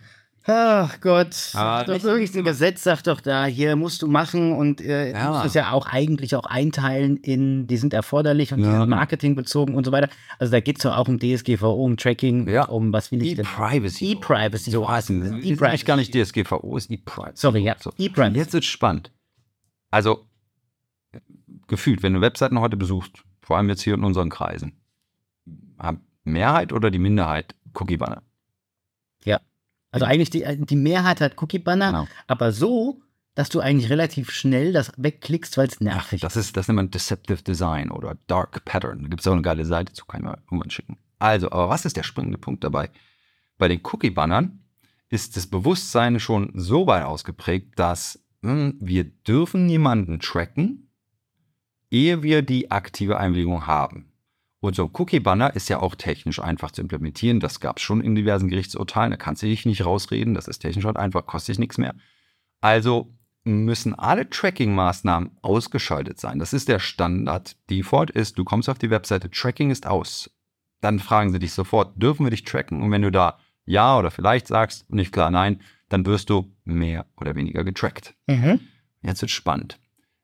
Ach 0.48 1.00
Gott. 1.00 1.50
Ah, 1.54 1.82
doch 1.84 2.02
wirklich 2.04 2.34
ein 2.36 2.44
Gesetz 2.44 2.84
sagt 2.84 3.08
doch 3.08 3.20
da, 3.20 3.46
hier 3.46 3.74
musst 3.74 4.02
du 4.02 4.06
machen 4.06 4.52
und 4.52 4.80
äh, 4.80 5.10
Ja. 5.12 5.26
du 5.26 5.32
musst 5.32 5.46
es 5.46 5.54
ja 5.54 5.72
auch 5.72 5.86
eigentlich 5.86 6.36
auch 6.36 6.44
einteilen 6.44 7.16
in, 7.16 7.66
die 7.66 7.76
sind 7.76 7.92
erforderlich 7.92 8.52
und 8.52 8.58
die 8.60 8.64
Ja. 8.64 8.80
sind 8.80 8.90
marketingbezogen 8.90 9.74
und 9.74 9.84
so 9.84 9.90
weiter. 9.92 10.08
Also 10.38 10.52
da 10.52 10.60
geht 10.60 10.76
es 10.78 10.82
doch 10.84 10.96
auch 10.96 11.08
um 11.08 11.18
DSGVO, 11.18 11.72
um 11.84 11.96
Tracking, 11.96 12.48
Ja. 12.48 12.64
um 12.66 12.92
was 12.92 13.10
will 13.10 13.22
ich 13.22 13.34
denn? 13.34 13.44
E-Privacy. 13.44 14.12
E-Privacy. 14.12 14.70
So 14.70 14.88
heißen 14.88 15.20
sie. 15.22 15.28
E-Privacy. 15.28 15.52
Ist 15.52 15.62
eigentlich 15.62 15.84
gar 15.84 15.96
nicht 15.96 16.14
DSGVO, 16.14 16.76
ist 16.76 16.90
E-Privacy. 16.90 17.32
Sorry, 17.36 17.62
ja. 17.64 17.74
So. 17.80 17.92
E-Privacy. 17.98 18.36
Jetzt 18.38 18.52
wird 18.52 18.64
spannend. 18.64 19.10
Also, 19.90 20.26
gefühlt, 21.66 22.02
wenn 22.02 22.14
du 22.14 22.20
Webseiten 22.20 22.60
heute 22.60 22.76
besuchst, 22.76 23.24
vor 23.40 23.56
allem 23.56 23.68
jetzt 23.68 23.82
hier 23.82 23.94
in 23.94 24.04
unseren 24.04 24.28
Kreisen, 24.30 24.72
haben 25.78 26.00
Mehrheit 26.24 26.72
oder 26.72 26.90
die 26.90 26.98
Minderheit 26.98 27.54
Cookie 27.74 27.96
Banner? 27.96 28.22
Also 29.90 30.06
eigentlich 30.06 30.30
die, 30.30 30.44
die 30.66 30.76
Mehrheit 30.76 31.20
hat 31.20 31.40
Cookie-Banner, 31.40 31.86
Genau. 31.86 32.08
aber 32.26 32.52
so, 32.52 33.00
dass 33.34 33.48
du 33.48 33.60
eigentlich 33.60 33.90
relativ 33.90 34.30
schnell 34.30 34.72
das 34.72 34.92
wegklickst, 34.96 35.56
weil 35.58 35.68
es 35.68 35.80
nervig 35.80 36.14
ist. 36.14 36.24
Das 36.24 36.36
ist, 36.36 36.56
das 36.56 36.68
nennt 36.68 36.76
man 36.76 36.90
Deceptive 36.90 37.42
Design 37.42 37.90
oder 37.90 38.16
Dark 38.26 38.64
Pattern. 38.64 39.02
Da 39.02 39.08
gibt 39.08 39.20
es 39.20 39.26
auch 39.26 39.32
eine 39.32 39.42
geile 39.42 39.64
Seite 39.64 39.92
zu, 39.92 40.04
kann 40.06 40.20
ich 40.20 40.24
mal 40.24 40.38
irgendwann 40.46 40.70
schicken. 40.70 40.98
Also, 41.18 41.50
aber 41.50 41.68
was 41.68 41.84
ist 41.84 41.96
der 41.96 42.02
springende 42.02 42.38
Punkt 42.38 42.64
dabei? 42.64 42.90
Bei 43.58 43.68
den 43.68 43.80
Cookie-Bannern 43.82 44.60
ist 45.08 45.36
das 45.36 45.46
Bewusstsein 45.46 46.18
schon 46.18 46.50
so 46.54 46.86
weit 46.86 47.04
ausgeprägt, 47.04 47.78
dass 47.78 48.22
hm, 48.42 48.76
wir 48.80 49.04
dürfen 49.04 49.68
jemanden 49.68 50.18
tracken, 50.20 50.90
ehe 51.90 52.22
wir 52.22 52.42
die 52.42 52.70
aktive 52.70 53.18
Einwilligung 53.18 53.66
haben. 53.66 54.12
Und 54.66 54.74
so 54.74 54.86
ein 54.86 54.90
Cookie-Banner 54.92 55.54
ist 55.54 55.68
ja 55.68 55.80
auch 55.80 55.94
technisch 55.94 56.40
einfach 56.40 56.72
zu 56.72 56.80
implementieren. 56.80 57.38
Das 57.38 57.60
gab 57.60 57.76
es 57.76 57.84
schon 57.84 58.00
in 58.00 58.16
diversen 58.16 58.48
Gerichtsurteilen. 58.48 59.12
Da 59.12 59.16
kannst 59.16 59.42
du 59.42 59.46
dich 59.46 59.64
nicht 59.64 59.86
rausreden. 59.86 60.34
Das 60.34 60.48
ist 60.48 60.58
technisch 60.58 60.84
halt 60.84 60.96
einfach, 60.96 61.24
kostet 61.24 61.54
dich 61.54 61.60
nichts 61.60 61.78
mehr. 61.78 61.94
Also 62.60 63.14
müssen 63.44 63.94
alle 63.94 64.28
Tracking-Maßnahmen 64.28 65.38
ausgeschaltet 65.40 66.18
sein. 66.18 66.40
Das 66.40 66.52
ist 66.52 66.66
der 66.68 66.80
Standard. 66.80 67.56
Default 67.70 68.10
ist, 68.10 68.38
du 68.38 68.44
kommst 68.44 68.68
auf 68.68 68.78
die 68.78 68.90
Webseite, 68.90 69.30
Tracking 69.30 69.70
ist 69.70 69.86
aus. 69.86 70.32
Dann 70.80 70.98
fragen 70.98 71.30
sie 71.30 71.38
dich 71.38 71.52
sofort, 71.52 72.02
dürfen 72.02 72.26
wir 72.26 72.30
dich 72.30 72.42
tracken? 72.42 72.82
Und 72.82 72.90
wenn 72.90 73.02
du 73.02 73.12
da 73.12 73.38
ja 73.66 73.96
oder 73.96 74.10
vielleicht 74.10 74.48
sagst, 74.48 74.92
nicht 74.92 75.12
klar 75.12 75.30
nein, 75.30 75.60
dann 75.88 76.04
wirst 76.06 76.28
du 76.28 76.52
mehr 76.64 77.06
oder 77.16 77.36
weniger 77.36 77.62
getrackt. 77.62 78.16
Mhm. 78.26 78.58
Jetzt 79.00 79.22
wird 79.22 79.30
spannend. 79.30 79.78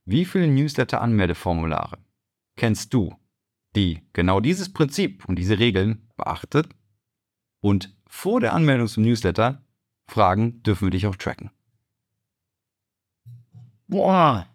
Wie 0.05 0.25
viele 0.25 0.49
Newsletter-Anmeldeformulare 0.49 1.99
kennst 2.57 2.93
du, 2.93 3.15
die 3.77 4.03
genau 4.13 4.41
dieses 4.41 4.73
Prinzip 4.73 5.25
und 5.29 5.37
diese 5.37 5.59
Regeln 5.59 6.09
beachtet 6.17 6.69
und 7.61 7.95
vor 8.07 8.41
der 8.41 8.53
Anmeldung 8.55 8.87
zum 8.89 9.03
Newsletter 9.05 9.63
fragen, 10.07 10.63
dürfen 10.63 10.87
wir 10.87 10.91
dich 10.91 11.07
auch 11.07 11.17
tracken? 11.17 11.51
Boah. 13.89 14.47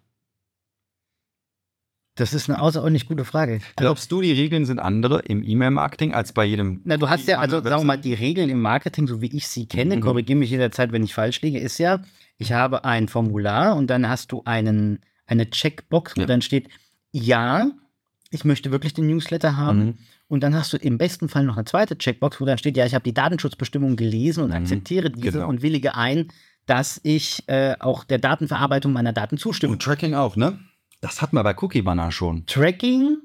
Das 2.16 2.34
ist 2.34 2.50
eine 2.50 2.60
außerordentlich 2.60 3.06
gute 3.06 3.24
Frage. 3.24 3.60
Glaubst 3.76 4.10
du, 4.10 4.20
die 4.20 4.32
Regeln 4.32 4.64
sind 4.64 4.80
andere 4.80 5.20
im 5.20 5.44
E-Mail-Marketing 5.44 6.14
als 6.14 6.32
bei 6.32 6.44
jedem? 6.44 6.80
Na, 6.84 6.96
du 6.96 7.08
hast 7.08 7.28
ja, 7.28 7.38
also 7.38 7.62
sagen 7.62 7.82
wir 7.82 7.84
mal, 7.84 7.96
die 7.96 8.14
Regeln 8.14 8.48
im 8.50 8.60
Marketing, 8.60 9.06
so 9.06 9.20
wie 9.22 9.36
ich 9.36 9.46
sie 9.46 9.66
kenne, 9.66 9.96
Mhm. 9.96 10.00
korrigiere 10.00 10.36
mich 10.38 10.50
jederzeit, 10.50 10.90
wenn 10.90 11.04
ich 11.04 11.14
falsch 11.14 11.40
liege, 11.42 11.60
ist 11.60 11.78
ja, 11.78 12.02
ich 12.36 12.52
habe 12.52 12.84
ein 12.84 13.06
Formular 13.06 13.76
und 13.76 13.86
dann 13.88 14.08
hast 14.08 14.32
du 14.32 14.42
einen, 14.44 14.98
eine 15.26 15.48
Checkbox, 15.48 16.16
wo 16.16 16.22
Ja. 16.22 16.26
dann 16.26 16.42
steht, 16.42 16.68
ja, 17.12 17.70
ich 18.30 18.44
möchte 18.44 18.70
wirklich 18.70 18.94
den 18.94 19.06
Newsletter 19.06 19.56
haben. 19.56 19.78
Mhm. 19.78 19.94
Und 20.28 20.42
dann 20.42 20.54
hast 20.54 20.72
du 20.72 20.76
im 20.76 20.98
besten 20.98 21.28
Fall 21.28 21.44
noch 21.44 21.56
eine 21.56 21.64
zweite 21.64 21.96
Checkbox, 21.96 22.40
wo 22.40 22.44
dann 22.44 22.58
steht, 22.58 22.76
ja, 22.76 22.84
ich 22.84 22.94
habe 22.94 23.02
die 23.02 23.14
Datenschutzbestimmungen 23.14 23.96
gelesen 23.96 24.44
und 24.44 24.50
Mhm, 24.50 24.56
akzeptiere 24.56 25.10
diese 25.10 25.32
genau. 25.38 25.48
und 25.48 25.62
willige 25.62 25.94
ein, 25.94 26.28
dass 26.66 27.00
ich 27.02 27.42
äh, 27.48 27.74
auch 27.80 28.04
der 28.04 28.18
Datenverarbeitung 28.18 28.92
meiner 28.92 29.12
Daten 29.14 29.38
zustimme. 29.38 29.72
Und 29.72 29.82
Tracking 29.82 30.14
auch, 30.14 30.36
ne? 30.36 30.58
Das 31.00 31.22
hatten 31.22 31.36
wir 31.36 31.44
bei 31.44 31.54
Cookie 31.56 31.82
Banner 31.82 32.10
schon. 32.12 32.44
Tracking? 32.46 33.16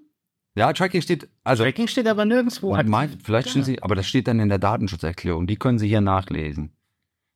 Ja, 0.56 0.72
Tracking 0.72 1.02
steht, 1.02 1.28
also 1.44 1.64
Tracking 1.64 1.88
steht 1.88 2.08
aber 2.08 2.24
nirgendwo. 2.26 2.74
Und 2.78 2.88
mein, 2.88 3.18
vielleicht 3.22 3.50
stehen 3.50 3.64
Sie, 3.64 3.82
aber 3.82 3.96
das 3.96 4.08
steht 4.08 4.28
dann 4.28 4.40
in 4.40 4.50
der 4.50 4.60
Datenschutzerklärung. 4.60 5.48
Die 5.48 5.56
können 5.58 5.80
Sie 5.80 5.88
hier 5.88 6.00
nachlesen. 6.02 6.72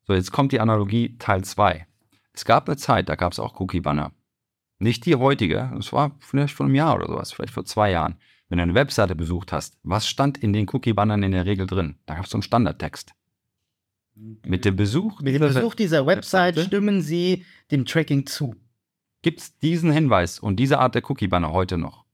So, 0.05 0.13
jetzt 0.13 0.31
kommt 0.31 0.51
die 0.53 0.59
Analogie 0.61 1.17
Teil 1.17 1.43
2. 1.43 1.85
Es 2.31 2.45
gab 2.45 2.69
eine 2.69 2.77
Zeit, 2.77 3.09
da 3.09 3.15
gab 3.15 3.33
es 3.33 3.39
auch 3.39 3.59
Cookie-Banner. 3.59 4.11
Nicht 4.79 5.05
die 5.05 5.15
heutige, 5.15 5.71
das 5.75 5.91
war 5.91 6.15
vielleicht 6.19 6.53
vor 6.53 6.65
einem 6.65 6.75
Jahr 6.75 6.95
oder 6.95 7.07
sowas, 7.07 7.31
vielleicht 7.31 7.53
vor 7.53 7.65
zwei 7.65 7.91
Jahren. 7.91 8.15
Wenn 8.49 8.59
du 8.59 8.63
eine 8.63 8.75
Webseite 8.75 9.15
besucht 9.15 9.51
hast, 9.51 9.77
was 9.83 10.07
stand 10.07 10.37
in 10.37 10.53
den 10.53 10.67
Cookie-Bannern 10.71 11.23
in 11.23 11.31
der 11.31 11.45
Regel 11.45 11.65
drin? 11.67 11.97
Da 12.05 12.15
gab 12.15 12.25
es 12.25 12.29
so 12.31 12.37
einen 12.37 12.43
Standardtext. 12.43 13.13
Mit 14.15 14.65
dem 14.65 14.75
Besuch, 14.75 15.21
Mit 15.21 15.35
dem 15.35 15.41
Besuch 15.41 15.75
dieser 15.75 16.05
Website 16.07 16.55
Webseite? 16.55 16.67
stimmen 16.67 17.01
sie 17.01 17.45
dem 17.71 17.85
Tracking 17.85 18.25
zu. 18.25 18.55
gibt 19.21 19.39
es 19.41 19.57
diesen 19.59 19.91
Hinweis 19.91 20.39
und 20.39 20.55
diese 20.57 20.79
Art 20.79 20.95
der 20.95 21.07
Cookie-Banner 21.09 21.51
heute 21.51 21.77
noch. 21.77 22.05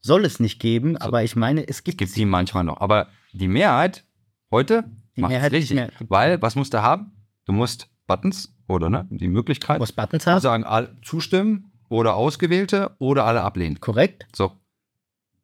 Soll 0.00 0.24
es 0.24 0.38
nicht 0.38 0.60
geben, 0.60 0.96
aber 0.96 1.22
ich 1.24 1.34
meine, 1.34 1.66
es 1.66 1.82
gibt 1.82 1.98
Gibt 1.98 2.10
es 2.10 2.14
die 2.14 2.24
manchmal 2.26 2.62
noch. 2.64 2.80
Aber 2.80 3.08
die 3.32 3.48
Mehrheit 3.48 4.04
heute 4.50 4.84
Die 5.16 5.20
macht 5.22 5.32
es 5.32 5.50
richtig. 5.52 5.74
mehr. 5.76 5.90
Weil, 6.00 6.40
was 6.42 6.54
musst 6.54 6.74
du 6.74 6.82
haben? 6.82 7.12
Du 7.46 7.52
musst 7.52 7.88
Buttons 8.06 8.54
oder 8.68 8.90
ne, 8.90 9.06
die 9.10 9.28
Möglichkeit 9.28 9.78
muss 9.80 9.92
Buttons 9.92 10.26
haben. 10.26 10.40
sagen, 10.40 10.64
all, 10.64 10.96
zustimmen 11.02 11.67
oder 11.88 12.14
ausgewählte 12.14 12.94
oder 12.98 13.24
alle 13.24 13.42
ablehnen. 13.42 13.80
Korrekt. 13.80 14.26
So. 14.34 14.52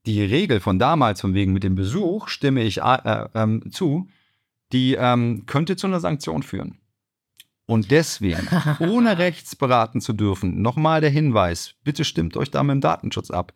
Die 0.06 0.22
Regel 0.22 0.60
von 0.60 0.78
damals, 0.78 1.20
von 1.20 1.34
wegen 1.34 1.52
mit 1.52 1.64
dem 1.64 1.74
Besuch, 1.74 2.28
stimme 2.28 2.62
ich 2.62 2.82
äh, 2.82 3.28
ähm, 3.34 3.70
zu, 3.70 4.08
die 4.72 4.94
ähm, 4.94 5.46
könnte 5.46 5.76
zu 5.76 5.86
einer 5.86 6.00
Sanktion 6.00 6.42
führen. 6.42 6.78
Und 7.66 7.90
deswegen, 7.90 8.46
ohne 8.80 9.18
rechtsberaten 9.18 10.00
zu 10.00 10.12
dürfen, 10.12 10.60
nochmal 10.60 11.00
der 11.00 11.10
Hinweis, 11.10 11.74
bitte 11.84 12.04
stimmt 12.04 12.36
euch 12.36 12.50
da 12.50 12.62
mit 12.62 12.74
dem 12.74 12.80
Datenschutz 12.80 13.30
ab. 13.30 13.54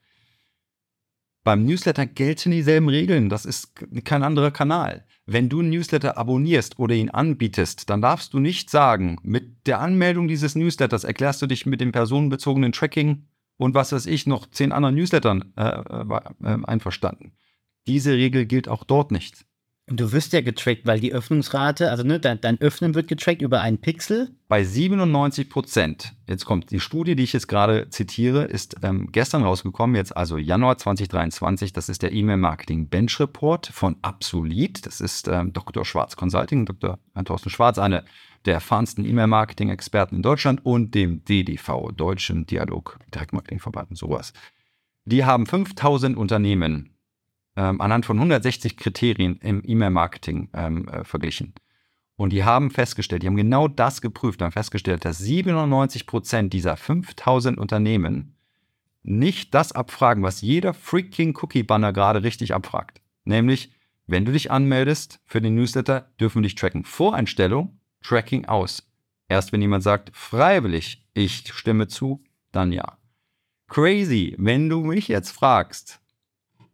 Beim 1.45 1.64
Newsletter 1.64 2.07
gelten 2.07 2.51
dieselben 2.51 2.89
Regeln, 2.89 3.28
das 3.28 3.45
ist 3.45 3.74
kein 4.05 4.22
anderer 4.22 4.51
Kanal. 4.51 5.05
Wenn 5.31 5.51
du 5.51 5.61
einen 5.61 5.68
Newsletter 5.68 6.16
abonnierst 6.16 6.79
oder 6.79 6.95
ihn 6.95 7.11
anbietest, 7.11 7.91
dann 7.91 8.01
darfst 8.01 8.33
du 8.33 8.39
nicht 8.39 8.70
sagen, 8.70 9.18
mit 9.22 9.66
der 9.66 9.79
Anmeldung 9.79 10.26
dieses 10.26 10.55
Newsletters 10.55 11.05
erklärst 11.05 11.43
du 11.43 11.47
dich 11.47 11.66
mit 11.66 11.83
dem 11.83 11.93
personenbezogenen 11.93 12.72
Tracking 12.72 13.26
und 13.59 13.74
was 13.74 13.93
weiß 13.93 14.07
ich 14.07 14.26
noch 14.26 14.49
zehn 14.49 14.72
anderen 14.72 14.95
Newslettern 14.95 15.53
äh, 15.55 15.64
äh, 15.64 16.20
äh, 16.45 16.64
einverstanden. 16.64 17.33
Diese 17.87 18.14
Regel 18.14 18.47
gilt 18.47 18.68
auch 18.68 18.85
dort 18.85 19.12
nicht. 19.12 19.45
Du 19.91 20.12
wirst 20.12 20.32
ja 20.34 20.43
getrackt, 20.43 20.84
weil 20.84 21.01
die 21.01 21.12
Öffnungsrate, 21.12 21.91
also 21.91 22.03
ne, 22.03 22.20
dein, 22.20 22.41
dein 22.41 22.61
Öffnen 22.61 22.95
wird 22.95 23.09
getrackt 23.09 23.41
über 23.41 23.62
einen 23.62 23.78
Pixel. 23.78 24.30
Bei 24.47 24.62
97 24.62 25.49
Prozent, 25.49 26.14
jetzt 26.28 26.45
kommt 26.45 26.70
die 26.70 26.80
Studie, 26.80 27.16
die 27.16 27.22
ich 27.22 27.32
jetzt 27.32 27.49
gerade 27.49 27.89
zitiere, 27.89 28.45
ist 28.45 28.76
ähm, 28.82 29.09
gestern 29.12 29.43
rausgekommen, 29.43 29.97
jetzt 29.97 30.14
also 30.16 30.36
Januar 30.36 30.76
2023. 30.76 31.72
Das 31.72 31.89
ist 31.89 32.03
der 32.03 32.12
E-Mail-Marketing 32.12 32.89
Bench 32.89 33.18
Report 33.18 33.66
von 33.66 33.97
Absolut. 34.03 34.84
Das 34.84 35.01
ist 35.01 35.26
ähm, 35.26 35.53
Dr. 35.55 35.84
Schwarz 35.84 36.16
Consulting, 36.16 36.66
Dr. 36.66 36.99
Thorsten 37.24 37.51
Schwarz, 37.51 37.78
eine 37.78 38.05
der 38.45 38.55
erfahrensten 38.55 39.05
E-Mail-Marketing-Experten 39.05 40.16
in 40.16 40.22
Deutschland 40.22 40.64
und 40.64 40.95
dem 40.95 41.24
DDV, 41.24 41.93
Deutschen 41.97 42.47
Dialog 42.47 42.99
Direktmarketingverband, 43.14 43.97
sowas. 43.97 44.32
Die 45.05 45.24
haben 45.24 45.47
5000 45.47 46.16
Unternehmen 46.16 46.97
ähm, 47.59 47.80
anhand 47.80 48.06
von 48.06 48.16
160 48.16 48.76
Kriterien 48.76 49.36
im 49.38 49.62
E-Mail-Marketing 49.66 50.48
ähm, 50.54 50.88
äh, 50.88 51.02
verglichen. 51.02 51.54
Und 52.14 52.32
die 52.32 52.44
haben 52.44 52.70
festgestellt, 52.70 53.22
die 53.22 53.26
haben 53.26 53.36
genau 53.36 53.66
das 53.66 54.00
geprüft, 54.00 54.40
haben 54.42 54.52
festgestellt, 54.52 55.04
dass 55.04 55.18
97 55.18 56.06
Prozent 56.06 56.52
dieser 56.52 56.76
5000 56.76 57.59
Unternehmen 57.59 58.36
nicht 59.02 59.54
das 59.54 59.72
abfragen, 59.72 60.22
was 60.22 60.40
jeder 60.40 60.72
freaking 60.72 61.36
Cookie-Banner 61.36 61.92
gerade 61.92 62.22
richtig 62.22 62.54
abfragt. 62.54 63.00
Nämlich, 63.24 63.72
wenn 64.06 64.24
du 64.24 64.32
dich 64.32 64.52
anmeldest 64.52 65.20
für 65.26 65.40
den 65.40 65.56
Newsletter, 65.56 66.12
dürfen 66.20 66.42
wir 66.42 66.48
dich 66.48 66.54
tracken. 66.54 66.84
Voreinstellung, 66.84 67.80
Tracking 68.02 68.44
aus. 68.46 68.88
Erst 69.28 69.52
wenn 69.52 69.61
jemand 69.61 69.82
sagt, 69.82 70.11
freiwillig, 70.14 71.06
ich 71.12 71.52
stimme 71.52 71.88
zu, 71.88 72.22
dann 72.52 72.70
ja. 72.70 72.98
Crazy, 73.66 74.36
wenn 74.38 74.68
du 74.68 74.80
mich 74.80 75.09
jetzt 75.09 75.30
fragst, 75.30 76.00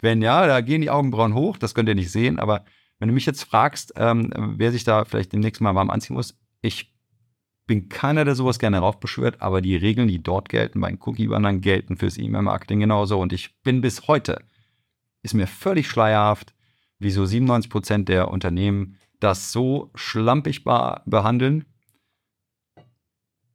wenn 0.05 0.23
ja, 0.23 0.47
da 0.47 0.61
gehen 0.61 0.83
die 0.83 0.91
Augenbrauen 0.91 1.35
hoch, 1.35 1.57
das 1.57 1.75
könnt 1.75 1.89
ihr 1.89 1.95
nicht 1.95 2.13
sehen, 2.13 2.39
aber 2.39 2.65
wenn 2.99 3.09
du 3.09 3.15
mich 3.15 3.27
jetzt 3.27 3.43
fragst, 3.43 3.95
ähm, 3.97 4.33
wer 4.57 4.71
sich 4.71 4.85
da 4.85 5.05
vielleicht 5.05 5.33
demnächst 5.33 5.61
mal 5.61 5.75
warm 5.75 5.91
anziehen 5.91 6.15
muss, 6.15 6.39
ich 6.61 6.95
bin 7.67 7.89
keiner, 7.89 8.25
der 8.25 8.35
sowas 8.35 8.59
gerne 8.59 8.79
raufbeschwört, 8.79 9.41
aber 9.41 9.63
die 9.63 9.77
Regeln, 9.77 10.07
die 10.07 10.23
dort 10.23 10.49
gelten, 10.49 10.81
bei 10.81 10.97
Cookie-Bannern 11.01 11.61
gelten 11.61 11.97
fürs 11.97 12.19
E-Mail-Marketing 12.19 12.81
genauso. 12.81 13.19
Und 13.19 13.33
ich 13.33 13.61
bin 13.63 13.81
bis 13.81 14.07
heute, 14.07 14.45
ist 15.23 15.35
mir 15.35 15.47
völlig 15.47 15.89
schleierhaft, 15.89 16.55
wieso 16.99 17.25
97 17.25 17.71
Prozent 17.71 18.09
der 18.09 18.31
Unternehmen 18.31 18.99
das 19.21 19.53
so 19.53 19.91
schlampig 19.95 20.65
behandeln 20.65 21.65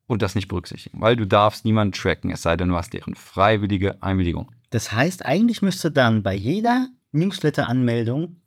und 0.08 0.24
das 0.24 0.34
nicht 0.34 0.48
berücksichtigen. 0.48 1.00
Weil 1.00 1.16
du 1.16 1.28
darfst 1.28 1.64
niemanden 1.64 1.94
tracken, 1.94 2.32
es 2.32 2.42
sei 2.42 2.58
denn, 2.58 2.70
du 2.70 2.76
hast 2.76 2.94
deren 2.94 3.14
freiwillige 3.14 4.02
Einwilligung. 4.02 4.52
Das 4.72 4.92
heißt, 4.92 5.26
eigentlich 5.26 5.62
müsste 5.62 5.92
dann 5.92 6.22
bei 6.24 6.36
jeder 6.36 6.90
Newsletter-Anmeldung 7.12 8.38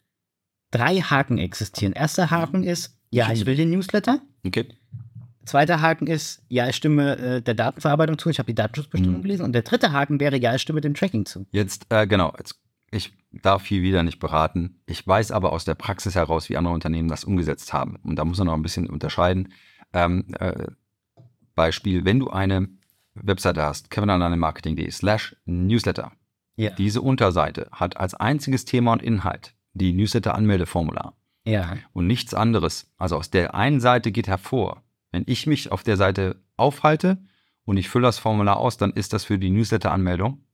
drei 0.71 0.97
Haken 1.01 1.39
existieren. 1.39 1.93
Erster 1.93 2.31
Haken 2.31 2.63
ist, 2.65 2.99
ja, 3.11 3.31
ich 3.33 3.45
will 3.47 3.57
den 3.57 3.71
Newsletter. 3.71 4.21
Okay. 4.47 4.69
Zweiter 5.45 5.81
Haken 5.81 6.07
ist, 6.07 6.43
ja, 6.49 6.69
ich 6.69 6.77
stimme 6.77 7.17
äh, 7.19 7.43
der 7.43 7.55
Datenverarbeitung 7.55 8.17
zu. 8.19 8.31
Ich 8.31 8.39
habe 8.39 8.47
die 8.47 8.55
Datenschutzbestimmung 8.55 9.19
Mhm. 9.19 9.23
gelesen. 9.23 9.45
Und 9.45 9.53
der 9.53 9.63
dritte 9.63 9.91
Haken 9.93 10.21
wäre, 10.21 10.39
ja, 10.39 10.55
ich 10.55 10.63
stimme 10.63 10.81
dem 10.81 10.95
Tracking 10.95 11.27
zu. 11.27 11.47
Jetzt, 11.51 11.87
äh, 11.91 12.07
genau, 12.07 12.33
jetzt, 12.39 12.61
ich 12.93 13.13
darf 13.33 13.67
hier 13.67 13.83
wieder 13.83 14.05
nicht 14.05 14.21
beraten. 14.21 14.77
Ich 14.87 15.05
weiß 15.05 15.33
aber 15.33 15.53
aus 15.53 15.65
der 15.65 15.75
Praxis 15.75 16.15
heraus, 16.15 16.49
wie 16.49 16.57
andere 16.57 16.73
Unternehmen 16.75 17.09
das 17.09 17.25
umgesetzt 17.25 17.73
haben. 17.73 17.97
Und 18.05 18.17
da 18.17 18.25
muss 18.25 18.39
man 18.39 18.47
noch 18.47 18.55
ein 18.55 18.63
bisschen 18.63 18.89
unterscheiden. 18.89 19.53
Ähm, 19.93 20.27
äh, 20.39 20.67
Beispiel, 21.57 22.05
wenn 22.05 22.21
du 22.21 22.31
eine 22.31 22.69
Webseite 23.15 23.63
hast, 23.63 23.91
kevinalanimarketing.de 23.91 24.91
slash 24.91 25.37
Newsletter. 25.45 26.13
Ja. 26.57 26.71
Diese 26.71 27.01
Unterseite 27.01 27.69
hat 27.73 27.97
als 27.97 28.15
einziges 28.15 28.65
Thema 28.65 28.93
und 28.93 29.03
Inhalt 29.03 29.55
die 29.75 29.93
Newsletter-Anmeldeformular 29.93 31.15
Ja. 31.47 31.77
und 31.93 32.07
nichts 32.07 32.35
anderes. 32.35 32.91
Also 32.99 33.17
aus 33.17 33.31
der 33.31 33.55
einen 33.55 33.81
Seite 33.81 34.13
geht 34.13 34.29
hervor, 34.29 34.83
wenn 35.11 35.25
ich 35.27 35.47
mich 35.47 35.73
auf 35.73 35.83
der 35.83 35.97
Seite 35.97 36.37
aufhalte 36.57 37.19
und 37.65 37.77
ich 37.77 37.89
fülle 37.89 38.07
das 38.07 38.19
Formular 38.19 38.57
aus, 38.59 38.77
dann 38.77 38.93
ist 38.93 39.13
das 39.13 39.25
für 39.25 39.39
die 39.39 39.51
Newsletter-Anmeldung. 39.51 40.45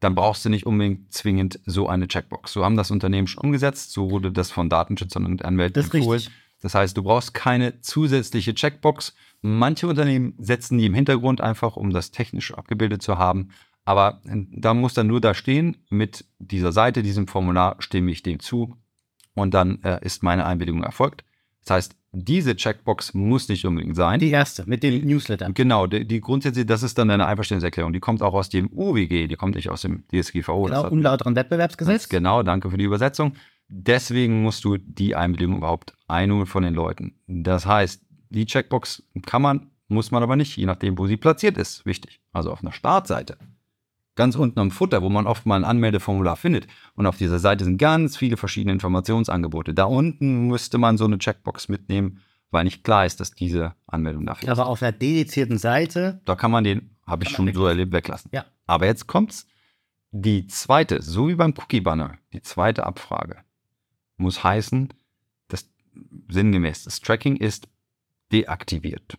Dann 0.00 0.14
brauchst 0.14 0.44
du 0.44 0.50
nicht 0.50 0.66
unbedingt 0.66 1.12
zwingend 1.12 1.60
so 1.64 1.88
eine 1.88 2.08
Checkbox. 2.08 2.52
So 2.52 2.64
haben 2.64 2.76
das 2.76 2.90
Unternehmen 2.90 3.26
schon 3.26 3.44
umgesetzt, 3.44 3.92
so 3.92 4.10
wurde 4.10 4.32
das 4.32 4.50
von 4.50 4.68
Datenschützern 4.68 5.24
und 5.24 5.44
Anwälten 5.44 5.74
Das 5.74 5.86
ist 5.86 5.94
richtig. 5.94 6.30
Das 6.60 6.74
heißt, 6.74 6.96
du 6.96 7.02
brauchst 7.02 7.34
keine 7.34 7.80
zusätzliche 7.80 8.54
Checkbox. 8.54 9.14
Manche 9.46 9.86
Unternehmen 9.86 10.32
setzen 10.38 10.78
die 10.78 10.86
im 10.86 10.94
Hintergrund 10.94 11.42
einfach, 11.42 11.76
um 11.76 11.90
das 11.90 12.10
technisch 12.10 12.54
abgebildet 12.54 13.02
zu 13.02 13.18
haben. 13.18 13.50
Aber 13.84 14.22
äh, 14.24 14.46
da 14.50 14.72
muss 14.72 14.94
dann 14.94 15.06
nur 15.06 15.20
da 15.20 15.34
stehen, 15.34 15.76
mit 15.90 16.24
dieser 16.38 16.72
Seite, 16.72 17.02
diesem 17.02 17.28
Formular 17.28 17.76
stimme 17.78 18.10
ich 18.10 18.22
dem 18.22 18.40
zu 18.40 18.78
und 19.34 19.52
dann 19.52 19.82
äh, 19.82 20.02
ist 20.02 20.22
meine 20.22 20.46
Einwilligung 20.46 20.82
erfolgt. 20.82 21.24
Das 21.62 21.76
heißt, 21.76 21.96
diese 22.12 22.56
Checkbox 22.56 23.12
muss 23.12 23.50
nicht 23.50 23.66
unbedingt 23.66 23.96
sein. 23.96 24.18
Die 24.18 24.30
erste, 24.30 24.64
mit 24.66 24.82
dem 24.82 25.04
Newsletter. 25.04 25.50
genau, 25.52 25.86
die, 25.86 26.06
die 26.06 26.22
grundsätzliche, 26.22 26.64
das 26.64 26.82
ist 26.82 26.96
dann 26.96 27.10
eine 27.10 27.26
Einverständniserklärung. 27.26 27.92
Die 27.92 28.00
kommt 28.00 28.22
auch 28.22 28.32
aus 28.32 28.48
dem 28.48 28.70
UWG, 28.72 29.26
die 29.28 29.36
kommt 29.36 29.56
nicht 29.56 29.68
aus 29.68 29.82
dem 29.82 30.04
DSGVO. 30.08 30.62
Genau, 30.62 30.88
unlauteren 30.88 31.36
Wettbewerbsgesetz. 31.36 32.08
genau, 32.08 32.42
danke 32.42 32.70
für 32.70 32.78
die 32.78 32.84
Übersetzung. 32.84 33.34
Deswegen 33.68 34.42
musst 34.42 34.64
du 34.64 34.78
die 34.78 35.14
Einwilligung 35.14 35.58
überhaupt 35.58 35.94
einholen 36.08 36.46
von 36.46 36.62
den 36.62 36.74
Leuten. 36.74 37.14
Das 37.26 37.66
heißt, 37.66 38.03
die 38.34 38.46
Checkbox 38.46 39.02
kann 39.26 39.42
man, 39.42 39.70
muss 39.88 40.10
man 40.10 40.22
aber 40.22 40.36
nicht, 40.36 40.56
je 40.56 40.66
nachdem, 40.66 40.98
wo 40.98 41.06
sie 41.06 41.16
platziert 41.16 41.56
ist. 41.56 41.84
Wichtig. 41.86 42.20
Also 42.32 42.50
auf 42.50 42.62
einer 42.62 42.72
Startseite. 42.72 43.38
Ganz 44.16 44.36
unten 44.36 44.60
am 44.60 44.70
Futter, 44.70 45.02
wo 45.02 45.08
man 45.08 45.26
oft 45.26 45.44
mal 45.44 45.56
ein 45.56 45.64
Anmeldeformular 45.64 46.36
findet. 46.36 46.68
Und 46.94 47.06
auf 47.06 47.18
dieser 47.18 47.38
Seite 47.38 47.64
sind 47.64 47.78
ganz 47.78 48.16
viele 48.16 48.36
verschiedene 48.36 48.72
Informationsangebote. 48.72 49.74
Da 49.74 49.84
unten 49.84 50.46
müsste 50.46 50.78
man 50.78 50.98
so 50.98 51.04
eine 51.04 51.18
Checkbox 51.18 51.68
mitnehmen, 51.68 52.20
weil 52.50 52.64
nicht 52.64 52.84
klar 52.84 53.06
ist, 53.06 53.18
dass 53.18 53.32
diese 53.32 53.74
Anmeldung 53.86 54.26
dafür 54.26 54.48
ist. 54.48 54.58
Aber 54.58 54.68
auf 54.68 54.82
einer 54.82 54.92
dedizierten 54.92 55.58
Seite. 55.58 56.20
Da 56.24 56.36
kann 56.36 56.52
man 56.52 56.62
den, 56.62 56.96
habe 57.06 57.24
ich 57.24 57.30
schon 57.30 57.46
man 57.46 57.54
so 57.54 57.66
erlebt, 57.66 57.92
weglassen. 57.92 58.30
Ja. 58.32 58.44
Aber 58.66 58.86
jetzt 58.86 59.06
kommt's. 59.06 59.46
Die 60.12 60.46
zweite, 60.46 61.02
so 61.02 61.28
wie 61.28 61.34
beim 61.34 61.54
Cookie-Banner, 61.56 62.18
die 62.32 62.40
zweite 62.40 62.86
Abfrage 62.86 63.38
muss 64.16 64.44
heißen, 64.44 64.94
dass 65.48 65.68
sinngemäß 66.28 66.84
das 66.84 67.00
Tracking 67.00 67.36
ist 67.36 67.66
deaktiviert. 68.34 69.16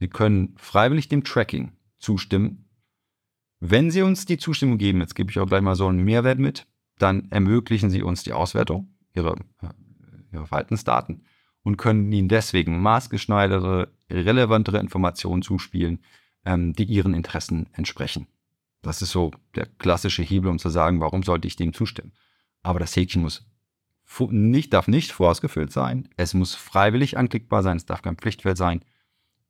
Sie 0.00 0.08
können 0.08 0.54
freiwillig 0.56 1.08
dem 1.08 1.24
Tracking 1.24 1.72
zustimmen. 1.98 2.68
Wenn 3.60 3.90
Sie 3.90 4.02
uns 4.02 4.24
die 4.26 4.38
Zustimmung 4.38 4.78
geben, 4.78 5.00
jetzt 5.00 5.14
gebe 5.14 5.30
ich 5.30 5.38
auch 5.38 5.46
gleich 5.46 5.62
mal 5.62 5.76
so 5.76 5.86
einen 5.86 6.02
Mehrwert 6.02 6.38
mit, 6.38 6.66
dann 6.98 7.30
ermöglichen 7.30 7.90
Sie 7.90 8.02
uns 8.02 8.22
die 8.22 8.32
Auswertung 8.32 8.94
Ihrer, 9.14 9.36
äh, 9.62 9.68
Ihrer 10.32 10.46
Verhaltensdaten 10.46 11.24
und 11.62 11.76
können 11.76 12.10
Ihnen 12.12 12.28
deswegen 12.28 12.80
maßgeschneiderte, 12.80 13.92
relevantere 14.10 14.78
Informationen 14.78 15.42
zuspielen, 15.42 16.00
ähm, 16.44 16.72
die 16.72 16.84
Ihren 16.84 17.14
Interessen 17.14 17.68
entsprechen. 17.72 18.26
Das 18.82 19.02
ist 19.02 19.10
so 19.10 19.32
der 19.54 19.66
klassische 19.66 20.22
Hebel, 20.22 20.50
um 20.50 20.58
zu 20.58 20.68
sagen, 20.70 21.00
warum 21.00 21.22
sollte 21.22 21.46
ich 21.46 21.56
dem 21.56 21.72
zustimmen. 21.72 22.12
Aber 22.62 22.80
das 22.80 22.96
Häkchen 22.96 23.22
muss 23.22 23.46
nicht, 24.30 24.72
darf 24.72 24.88
nicht 24.88 25.12
vorausgefüllt 25.12 25.72
sein. 25.72 26.08
Es 26.16 26.34
muss 26.34 26.54
freiwillig 26.54 27.18
anklickbar 27.18 27.62
sein. 27.62 27.76
Es 27.76 27.86
darf 27.86 28.02
kein 28.02 28.16
Pflichtfeld 28.16 28.56
sein. 28.56 28.80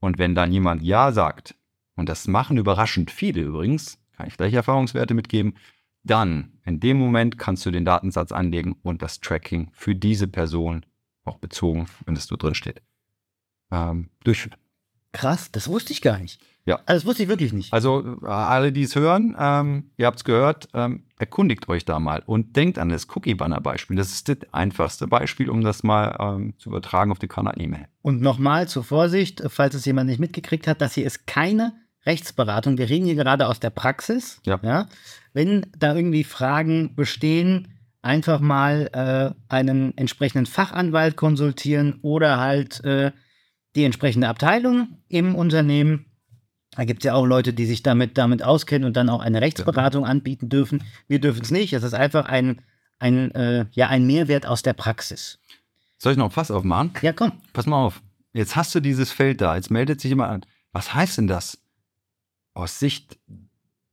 Und 0.00 0.18
wenn 0.18 0.34
dann 0.34 0.52
jemand 0.52 0.82
Ja 0.82 1.12
sagt, 1.12 1.54
und 1.96 2.08
das 2.08 2.26
machen 2.26 2.56
überraschend 2.56 3.10
viele 3.10 3.42
übrigens, 3.42 3.98
kann 4.12 4.26
ich 4.26 4.36
gleich 4.36 4.54
Erfahrungswerte 4.54 5.14
mitgeben, 5.14 5.54
dann 6.02 6.52
in 6.64 6.80
dem 6.80 6.98
Moment 6.98 7.38
kannst 7.38 7.64
du 7.66 7.70
den 7.70 7.84
Datensatz 7.84 8.32
anlegen 8.32 8.76
und 8.82 9.02
das 9.02 9.20
Tracking 9.20 9.70
für 9.72 9.94
diese 9.94 10.28
Person, 10.28 10.84
auch 11.24 11.38
bezogen, 11.38 11.86
wenn 12.04 12.16
es 12.16 12.26
so 12.26 12.36
drin 12.36 12.54
steht, 12.54 12.82
ähm, 13.70 14.10
durchführen. 14.22 14.58
Krass, 15.14 15.50
das 15.52 15.68
wusste 15.68 15.92
ich 15.92 16.02
gar 16.02 16.18
nicht. 16.18 16.40
Ja. 16.66 16.80
Also 16.86 17.00
das 17.00 17.06
wusste 17.06 17.22
ich 17.22 17.28
wirklich 17.28 17.52
nicht. 17.52 17.72
Also 17.72 18.18
alle, 18.22 18.72
die 18.72 18.82
es 18.82 18.96
hören, 18.96 19.36
ähm, 19.38 19.90
ihr 19.96 20.06
habt 20.06 20.18
es 20.18 20.24
gehört, 20.24 20.68
ähm, 20.74 21.04
erkundigt 21.18 21.68
euch 21.68 21.84
da 21.84 22.00
mal 22.00 22.22
und 22.26 22.56
denkt 22.56 22.78
an 22.78 22.88
das 22.88 23.06
Cookie-Banner-Beispiel. 23.14 23.96
Das 23.96 24.10
ist 24.12 24.28
das 24.28 24.38
einfachste 24.52 25.06
Beispiel, 25.06 25.50
um 25.50 25.60
das 25.60 25.82
mal 25.82 26.16
ähm, 26.18 26.54
zu 26.58 26.70
übertragen 26.70 27.12
auf 27.12 27.18
die 27.18 27.28
Kanal-E-Mail. 27.28 27.86
Und 28.02 28.22
nochmal 28.22 28.66
zur 28.66 28.82
Vorsicht, 28.82 29.42
falls 29.48 29.74
es 29.74 29.84
jemand 29.84 30.08
nicht 30.08 30.18
mitgekriegt 30.18 30.66
hat, 30.66 30.80
das 30.80 30.94
hier 30.94 31.06
ist 31.06 31.26
keine 31.26 31.74
Rechtsberatung. 32.06 32.76
Wir 32.76 32.88
reden 32.88 33.06
hier 33.06 33.14
gerade 33.14 33.46
aus 33.46 33.60
der 33.60 33.70
Praxis. 33.70 34.40
Ja. 34.44 34.88
Wenn 35.32 35.66
da 35.78 35.94
irgendwie 35.94 36.24
Fragen 36.24 36.96
bestehen, 36.96 37.68
einfach 38.02 38.40
mal 38.40 38.90
äh, 38.92 39.52
einen 39.52 39.96
entsprechenden 39.96 40.46
Fachanwalt 40.46 41.16
konsultieren 41.16 41.98
oder 42.02 42.38
halt 42.38 42.82
äh, 42.84 43.12
die 43.74 43.84
entsprechende 43.84 44.28
Abteilung 44.28 44.98
im 45.08 45.34
Unternehmen. 45.34 46.06
Da 46.72 46.84
gibt 46.84 47.02
es 47.02 47.06
ja 47.06 47.14
auch 47.14 47.24
Leute, 47.24 47.52
die 47.52 47.66
sich 47.66 47.82
damit, 47.82 48.18
damit 48.18 48.42
auskennen 48.42 48.86
und 48.86 48.96
dann 48.96 49.08
auch 49.08 49.20
eine 49.20 49.40
Rechtsberatung 49.40 50.04
anbieten 50.04 50.48
dürfen. 50.48 50.82
Wir 51.06 51.20
dürfen 51.20 51.42
es 51.42 51.50
nicht. 51.50 51.72
Es 51.72 51.84
ist 51.84 51.94
einfach 51.94 52.26
ein, 52.26 52.62
ein, 52.98 53.30
äh, 53.32 53.66
ja, 53.72 53.88
ein 53.88 54.06
Mehrwert 54.06 54.46
aus 54.46 54.62
der 54.62 54.72
Praxis. 54.72 55.38
Soll 55.98 56.12
ich 56.12 56.18
noch 56.18 56.32
Fass 56.32 56.50
aufmachen? 56.50 56.92
Ja, 57.02 57.12
komm. 57.12 57.32
Pass 57.52 57.66
mal 57.66 57.84
auf. 57.84 58.02
Jetzt 58.32 58.56
hast 58.56 58.74
du 58.74 58.80
dieses 58.80 59.12
Feld 59.12 59.40
da. 59.40 59.54
Jetzt 59.54 59.70
meldet 59.70 60.00
sich 60.00 60.08
jemand 60.08 60.32
an. 60.32 60.46
Was 60.72 60.94
heißt 60.94 61.18
denn 61.18 61.28
das? 61.28 61.58
Aus 62.54 62.80
Sicht 62.80 63.18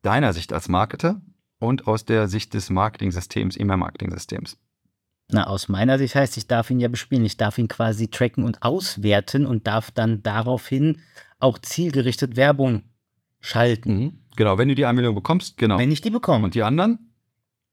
deiner 0.01 0.33
Sicht 0.33 0.51
als 0.51 0.67
Marketer 0.67 1.21
und 1.59 1.87
aus 1.87 2.05
der 2.05 2.27
Sicht 2.27 2.55
des 2.55 2.71
Marketing-Systems, 2.71 3.57
E-Mail-Marketing-Systems. 3.57 4.57
Na, 5.33 5.47
aus 5.47 5.69
meiner 5.69 5.97
Sicht 5.97 6.15
heißt, 6.15 6.37
ich 6.37 6.47
darf 6.47 6.69
ihn 6.69 6.79
ja 6.79 6.87
bespielen. 6.87 7.25
Ich 7.25 7.37
darf 7.37 7.57
ihn 7.57 7.67
quasi 7.67 8.09
tracken 8.09 8.43
und 8.43 8.63
auswerten 8.63 9.45
und 9.45 9.67
darf 9.67 9.91
dann 9.91 10.23
daraufhin 10.23 11.01
auch 11.39 11.57
zielgerichtet 11.59 12.35
Werbung 12.35 12.83
schalten, 13.39 14.21
Genau, 14.35 14.57
wenn 14.57 14.69
du 14.69 14.75
die 14.75 14.85
Einmeldung 14.85 15.15
bekommst, 15.15 15.57
genau. 15.57 15.77
wenn 15.77 15.91
ich 15.91 16.01
die 16.01 16.09
bekomme. 16.09 16.45
Und 16.45 16.55
die 16.55 16.63
anderen? 16.63 17.11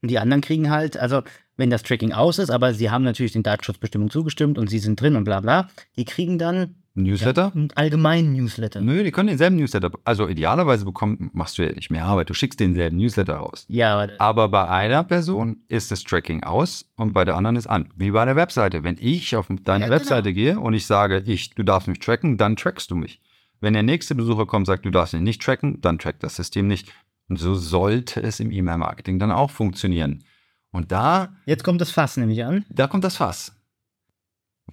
Und 0.02 0.11
die 0.11 0.18
anderen 0.18 0.40
kriegen 0.40 0.70
halt, 0.70 0.96
also 0.96 1.22
wenn 1.56 1.70
das 1.70 1.82
Tracking 1.82 2.12
aus 2.12 2.38
ist, 2.38 2.50
aber 2.50 2.74
sie 2.74 2.90
haben 2.90 3.04
natürlich 3.04 3.32
den 3.32 3.42
Datenschutzbestimmungen 3.42 4.11
zugestimmt 4.11 4.59
und 4.59 4.68
sie 4.68 4.78
sind 4.78 5.00
drin 5.00 5.16
und 5.16 5.24
bla 5.24 5.40
bla, 5.40 5.68
die 5.96 6.04
kriegen 6.04 6.38
dann 6.38 6.76
Newsletter? 7.03 7.53
einen 7.55 7.70
allgemeinen 7.74 8.32
Newsletter. 8.32 8.80
Nö, 8.80 9.03
die 9.05 9.11
können 9.11 9.28
denselben 9.28 9.57
Newsletter. 9.57 9.90
Also 10.05 10.28
idealerweise 10.28 10.84
bekommen, 10.84 11.30
machst 11.32 11.59
du 11.59 11.62
ja 11.66 11.72
nicht 11.72 11.90
mehr 11.90 12.05
Arbeit. 12.05 12.30
Du 12.30 12.34
schickst 12.34 12.61
denselben 12.61 12.96
Newsletter 12.96 13.34
raus. 13.36 13.64
Ja, 13.68 13.94
aber 13.99 14.12
Aber 14.18 14.49
bei 14.49 14.68
einer 14.68 15.05
Person 15.05 15.59
ist 15.68 15.90
das 15.90 16.03
Tracking 16.05 16.42
aus 16.44 16.90
und 16.96 17.12
bei 17.12 17.24
der 17.24 17.36
anderen 17.36 17.57
ist 17.57 17.66
an. 17.66 17.88
Wie 17.96 18.11
bei 18.11 18.24
der 18.24 18.36
Webseite. 18.36 18.84
Wenn 18.84 18.96
ich 19.01 19.34
auf 19.36 19.46
deine 19.49 19.84
Ja, 19.84 19.88
genau. 19.88 19.90
Webseite 20.01 20.32
gehe 20.32 20.59
und 20.61 20.74
ich 20.74 20.86
sage, 20.86 21.22
ich, 21.26 21.55
du 21.55 21.62
darfst 21.62 21.88
mich 21.88 21.99
tracken, 21.99 22.36
dann 22.36 22.57
trackst 22.57 22.90
du 22.90 22.94
mich. 22.96 23.20
Wenn 23.61 23.72
der 23.74 23.82
nächste 23.82 24.14
Besucher 24.14 24.46
kommt 24.46 24.62
und 24.62 24.66
sagt, 24.66 24.84
du 24.86 24.90
darfst 24.90 25.14
mich 25.14 25.22
nicht 25.22 25.42
tracken, 25.42 25.80
dann 25.80 25.99
trackt 25.99 26.22
das 26.22 26.36
System 26.36 26.66
nicht. 26.68 26.92
Und 27.28 27.38
so 27.38 27.55
sollte 27.55 28.22
es 28.22 28.40
im 28.40 28.51
E-Mail-Marketing 28.53 29.18
dann 29.18 29.32
auch 29.32 29.51
funktionieren. 29.51 30.24
Und 30.70 30.92
da, 30.92 31.34
jetzt 31.46 31.64
kommt 31.64 31.80
das 31.80 31.90
Fass 31.90 32.16
nämlich 32.16 32.44
an. 32.44 32.64
da 32.70 32.86
kommt 32.86 33.03
das 33.05 33.16
Fass. 33.16 33.55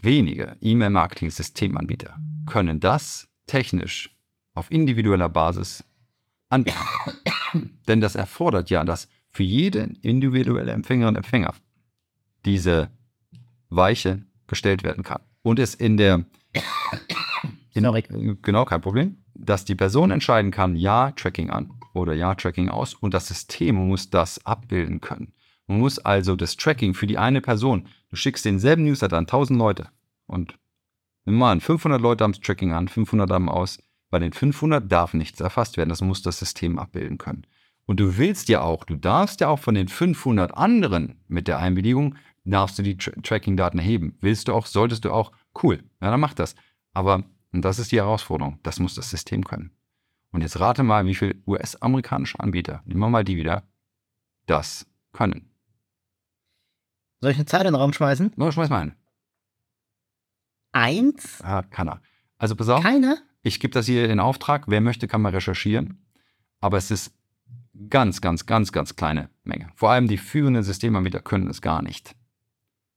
Wenige 0.06 0.56
E-Mail-Marketing-Systemanbieter 0.62 2.16
können 2.46 2.80
das 2.80 3.28
technisch 3.48 4.16
auf 4.54 4.70
individueller 4.70 5.30
Basis 5.30 5.84
anbieten. 6.48 6.78
Denn 7.88 8.02
das 8.02 8.14
erfordert 8.14 8.70
ja, 8.70 8.84
dass 8.84 9.10
für 9.30 9.42
jede 9.42 9.90
individuelle 10.04 10.74
Empfängerin 10.74 11.16
und 11.16 11.18
Empfänger 11.18 11.56
diese 12.46 12.92
Weiche 13.70 14.22
gestellt 14.46 14.84
werden 14.84 15.04
kann. 15.04 15.24
Und 15.42 15.58
es 15.58 15.74
in 15.74 15.98
der. 15.98 16.24
In, 17.74 18.38
genau, 18.44 18.64
kein 18.64 18.82
Problem. 18.82 19.18
Dass 19.34 19.66
die 19.66 19.76
Person 19.76 20.12
entscheiden 20.12 20.52
kann, 20.52 20.76
ja, 20.76 21.12
Tracking 21.12 21.50
an 21.50 21.74
oder 21.94 22.14
ja, 22.14 22.36
Tracking 22.36 22.70
aus 22.70 22.94
und 22.94 23.14
das 23.16 23.28
System 23.28 23.76
muss 23.76 24.12
das 24.12 24.46
abbilden 24.46 25.02
können. 25.02 25.34
Man 25.68 25.80
muss 25.80 26.00
also 26.00 26.36
das 26.36 26.56
Tracking 26.56 26.94
für 26.94 27.08
die 27.08 27.18
eine 27.18 27.42
Person, 27.42 27.88
du 28.12 28.16
schickst 28.16 28.46
denselben 28.46 28.84
Newsletter 28.86 29.18
an 29.18 29.24
1000 29.24 29.60
Leute 29.60 29.90
und 30.28 30.58
nimm 31.26 31.36
mal 31.36 31.52
an, 31.52 31.62
500 31.62 32.02
Leute 32.02 32.24
haben 32.24 32.34
das 32.34 32.42
Tracking 32.42 32.74
an, 32.74 32.88
500 32.88 33.30
haben 33.30 33.50
aus. 33.50 33.80
Bei 34.10 34.20
den 34.20 34.34
500 34.34 34.92
darf 34.92 35.14
nichts 35.14 35.42
erfasst 35.42 35.78
werden, 35.78 35.90
das 35.90 36.02
muss 36.02 36.22
das 36.22 36.40
System 36.40 36.80
abbilden 36.80 37.18
können. 37.18 37.46
Und 37.86 38.00
du 38.00 38.18
willst 38.18 38.50
ja 38.50 38.62
auch, 38.62 38.84
du 38.84 38.96
darfst 38.96 39.42
ja 39.42 39.48
auch 39.48 39.60
von 39.60 39.76
den 39.76 39.88
500 39.88 40.56
anderen 40.56 41.22
mit 41.28 41.48
der 41.48 41.60
Einwilligung, 41.60 42.16
darfst 42.44 42.78
du 42.80 42.84
die 42.84 42.98
Tra 42.98 43.12
Tracking-Daten 43.22 43.80
erheben. 43.80 44.18
Willst 44.22 44.48
du 44.48 44.54
auch, 44.54 44.66
solltest 44.66 45.06
du 45.06 45.12
auch, 45.12 45.32
cool, 45.64 45.84
ja, 46.02 46.12
dann 46.12 46.20
mach 46.20 46.34
das. 46.34 46.56
Aber, 46.94 47.24
und 47.52 47.64
das 47.64 47.80
ist 47.80 47.92
die 47.92 47.98
Herausforderung, 47.98 48.60
das 48.64 48.80
muss 48.80 48.96
das 48.96 49.10
System 49.10 49.44
können. 49.44 49.72
Und 50.32 50.42
jetzt 50.42 50.60
rate 50.60 50.84
mal, 50.84 51.06
wie 51.06 51.16
viele 51.16 51.36
US-amerikanische 51.48 52.40
Anbieter, 52.40 52.82
nehmen 52.86 53.00
wir 53.00 53.10
mal 53.10 53.24
die 53.24 53.38
wieder, 53.38 53.64
das 54.48 54.86
können. 55.14 55.50
Soll 57.22 57.32
ich 57.32 57.38
eine 57.38 57.46
Zahl 57.46 57.62
in 57.62 57.68
den 57.68 57.76
Raum 57.76 57.94
schmeißen? 57.94 58.34
Na, 58.36 58.52
schmeiß 58.52 58.70
mal 58.70 58.82
ein. 58.82 58.96
Eins? 60.76 61.40
Ja, 61.42 61.64
kann 61.64 61.88
er. 61.88 62.02
Also 62.38 62.56
pass 62.56 62.68
auf, 62.68 62.84
Keiner? 62.84 63.18
ich 63.42 63.62
gebe 63.62 63.74
das 63.74 63.86
hier 63.86 64.10
in 64.10 64.20
Auftrag. 64.20 64.66
Wer 64.68 64.82
möchte, 64.82 65.08
kann 65.08 65.22
mal 65.22 65.32
recherchieren. 65.32 66.06
Aber 66.60 66.78
es 66.78 66.92
ist 66.92 67.14
ganz, 67.90 68.20
ganz, 68.20 68.46
ganz, 68.46 68.74
ganz 68.74 68.98
kleine 68.98 69.30
Menge. 69.44 69.70
Vor 69.76 69.92
allem 69.92 70.08
die 70.08 70.18
führenden 70.18 70.64
Systemanbieter 70.64 71.22
können 71.22 71.50
es 71.50 71.62
gar 71.62 71.82
nicht. 71.82 72.14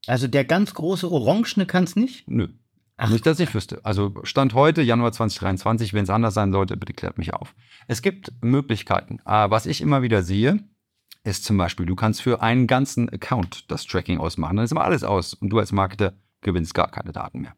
Also 0.08 0.26
der 0.26 0.44
ganz 0.44 0.74
große 0.74 1.08
Orangene 1.08 1.66
kann 1.66 1.84
es 1.84 1.94
nicht? 1.94 2.28
Nö. 2.28 2.48
Ach. 2.96 3.10
Nicht, 3.10 3.24
dass 3.26 3.38
ich 3.38 3.54
wüsste. 3.54 3.84
Also 3.84 4.12
Stand 4.24 4.54
heute, 4.54 4.82
Januar 4.82 5.12
2023, 5.12 5.94
wenn 5.94 6.02
es 6.02 6.10
anders 6.10 6.34
sein 6.34 6.50
sollte, 6.50 6.76
bitte 6.76 6.94
klärt 6.94 7.16
mich 7.16 7.32
auf. 7.32 7.54
Es 7.86 8.02
gibt 8.02 8.32
Möglichkeiten. 8.42 9.20
Äh, 9.24 9.50
was 9.50 9.66
ich 9.66 9.80
immer 9.80 10.02
wieder 10.02 10.24
sehe, 10.24 10.64
ist 11.22 11.44
zum 11.44 11.56
Beispiel, 11.58 11.86
du 11.86 11.94
kannst 11.94 12.22
für 12.22 12.42
einen 12.42 12.66
ganzen 12.66 13.08
Account 13.08 13.70
das 13.70 13.86
Tracking 13.86 14.18
ausmachen. 14.18 14.56
Dann 14.56 14.64
ist 14.64 14.72
immer 14.72 14.84
alles 14.84 15.04
aus 15.04 15.34
und 15.34 15.50
du 15.50 15.60
als 15.60 15.70
Marketer 15.70 16.14
gewinnst 16.40 16.74
gar 16.74 16.90
keine 16.90 17.12
Daten 17.12 17.40
mehr. 17.40 17.54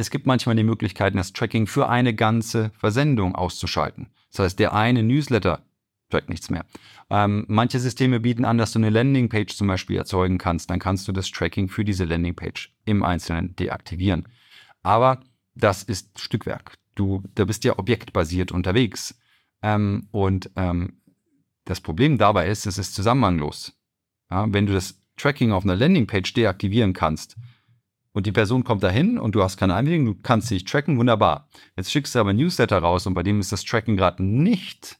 Es 0.00 0.08
gibt 0.08 0.26
manchmal 0.26 0.56
die 0.56 0.64
Möglichkeiten, 0.64 1.18
das 1.18 1.34
Tracking 1.34 1.66
für 1.66 1.90
eine 1.90 2.14
ganze 2.14 2.70
Versendung 2.70 3.34
auszuschalten. 3.34 4.08
Das 4.30 4.38
heißt, 4.38 4.58
der 4.58 4.72
eine 4.72 5.02
Newsletter 5.02 5.62
trackt 6.08 6.30
nichts 6.30 6.48
mehr. 6.48 6.64
Ähm, 7.10 7.44
manche 7.48 7.78
Systeme 7.78 8.18
bieten 8.18 8.46
an, 8.46 8.56
dass 8.56 8.72
du 8.72 8.78
eine 8.78 8.88
Landingpage 8.88 9.54
zum 9.54 9.66
Beispiel 9.66 9.98
erzeugen 9.98 10.38
kannst. 10.38 10.70
Dann 10.70 10.78
kannst 10.78 11.06
du 11.06 11.12
das 11.12 11.30
Tracking 11.30 11.68
für 11.68 11.84
diese 11.84 12.06
Landingpage 12.06 12.72
im 12.86 13.02
Einzelnen 13.02 13.54
deaktivieren. 13.56 14.26
Aber 14.82 15.20
das 15.54 15.82
ist 15.82 16.18
Stückwerk. 16.18 16.78
Du, 16.94 17.22
da 17.34 17.44
bist 17.44 17.64
ja 17.64 17.78
objektbasiert 17.78 18.52
unterwegs. 18.52 19.20
Ähm, 19.60 20.08
und 20.12 20.50
ähm, 20.56 20.94
das 21.66 21.82
Problem 21.82 22.16
dabei 22.16 22.48
ist, 22.48 22.64
es 22.64 22.78
ist 22.78 22.94
zusammenhanglos. 22.94 23.76
Ja, 24.30 24.50
wenn 24.50 24.64
du 24.64 24.72
das 24.72 24.98
Tracking 25.18 25.52
auf 25.52 25.64
einer 25.64 25.76
Landingpage 25.76 26.32
deaktivieren 26.32 26.94
kannst 26.94 27.36
und 28.12 28.26
die 28.26 28.32
Person 28.32 28.64
kommt 28.64 28.82
dahin 28.82 29.18
und 29.18 29.34
du 29.34 29.42
hast 29.42 29.56
keine 29.56 29.74
Einwilligung, 29.74 30.06
du 30.06 30.14
kannst 30.22 30.50
nicht 30.50 30.68
tracken, 30.68 30.98
wunderbar. 30.98 31.48
Jetzt 31.76 31.92
schickst 31.92 32.14
du 32.14 32.18
aber 32.18 32.30
ein 32.30 32.36
Newsletter 32.36 32.78
raus 32.78 33.06
und 33.06 33.14
bei 33.14 33.22
dem 33.22 33.40
ist 33.40 33.52
das 33.52 33.64
Tracking 33.64 33.96
gerade 33.96 34.22
nicht 34.22 34.98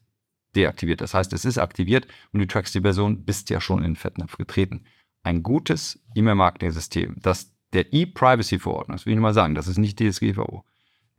deaktiviert. 0.54 1.00
Das 1.00 1.14
heißt, 1.14 1.32
es 1.32 1.44
ist 1.44 1.58
aktiviert 1.58 2.06
und 2.32 2.40
du 2.40 2.46
trackst 2.46 2.74
die 2.74 2.80
Person, 2.80 3.24
bist 3.24 3.50
ja 3.50 3.61
schon 3.61 3.78
in 3.78 3.92
den 3.92 3.96
Fettnapf 3.96 4.36
getreten. 4.36 4.84
Ein 5.22 5.42
gutes 5.42 6.02
E-Mail-Marketing-System, 6.14 7.16
das 7.20 7.52
der 7.72 7.92
E-Privacy-Verordnung, 7.92 8.96
das 8.96 9.06
will 9.06 9.14
ich 9.14 9.20
mal 9.20 9.34
sagen, 9.34 9.54
das 9.54 9.68
ist 9.68 9.78
nicht 9.78 10.00
DSGVO, 10.00 10.64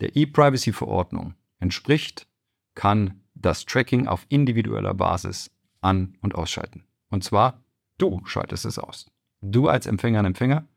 der 0.02 0.16
E-Privacy-Verordnung 0.16 1.36
entspricht, 1.60 2.28
kann 2.76 3.22
das 3.36 3.66
Tracking 3.66 4.08
auf 4.08 4.26
individueller 4.30 4.94
Basis 4.94 5.52
an- 5.82 6.18
und 6.22 6.36
ausschalten. 6.36 6.86
Und 7.10 7.24
zwar, 7.24 7.64
du 7.98 8.22
schaltest 8.26 8.66
es 8.66 8.80
aus. 8.80 9.10
Du 9.42 9.68
als 9.68 9.86
Empfänger 9.86 10.20
und 10.20 10.26
Empfänger 10.26 10.68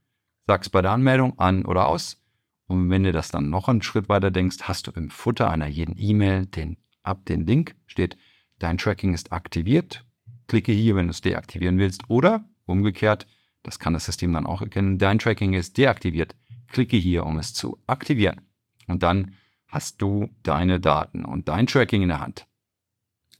sagst 0.47 0.73
bei 0.73 0.83
der 0.83 0.93
Anmeldung 0.93 1.39
an 1.39 1.65
oder 1.65 1.89
aus. 1.89 2.21
Und 2.67 2.91
wenn 2.91 3.05
du 3.05 3.13
das 3.13 3.31
dann 3.31 3.51
noch 3.51 3.69
einen 3.69 3.83
Schritt 3.83 4.09
weiter 4.09 4.31
denkst, 4.31 4.59
hast 4.63 4.87
du 4.87 4.91
im 4.93 5.11
Futter 5.11 5.51
einer 5.51 5.67
jeden 5.67 5.97
E-Mail 5.99 6.47
den, 6.47 6.79
ab 7.03 7.27
den 7.27 7.47
Link, 7.47 7.77
steht, 7.87 8.17
dein 8.59 8.79
Tracking 8.79 9.13
ist 9.13 9.33
aktiviert. 9.33 10.05
Klicke 10.47 10.73
hier, 10.73 10.97
wenn 10.97 11.07
du 11.07 11.11
es 11.11 11.21
deaktivieren 11.21 11.79
willst. 11.79 12.09
Oder 12.09 12.45
umgekehrt, 12.67 13.27
das 13.63 13.79
kann 13.79 13.93
das 13.93 14.07
System 14.07 14.33
dann 14.33 14.47
auch 14.47 14.63
erkennen, 14.63 14.99
dein 14.99 15.19
Tracking 15.19 15.55
ist 15.55 15.77
deaktiviert. 15.77 16.35
Klicke 16.69 16.97
hier, 16.97 17.27
um 17.27 17.39
es 17.39 17.55
zu 17.55 17.79
aktivieren. 17.87 18.41
Und 18.87 19.03
dann 19.03 19.35
hast 19.69 20.01
du 20.01 20.29
deine 20.43 20.81
Daten 20.81 21.25
und 21.25 21.49
dein 21.49 21.67
Tracking 21.67 22.03
in 22.03 22.09
der 22.09 22.21
Hand. 22.21 22.47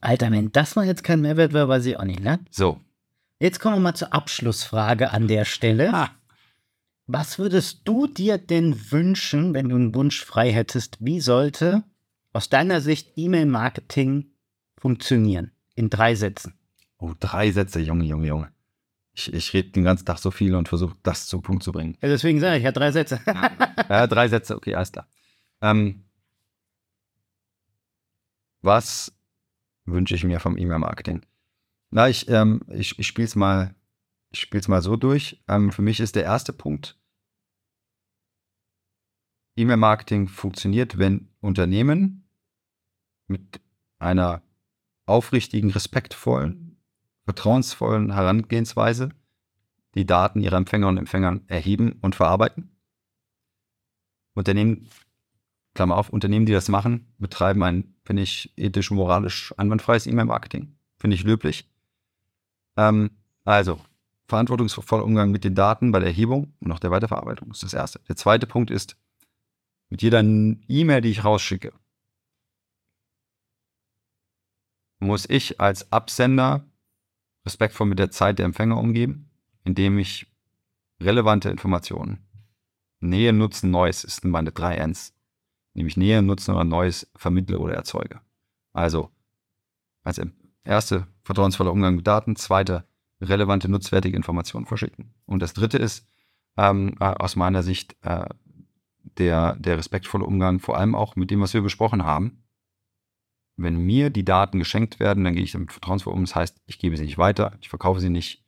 Alter, 0.01 0.31
wenn 0.31 0.51
das 0.51 0.75
mal 0.75 0.85
jetzt 0.85 1.03
kein 1.03 1.21
Mehrwert 1.21 1.53
wäre, 1.53 1.67
weiß 1.67 1.85
ich 1.85 1.97
auch 1.97 2.03
nicht, 2.03 2.19
ne? 2.19 2.39
So. 2.51 2.79
Jetzt 3.39 3.59
kommen 3.59 3.75
wir 3.75 3.81
mal 3.81 3.95
zur 3.95 4.13
Abschlussfrage 4.13 5.11
an 5.11 5.27
der 5.27 5.45
Stelle. 5.45 5.93
Ah, 5.93 6.11
Was 7.07 7.37
würdest 7.37 7.81
du 7.83 8.07
dir 8.07 8.39
denn 8.39 8.91
wünschen, 8.91 9.53
wenn 9.53 9.69
du 9.69 9.75
einen 9.75 9.93
Wunsch 9.93 10.23
frei 10.25 10.51
hättest? 10.51 10.97
Wie 10.99 11.21
sollte 11.21 11.83
aus 12.33 12.49
deiner 12.49 12.81
Sicht 12.81 13.13
E-Mail-Marketing 13.15 14.31
funktionieren? 14.77 15.51
In 15.75 15.89
drei 15.91 16.15
Sätzen. 16.15 16.55
oh, 16.97 17.13
drei 17.19 17.51
Sätze, 17.51 17.79
Junge, 17.79 18.05
Junge, 18.05 18.27
Junge. 18.27 18.51
Ich, 19.13 19.31
ich 19.31 19.53
rede 19.53 19.69
den 19.69 19.83
ganzen 19.83 20.05
Tag 20.05 20.17
so 20.17 20.31
viel 20.31 20.55
und 20.55 20.67
versuche 20.67 20.95
das 21.03 21.27
zum 21.27 21.41
Punkt 21.41 21.63
zu 21.63 21.71
bringen. 21.71 21.95
Ja, 22.01 22.09
deswegen 22.09 22.39
sage 22.39 22.57
ich 22.57 22.63
ja 22.63 22.71
drei 22.71 22.91
Sätze. 22.91 23.21
Ja, 23.87 24.07
drei 24.07 24.27
Sätze, 24.27 24.55
okay, 24.55 24.73
alles 24.73 24.91
klar. 24.91 25.07
Ähm, 25.61 26.05
was 28.61 29.13
wünsche 29.85 30.15
ich 30.15 30.23
mir 30.23 30.39
vom 30.39 30.57
E-Mail-Marketing? 30.57 31.21
Na, 31.91 32.09
ich, 32.09 32.27
ähm, 32.29 32.61
ich, 32.67 32.97
ich 32.97 33.05
spiele 33.05 33.27
es 33.27 33.35
mal, 33.35 33.75
ich 34.35 34.41
spiel's 34.41 34.67
mal 34.67 34.81
so 34.81 34.95
durch. 34.97 35.41
Ähm, 35.47 35.71
für 35.71 35.81
mich 35.81 35.99
ist 35.99 36.15
der 36.15 36.23
erste 36.23 36.53
Punkt, 36.53 36.99
E-Mail-Marketing 39.55 40.27
funktioniert, 40.27 40.97
wenn 40.97 41.29
Unternehmen 41.39 42.27
mit 43.27 43.61
einer 43.97 44.41
aufrichtigen, 45.05 45.71
respektvollen, 45.71 46.77
vertrauensvollen 47.23 48.13
Herangehensweise 48.13 49.09
die 49.95 50.05
Daten 50.05 50.41
ihrer 50.41 50.57
Empfänger 50.57 50.89
und 50.89 50.97
Empfänger 50.97 51.39
erheben 51.47 51.93
und 52.01 52.15
verarbeiten. 52.15 52.75
Unternehmen, 54.33 54.89
Klammer 55.73 55.95
auf, 55.95 56.09
Unternehmen, 56.09 56.45
die 56.45 56.51
das 56.51 56.67
machen, 56.67 57.13
betreiben 57.17 57.63
ein, 57.63 57.95
finde 58.03 58.23
ich, 58.23 58.51
ethisch, 58.57 58.91
moralisch 58.91 59.53
einwandfreies 59.57 60.05
E-Mail-Marketing. 60.05 60.75
Finde 60.97 61.15
ich 61.15 61.23
löblich. 61.23 61.71
Ähm, 62.75 63.11
also, 63.45 63.79
verantwortungsvoller 64.27 65.03
Umgang 65.03 65.31
mit 65.31 65.43
den 65.43 65.55
Daten 65.55 65.91
bei 65.91 65.99
der 65.99 66.09
Erhebung 66.09 66.53
und 66.59 66.71
auch 66.71 66.79
der 66.79 66.91
Weiterverarbeitung 66.91 67.51
ist 67.51 67.63
das 67.63 67.73
erste. 67.73 67.99
Der 68.07 68.15
zweite 68.15 68.47
Punkt 68.47 68.71
ist, 68.71 68.97
mit 69.89 70.01
jeder 70.01 70.19
E-Mail, 70.21 71.01
die 71.01 71.09
ich 71.09 71.23
rausschicke, 71.23 71.71
muss 74.99 75.29
ich 75.29 75.59
als 75.61 75.91
Absender 75.91 76.65
respektvoll 77.45 77.87
mit 77.87 77.99
der 77.99 78.09
Zeit 78.09 78.39
der 78.39 78.45
Empfänger 78.45 78.77
umgehen, 78.77 79.29
indem 79.63 79.99
ich 79.99 80.27
relevante 81.01 81.49
Informationen, 81.49 82.25
Nähe, 83.01 83.33
Nutzen, 83.33 83.69
Neues 83.69 84.03
ist 84.03 84.25
meine 84.25 84.51
drei 84.51 84.77
Ns, 84.77 85.13
nämlich 85.73 85.97
Nähe, 85.97 86.21
Nutzen 86.21 86.55
oder 86.55 86.63
Neues 86.63 87.11
vermittle 87.15 87.59
oder 87.59 87.75
erzeuge. 87.75 88.21
Also 88.73 89.11
als 90.03 90.19
erste 90.63 91.07
vertrauensvoller 91.23 91.71
Umgang 91.71 91.95
mit 91.97 92.07
Daten, 92.07 92.35
zweite 92.35 92.87
relevante, 93.21 93.69
nutzwertige 93.69 94.17
Informationen 94.17 94.65
verschicken. 94.65 95.13
Und 95.25 95.41
das 95.41 95.53
dritte 95.53 95.77
ist 95.77 96.07
ähm, 96.57 96.95
äh, 96.99 97.05
aus 97.05 97.35
meiner 97.35 97.63
Sicht 97.63 97.95
äh, 98.01 98.25
der, 99.17 99.55
der 99.55 99.77
respektvolle 99.77 100.25
Umgang, 100.25 100.59
vor 100.59 100.77
allem 100.77 100.95
auch 100.95 101.15
mit 101.15 101.31
dem, 101.31 101.41
was 101.41 101.53
wir 101.53 101.61
besprochen 101.61 102.03
haben. 102.03 102.43
Wenn 103.57 103.77
mir 103.77 104.09
die 104.09 104.25
Daten 104.25 104.59
geschenkt 104.59 104.99
werden, 104.99 105.23
dann 105.23 105.33
gehe 105.33 105.43
ich 105.43 105.53
damit 105.53 105.71
vertrauensvoll 105.71 106.13
um. 106.13 106.25
Das 106.25 106.35
heißt, 106.35 106.61
ich 106.65 106.79
gebe 106.79 106.97
sie 106.97 107.05
nicht 107.05 107.17
weiter, 107.17 107.57
ich 107.61 107.69
verkaufe 107.69 108.01
sie 108.01 108.09
nicht. 108.09 108.43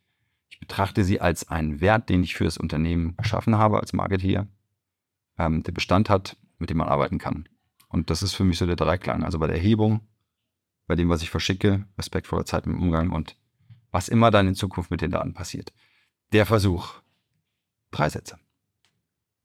Ich 0.50 0.60
betrachte 0.60 1.04
sie 1.04 1.20
als 1.20 1.48
einen 1.48 1.80
Wert, 1.80 2.08
den 2.08 2.22
ich 2.22 2.34
für 2.34 2.44
das 2.44 2.58
Unternehmen 2.58 3.16
geschaffen 3.16 3.56
habe 3.56 3.80
als 3.80 3.92
Marketeer, 3.92 4.48
ähm, 5.38 5.62
der 5.62 5.72
Bestand 5.72 6.10
hat, 6.10 6.36
mit 6.58 6.70
dem 6.70 6.78
man 6.78 6.88
arbeiten 6.88 7.18
kann. 7.18 7.48
Und 7.88 8.10
das 8.10 8.22
ist 8.22 8.34
für 8.34 8.44
mich 8.44 8.58
so 8.58 8.66
der 8.66 8.76
Dreiklang. 8.76 9.24
Also 9.24 9.38
bei 9.38 9.46
der 9.46 9.56
Erhebung, 9.56 10.00
bei 10.86 10.94
dem, 10.94 11.08
was 11.08 11.22
ich 11.22 11.30
verschicke, 11.30 11.86
respektvoller 11.96 12.44
Zeit 12.44 12.66
im 12.66 12.80
Umgang 12.80 13.10
und 13.10 13.36
was 13.98 14.08
immer 14.08 14.30
dann 14.30 14.46
in 14.46 14.54
Zukunft 14.54 14.92
mit 14.92 15.00
den 15.00 15.10
Daten 15.10 15.34
passiert. 15.34 15.72
Der 16.32 16.46
Versuch. 16.46 16.94
Drei 17.90 18.08
Sätze. 18.08 18.38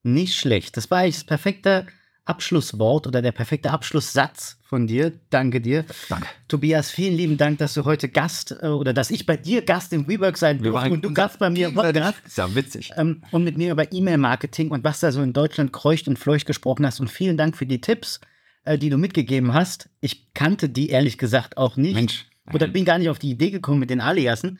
Nicht 0.03 0.35
schlecht. 0.35 0.77
Das 0.77 0.91
war 0.91 0.99
eigentlich 0.99 1.15
das 1.15 1.23
perfekte 1.23 1.87
Abschlusswort 2.25 3.07
oder 3.07 3.23
der 3.23 3.31
perfekte 3.31 3.71
Abschlusssatz 3.71 4.59
von 4.63 4.85
dir. 4.85 5.11
Danke 5.31 5.59
dir. 5.59 5.85
Danke. 6.07 6.27
Tobias, 6.47 6.91
vielen 6.91 7.15
lieben 7.17 7.37
Dank, 7.37 7.57
dass 7.57 7.73
du 7.73 7.83
heute 7.83 8.09
Gast 8.09 8.55
äh, 8.61 8.67
oder 8.67 8.93
dass 8.93 9.09
ich 9.09 9.25
bei 9.25 9.37
dir 9.37 9.63
Gast 9.63 9.91
im 9.91 10.07
WeWork 10.07 10.37
sein 10.37 10.61
durfte 10.61 10.91
und 10.91 11.03
du 11.03 11.11
Gast 11.11 11.39
bei 11.39 11.49
mir 11.49 11.75
warst. 11.75 12.23
Ist 12.23 12.37
ja 12.37 12.53
witzig. 12.53 12.91
ähm, 12.95 13.23
und 13.31 13.43
mit 13.43 13.57
mir 13.57 13.71
über 13.71 13.91
E-Mail-Marketing 13.91 14.69
und 14.69 14.83
was 14.83 14.99
da 14.99 15.11
so 15.11 15.23
in 15.23 15.33
Deutschland 15.33 15.73
kreucht 15.73 16.07
und 16.07 16.19
fleucht 16.19 16.45
gesprochen 16.45 16.85
hast. 16.85 16.99
Und 16.99 17.09
vielen 17.09 17.37
Dank 17.37 17.57
für 17.57 17.65
die 17.65 17.81
Tipps. 17.81 18.19
äh, 18.65 18.77
die 18.77 18.91
du 18.91 18.97
mitgegeben 18.97 19.53
hast. 19.55 19.89
Ich 19.99 20.31
kannte 20.35 20.69
die 20.69 20.89
ehrlich 20.89 21.17
gesagt 21.17 21.57
auch 21.57 21.75
nicht. 21.75 21.95
Mensch. 21.95 22.27
Oder 22.51 22.67
bin 22.67 22.85
gar 22.85 22.97
nicht 22.97 23.09
auf 23.09 23.19
die 23.19 23.31
Idee 23.31 23.51
gekommen 23.51 23.79
mit 23.79 23.89
den 23.89 24.01
Aliasen. 24.01 24.59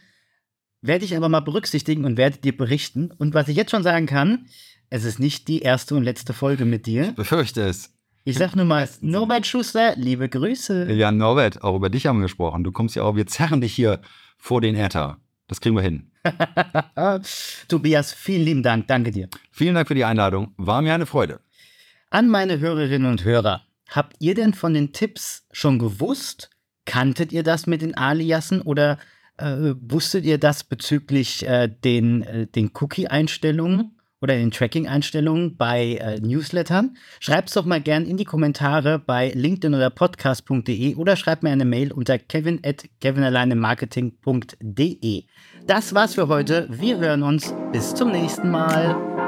Werde 0.82 1.06
ich 1.06 1.16
aber 1.18 1.30
mal 1.30 1.42
berücksichtigen 1.42 2.06
und 2.06 2.18
werde 2.18 2.38
dir 2.38 2.56
berichten. 2.56 3.12
Und 3.12 3.34
was 3.34 3.48
ich 3.48 3.58
jetzt 3.58 3.72
schon 3.72 3.84
sagen 3.84 4.06
kann, 4.06 4.46
es 4.90 5.06
ist 5.06 5.20
nicht 5.20 5.48
die 5.48 5.62
erste 5.62 5.96
und 5.96 6.04
letzte 6.04 6.34
Folge 6.34 6.66
mit 6.66 6.86
dir. 6.86 7.14
Befürchte 7.14 7.64
es. 7.64 7.94
Ich 8.26 8.38
sag 8.38 8.56
nur 8.56 8.66
mal, 8.66 8.88
Norbert 9.02 9.46
Schuster, 9.46 9.96
liebe 9.98 10.30
Grüße. 10.30 10.92
Ja, 10.94 11.12
Norbert, 11.12 11.62
auch 11.62 11.76
über 11.76 11.90
dich 11.90 12.06
haben 12.06 12.20
wir 12.20 12.24
gesprochen. 12.24 12.64
Du 12.64 12.72
kommst 12.72 12.96
ja 12.96 13.04
auch, 13.04 13.16
wir 13.16 13.28
zerren 13.28 13.60
dich 13.60 13.74
hier 13.74 14.00
vor 14.38 14.62
den 14.62 14.76
Äther. 14.76 15.18
Das 15.48 15.60
kriegen 15.60 15.76
wir 15.76 15.82
hin. 15.82 16.12
Tobias, 17.68 18.14
vielen 18.14 18.44
lieben 18.44 18.64
Dank. 18.64 18.88
Danke 18.88 19.12
dir. 19.12 19.28
Vielen 19.52 19.76
Dank 19.76 19.88
für 19.90 19.96
die 19.96 20.06
Einladung. 20.06 20.54
War 20.58 20.82
mir 20.82 20.94
eine 20.94 21.06
Freude. 21.06 21.42
An 22.12 22.30
meine 22.30 22.60
Hörerinnen 22.60 23.12
und 23.12 23.26
Hörer, 23.26 23.64
habt 23.90 24.16
ihr 24.20 24.36
denn 24.36 24.54
von 24.54 24.74
den 24.74 24.94
Tipps 24.94 25.48
schon 25.52 25.80
gewusst? 25.80 26.50
Kanntet 26.86 27.32
ihr 27.32 27.44
das 27.44 27.68
mit 27.68 27.82
den 27.82 27.96
Aliasen 27.96 28.62
oder 28.62 28.98
äh, 29.38 29.74
wusstet 29.82 30.26
ihr 30.26 30.38
das 30.38 30.64
bezüglich 30.64 31.48
äh, 31.48 31.68
den, 31.68 32.22
äh, 32.24 32.48
den 32.48 32.72
Cookie-Einstellungen 32.74 33.98
oder 34.22 34.36
den 34.36 34.52
Tracking-Einstellungen 34.52 35.58
bei 35.58 35.96
äh, 35.96 36.20
Newslettern? 36.20 36.96
Schreibt 37.20 37.50
es 37.50 37.56
doch 37.56 37.66
mal 37.66 37.82
gern 37.82 38.06
in 38.06 38.18
die 38.18 38.26
Kommentare 38.26 39.00
bei 39.00 39.32
LinkedIn 39.34 39.74
oder 39.76 39.90
podcast.de 39.90 40.96
oder 40.96 41.16
schreibt 41.16 41.42
mir 41.44 41.52
eine 41.52 41.66
Mail 41.66 41.92
unter 41.92 42.20
kevin 42.20 42.62
at 42.66 42.86
kevinalleinemarketing.de. 43.02 45.24
Das 45.66 45.94
war's 45.94 46.16
für 46.16 46.28
heute. 46.28 46.68
Wir 46.70 47.00
hören 47.00 47.24
uns. 47.24 47.54
Bis 47.72 47.96
zum 47.96 48.12
nächsten 48.12 48.52
Mal. 48.52 49.23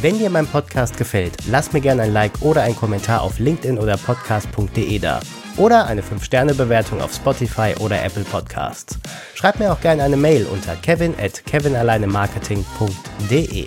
Wenn 0.00 0.16
dir 0.16 0.30
mein 0.30 0.46
Podcast 0.46 0.96
gefällt, 0.96 1.32
lass 1.48 1.72
mir 1.72 1.80
gerne 1.80 2.02
ein 2.02 2.12
Like 2.12 2.40
oder 2.40 2.62
einen 2.62 2.76
Kommentar 2.76 3.22
auf 3.22 3.40
LinkedIn 3.40 3.78
oder 3.78 3.96
podcast.de 3.96 4.96
da. 5.00 5.18
Oder 5.56 5.86
eine 5.86 6.02
5-Sterne-Bewertung 6.02 7.00
auf 7.00 7.12
Spotify 7.12 7.74
oder 7.80 8.00
Apple 8.04 8.22
Podcasts. 8.22 8.96
Schreib 9.34 9.58
mir 9.58 9.72
auch 9.72 9.80
gerne 9.80 10.04
eine 10.04 10.16
Mail 10.16 10.46
unter 10.46 10.76
kevin 10.76 11.14
at 11.20 11.44
kevinalleinemarketing.de. 11.46 13.66